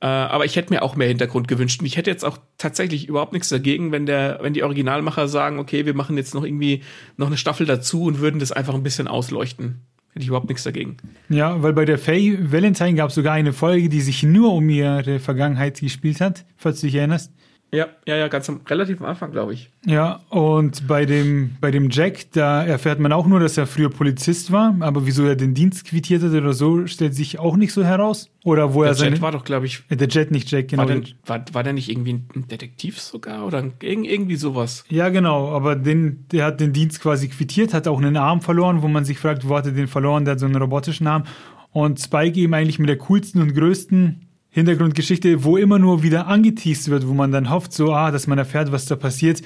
[0.02, 1.80] Äh, aber ich hätte mir auch mehr Hintergrund gewünscht.
[1.80, 5.60] Und ich hätte jetzt auch tatsächlich überhaupt nichts dagegen, wenn der, wenn die Originalmacher sagen,
[5.60, 6.84] okay, wir machen jetzt noch irgendwie
[7.18, 9.82] noch eine Staffel dazu und würden das einfach ein bisschen ausleuchten.
[10.14, 10.98] Hätte ich überhaupt nichts dagegen.
[11.30, 14.70] Ja, weil bei der Faye Valentine gab es sogar eine Folge, die sich nur um
[14.70, 17.32] ihre Vergangenheit gespielt hat, falls du dich erinnerst.
[17.74, 19.70] Ja, ja, ja, ganz am, relativ am Anfang, glaube ich.
[19.86, 23.90] Ja, und bei dem, bei dem Jack, da erfährt man auch nur, dass er früher
[23.90, 27.72] Polizist war, aber wieso er den Dienst quittiert hat oder so, stellt sich auch nicht
[27.72, 28.30] so heraus.
[28.44, 29.12] Oder wo der er seine.
[29.12, 29.84] Jet war doch, glaube ich.
[29.90, 30.84] Der Jet, nicht Jack, genau.
[30.84, 34.84] War der, war, war der nicht irgendwie ein Detektiv sogar oder irgendwie sowas?
[34.90, 38.82] Ja, genau, aber den, der hat den Dienst quasi quittiert, hat auch einen Arm verloren,
[38.82, 40.26] wo man sich fragt, wo hat er den verloren?
[40.26, 41.24] Der hat so einen robotischen Arm.
[41.72, 46.90] Und Spike eben eigentlich mit der coolsten und größten Hintergrundgeschichte, wo immer nur wieder angeteased
[46.90, 49.42] wird, wo man dann hofft, so, ah, dass man erfährt, was da passiert.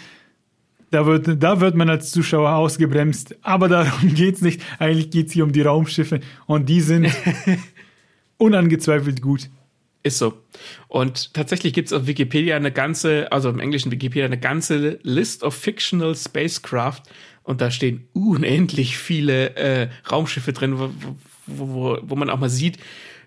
[0.89, 3.35] Da wird, da wird man als Zuschauer ausgebremst.
[3.43, 4.61] Aber darum geht's nicht.
[4.79, 6.21] Eigentlich geht's hier um die Raumschiffe.
[6.47, 7.07] Und die sind
[8.37, 9.49] unangezweifelt gut.
[10.01, 10.33] Ist so.
[10.87, 15.43] Und tatsächlich gibt es auf Wikipedia eine ganze, also im englischen Wikipedia, eine ganze List
[15.43, 17.01] of Fictional Spacecraft.
[17.43, 20.89] Und da stehen unendlich viele äh, Raumschiffe drin, wo,
[21.45, 22.79] wo, wo man auch mal sieht,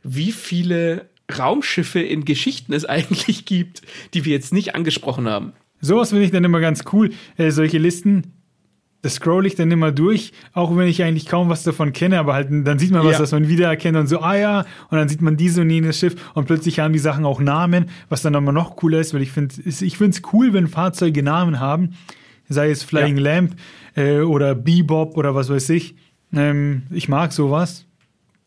[0.02, 3.82] wie viele Raumschiffe in Geschichten es eigentlich gibt,
[4.14, 5.52] die wir jetzt nicht angesprochen haben.
[5.80, 7.10] Sowas finde ich dann immer ganz cool.
[7.36, 8.32] Äh, solche Listen,
[9.02, 12.34] das scroll ich dann immer durch, auch wenn ich eigentlich kaum was davon kenne, aber
[12.34, 13.18] halt, dann sieht man was, ja.
[13.18, 14.60] das man wiedererkennt und so, ah ja,
[14.90, 17.90] und dann sieht man diese und jenes Schiff und plötzlich haben die Sachen auch Namen,
[18.08, 21.22] was dann immer noch cooler ist, weil ich finde, ich finde es cool, wenn Fahrzeuge
[21.22, 21.90] Namen haben,
[22.48, 23.22] sei es Flying ja.
[23.22, 23.54] Lamp
[23.94, 25.94] äh, oder Bebop oder was weiß ich.
[26.32, 27.86] Ähm, ich mag sowas.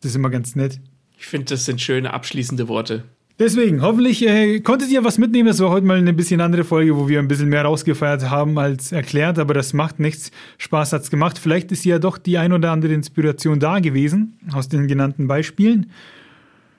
[0.00, 0.80] Das ist immer ganz nett.
[1.22, 3.04] Ich finde, das sind schöne abschließende Worte.
[3.38, 5.46] Deswegen, hoffentlich äh, konntet ihr was mitnehmen.
[5.46, 8.58] Das war heute mal eine bisschen andere Folge, wo wir ein bisschen mehr rausgefeiert haben
[8.58, 10.32] als erklärt, aber das macht nichts.
[10.58, 11.38] Spaß hat's gemacht.
[11.38, 15.92] Vielleicht ist ja doch die ein oder andere Inspiration da gewesen aus den genannten Beispielen.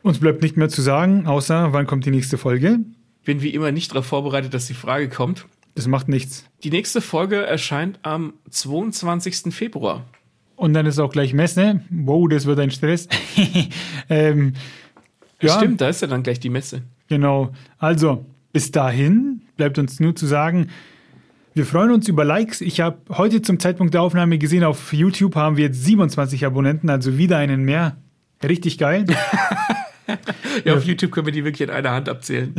[0.01, 2.79] Uns bleibt nicht mehr zu sagen, außer wann kommt die nächste Folge.
[3.23, 5.45] Bin wie immer nicht darauf vorbereitet, dass die Frage kommt.
[5.75, 6.45] Das macht nichts.
[6.65, 9.53] Die nächste Folge erscheint am 22.
[9.55, 10.05] Februar.
[10.63, 11.81] Und dann ist auch gleich Messe.
[11.89, 13.09] Wow, das wird ein Stress.
[14.09, 14.53] ähm,
[15.41, 15.57] ja.
[15.57, 16.83] Stimmt, da ist ja dann gleich die Messe.
[17.09, 17.51] Genau.
[17.79, 20.69] Also, bis dahin bleibt uns nur zu sagen,
[21.53, 22.61] wir freuen uns über Likes.
[22.61, 26.89] Ich habe heute zum Zeitpunkt der Aufnahme gesehen, auf YouTube haben wir jetzt 27 Abonnenten,
[26.89, 27.97] also wieder einen mehr.
[28.41, 29.05] Richtig geil.
[30.63, 32.55] ja, auf YouTube können wir die wirklich in einer Hand abzählen.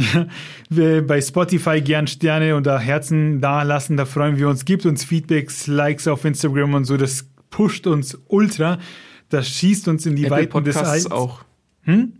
[0.68, 4.66] bei Spotify gern Sterne oder Herzen da lassen, da freuen wir uns.
[4.66, 6.98] Gibt uns Feedbacks, Likes auf Instagram und so.
[6.98, 8.80] Das pusht uns ultra.
[9.28, 11.10] Das schießt uns in die Apple Weiten Podcasts des Alls.
[11.12, 11.44] auch.
[11.82, 12.14] Hm?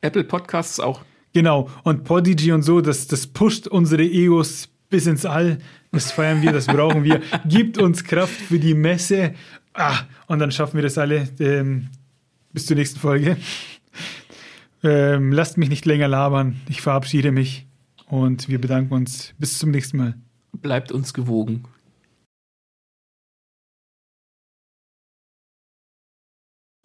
[0.00, 1.04] Apple Podcasts auch.
[1.32, 1.68] Genau.
[1.82, 5.58] Und Podigy und so, das, das pusht unsere Egos bis ins All.
[5.90, 7.20] Das feiern wir, das brauchen wir.
[7.48, 9.34] Gibt uns Kraft für die Messe.
[9.74, 11.28] Ah, und dann schaffen wir das alle.
[11.40, 11.88] Ähm,
[12.52, 13.36] bis zur nächsten Folge.
[14.84, 16.60] Ähm, lasst mich nicht länger labern.
[16.68, 17.66] Ich verabschiede mich
[18.06, 19.34] und wir bedanken uns.
[19.38, 20.14] Bis zum nächsten Mal.
[20.52, 21.64] Bleibt uns gewogen.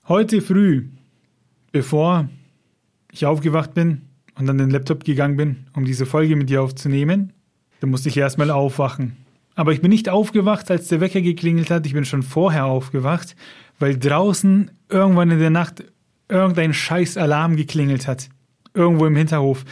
[0.10, 0.86] Heute früh,
[1.74, 2.30] bevor
[3.12, 4.04] ich aufgewacht bin
[4.40, 7.34] und an den Laptop gegangen bin, um diese Folge mit dir aufzunehmen,
[7.82, 9.18] da musste ich erstmal aufwachen.
[9.56, 11.86] Aber ich bin nicht aufgewacht, als der Wecker geklingelt hat.
[11.86, 13.36] Ich bin schon vorher aufgewacht,
[13.80, 15.84] weil draußen irgendwann in der Nacht
[16.30, 18.30] irgendein scheiß Alarm geklingelt hat.
[18.74, 19.66] Irgendwo im Hinterhof.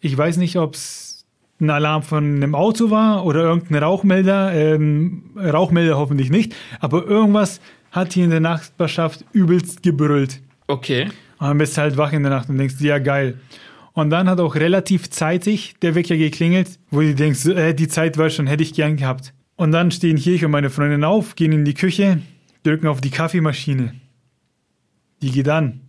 [0.00, 1.24] Ich weiß nicht, ob es
[1.60, 4.52] ein Alarm von einem Auto war oder irgendein Rauchmelder.
[4.52, 6.54] Ähm, Rauchmelder hoffentlich nicht.
[6.78, 10.40] Aber irgendwas hat hier in der Nachbarschaft übelst gebrüllt.
[10.66, 11.04] Okay.
[11.38, 13.38] Und dann bist du halt wach in der Nacht und denkst, ja geil.
[13.92, 18.16] Und dann hat auch relativ zeitig der Wecker geklingelt, wo du denkst, äh, die Zeit
[18.18, 19.32] war schon, hätte ich gern gehabt.
[19.56, 22.22] Und dann stehen hier ich und meine Freundin auf, gehen in die Küche,
[22.62, 23.94] drücken auf die Kaffeemaschine.
[25.20, 25.80] Die geht an.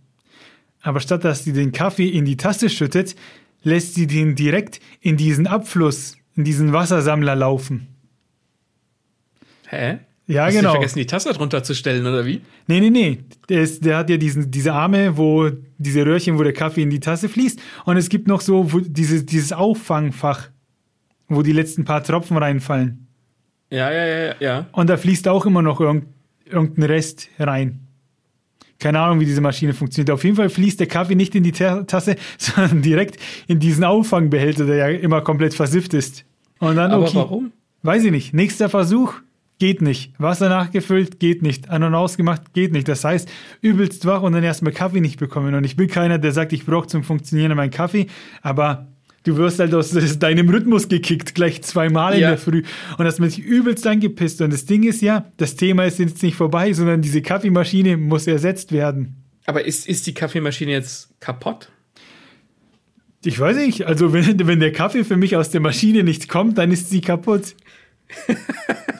[0.82, 3.14] Aber statt dass sie den Kaffee in die Tasse schüttet,
[3.62, 7.86] lässt sie den direkt in diesen Abfluss, in diesen Wassersammler laufen.
[9.68, 9.98] Hä?
[10.30, 10.68] Ja, Hast genau.
[10.68, 12.40] Du vergessen, die Tasse drunter zu stellen, oder wie?
[12.68, 13.18] Nee, nee, nee.
[13.48, 16.90] Der, ist, der hat ja diesen, diese Arme, wo diese Röhrchen, wo der Kaffee in
[16.90, 17.60] die Tasse fließt.
[17.84, 20.48] Und es gibt noch so wo diese, dieses Auffangfach,
[21.28, 23.08] wo die letzten paar Tropfen reinfallen.
[23.70, 24.66] Ja, ja, ja, ja.
[24.70, 26.06] Und da fließt auch immer noch irgend,
[26.44, 27.80] irgendein Rest rein.
[28.78, 30.12] Keine Ahnung, wie diese Maschine funktioniert.
[30.12, 33.16] Auf jeden Fall fließt der Kaffee nicht in die Tasse, sondern direkt
[33.48, 36.24] in diesen Auffangbehälter, der ja immer komplett versifft ist.
[36.60, 37.52] Und dann, Aber okay, warum?
[37.82, 38.32] Weiß ich nicht.
[38.32, 39.14] Nächster Versuch
[39.60, 40.12] geht nicht.
[40.18, 41.70] Wasser nachgefüllt, geht nicht.
[41.70, 42.88] An- und ausgemacht, geht nicht.
[42.88, 43.28] Das heißt,
[43.60, 45.54] übelst wach und dann erstmal Kaffee nicht bekommen.
[45.54, 48.08] Und ich bin keiner, der sagt, ich brauche zum Funktionieren meinen Kaffee,
[48.42, 48.88] aber
[49.22, 52.28] du wirst halt aus deinem Rhythmus gekickt, gleich zweimal in Ja.
[52.30, 52.62] der Früh.
[52.98, 54.40] Und das mich übelst angepisst.
[54.40, 58.26] Und das Ding ist ja, das Thema ist jetzt nicht vorbei, sondern diese Kaffeemaschine muss
[58.26, 59.16] ersetzt werden.
[59.46, 61.70] Aber ist, ist die Kaffeemaschine jetzt kaputt?
[63.24, 66.56] Ich weiß nicht, also wenn, wenn der Kaffee für mich aus der Maschine nicht kommt,
[66.58, 67.54] dann ist sie kaputt.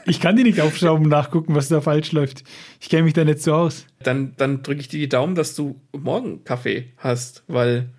[0.07, 2.43] Ich kann die nicht aufschrauben und nachgucken, was da falsch läuft.
[2.81, 3.87] Ich kenne mich da nicht so aus.
[4.03, 7.91] Dann, dann drücke ich dir die Daumen, dass du morgen Kaffee hast, weil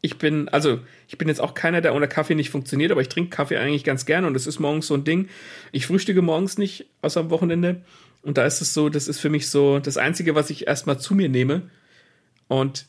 [0.00, 3.08] ich bin, also ich bin jetzt auch keiner, der ohne Kaffee nicht funktioniert, aber ich
[3.08, 5.28] trinke Kaffee eigentlich ganz gerne und das ist morgens so ein Ding.
[5.72, 7.82] Ich frühstücke morgens nicht, außer am Wochenende.
[8.22, 10.98] Und da ist es so, das ist für mich so das Einzige, was ich erstmal
[10.98, 11.70] zu mir nehme.
[12.48, 12.86] Und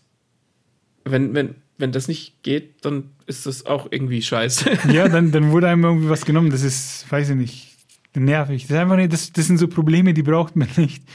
[1.06, 4.70] wenn, wenn, wenn das nicht geht, dann ist das auch irgendwie scheiße.
[4.92, 6.52] Ja, dann, dann wurde einem irgendwie was genommen.
[6.52, 7.78] Das ist, weiß ich nicht,
[8.14, 8.64] nervig.
[8.64, 11.02] Das ist einfach nicht, das, das sind so Probleme, die braucht man nicht.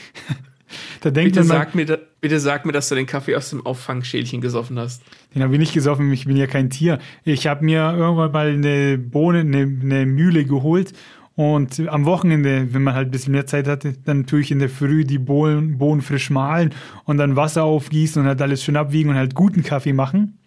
[1.02, 3.64] Da denkt Bitte man, sag, mir, bitte sag mir, dass du den Kaffee aus dem
[3.64, 5.02] Auffangschälchen gesoffen hast.
[5.32, 6.98] den habe ich nicht gesoffen, ich bin ja kein Tier.
[7.24, 10.92] Ich habe mir irgendwann mal eine Bohne, eine, eine Mühle geholt
[11.36, 14.60] und am Wochenende, wenn man halt ein bisschen mehr Zeit hatte, dann tue ich in
[14.60, 16.70] der Früh die Bohnen, Bohnen frisch mahlen
[17.04, 20.38] und dann Wasser aufgießen und halt alles schön abwiegen und halt guten Kaffee machen.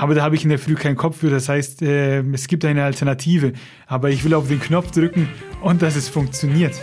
[0.00, 1.30] Aber da habe ich in der Früh keinen Kopf für.
[1.30, 3.52] Das heißt, äh, es gibt eine Alternative.
[3.86, 5.28] Aber ich will auf den Knopf drücken
[5.62, 6.80] und dass es funktioniert.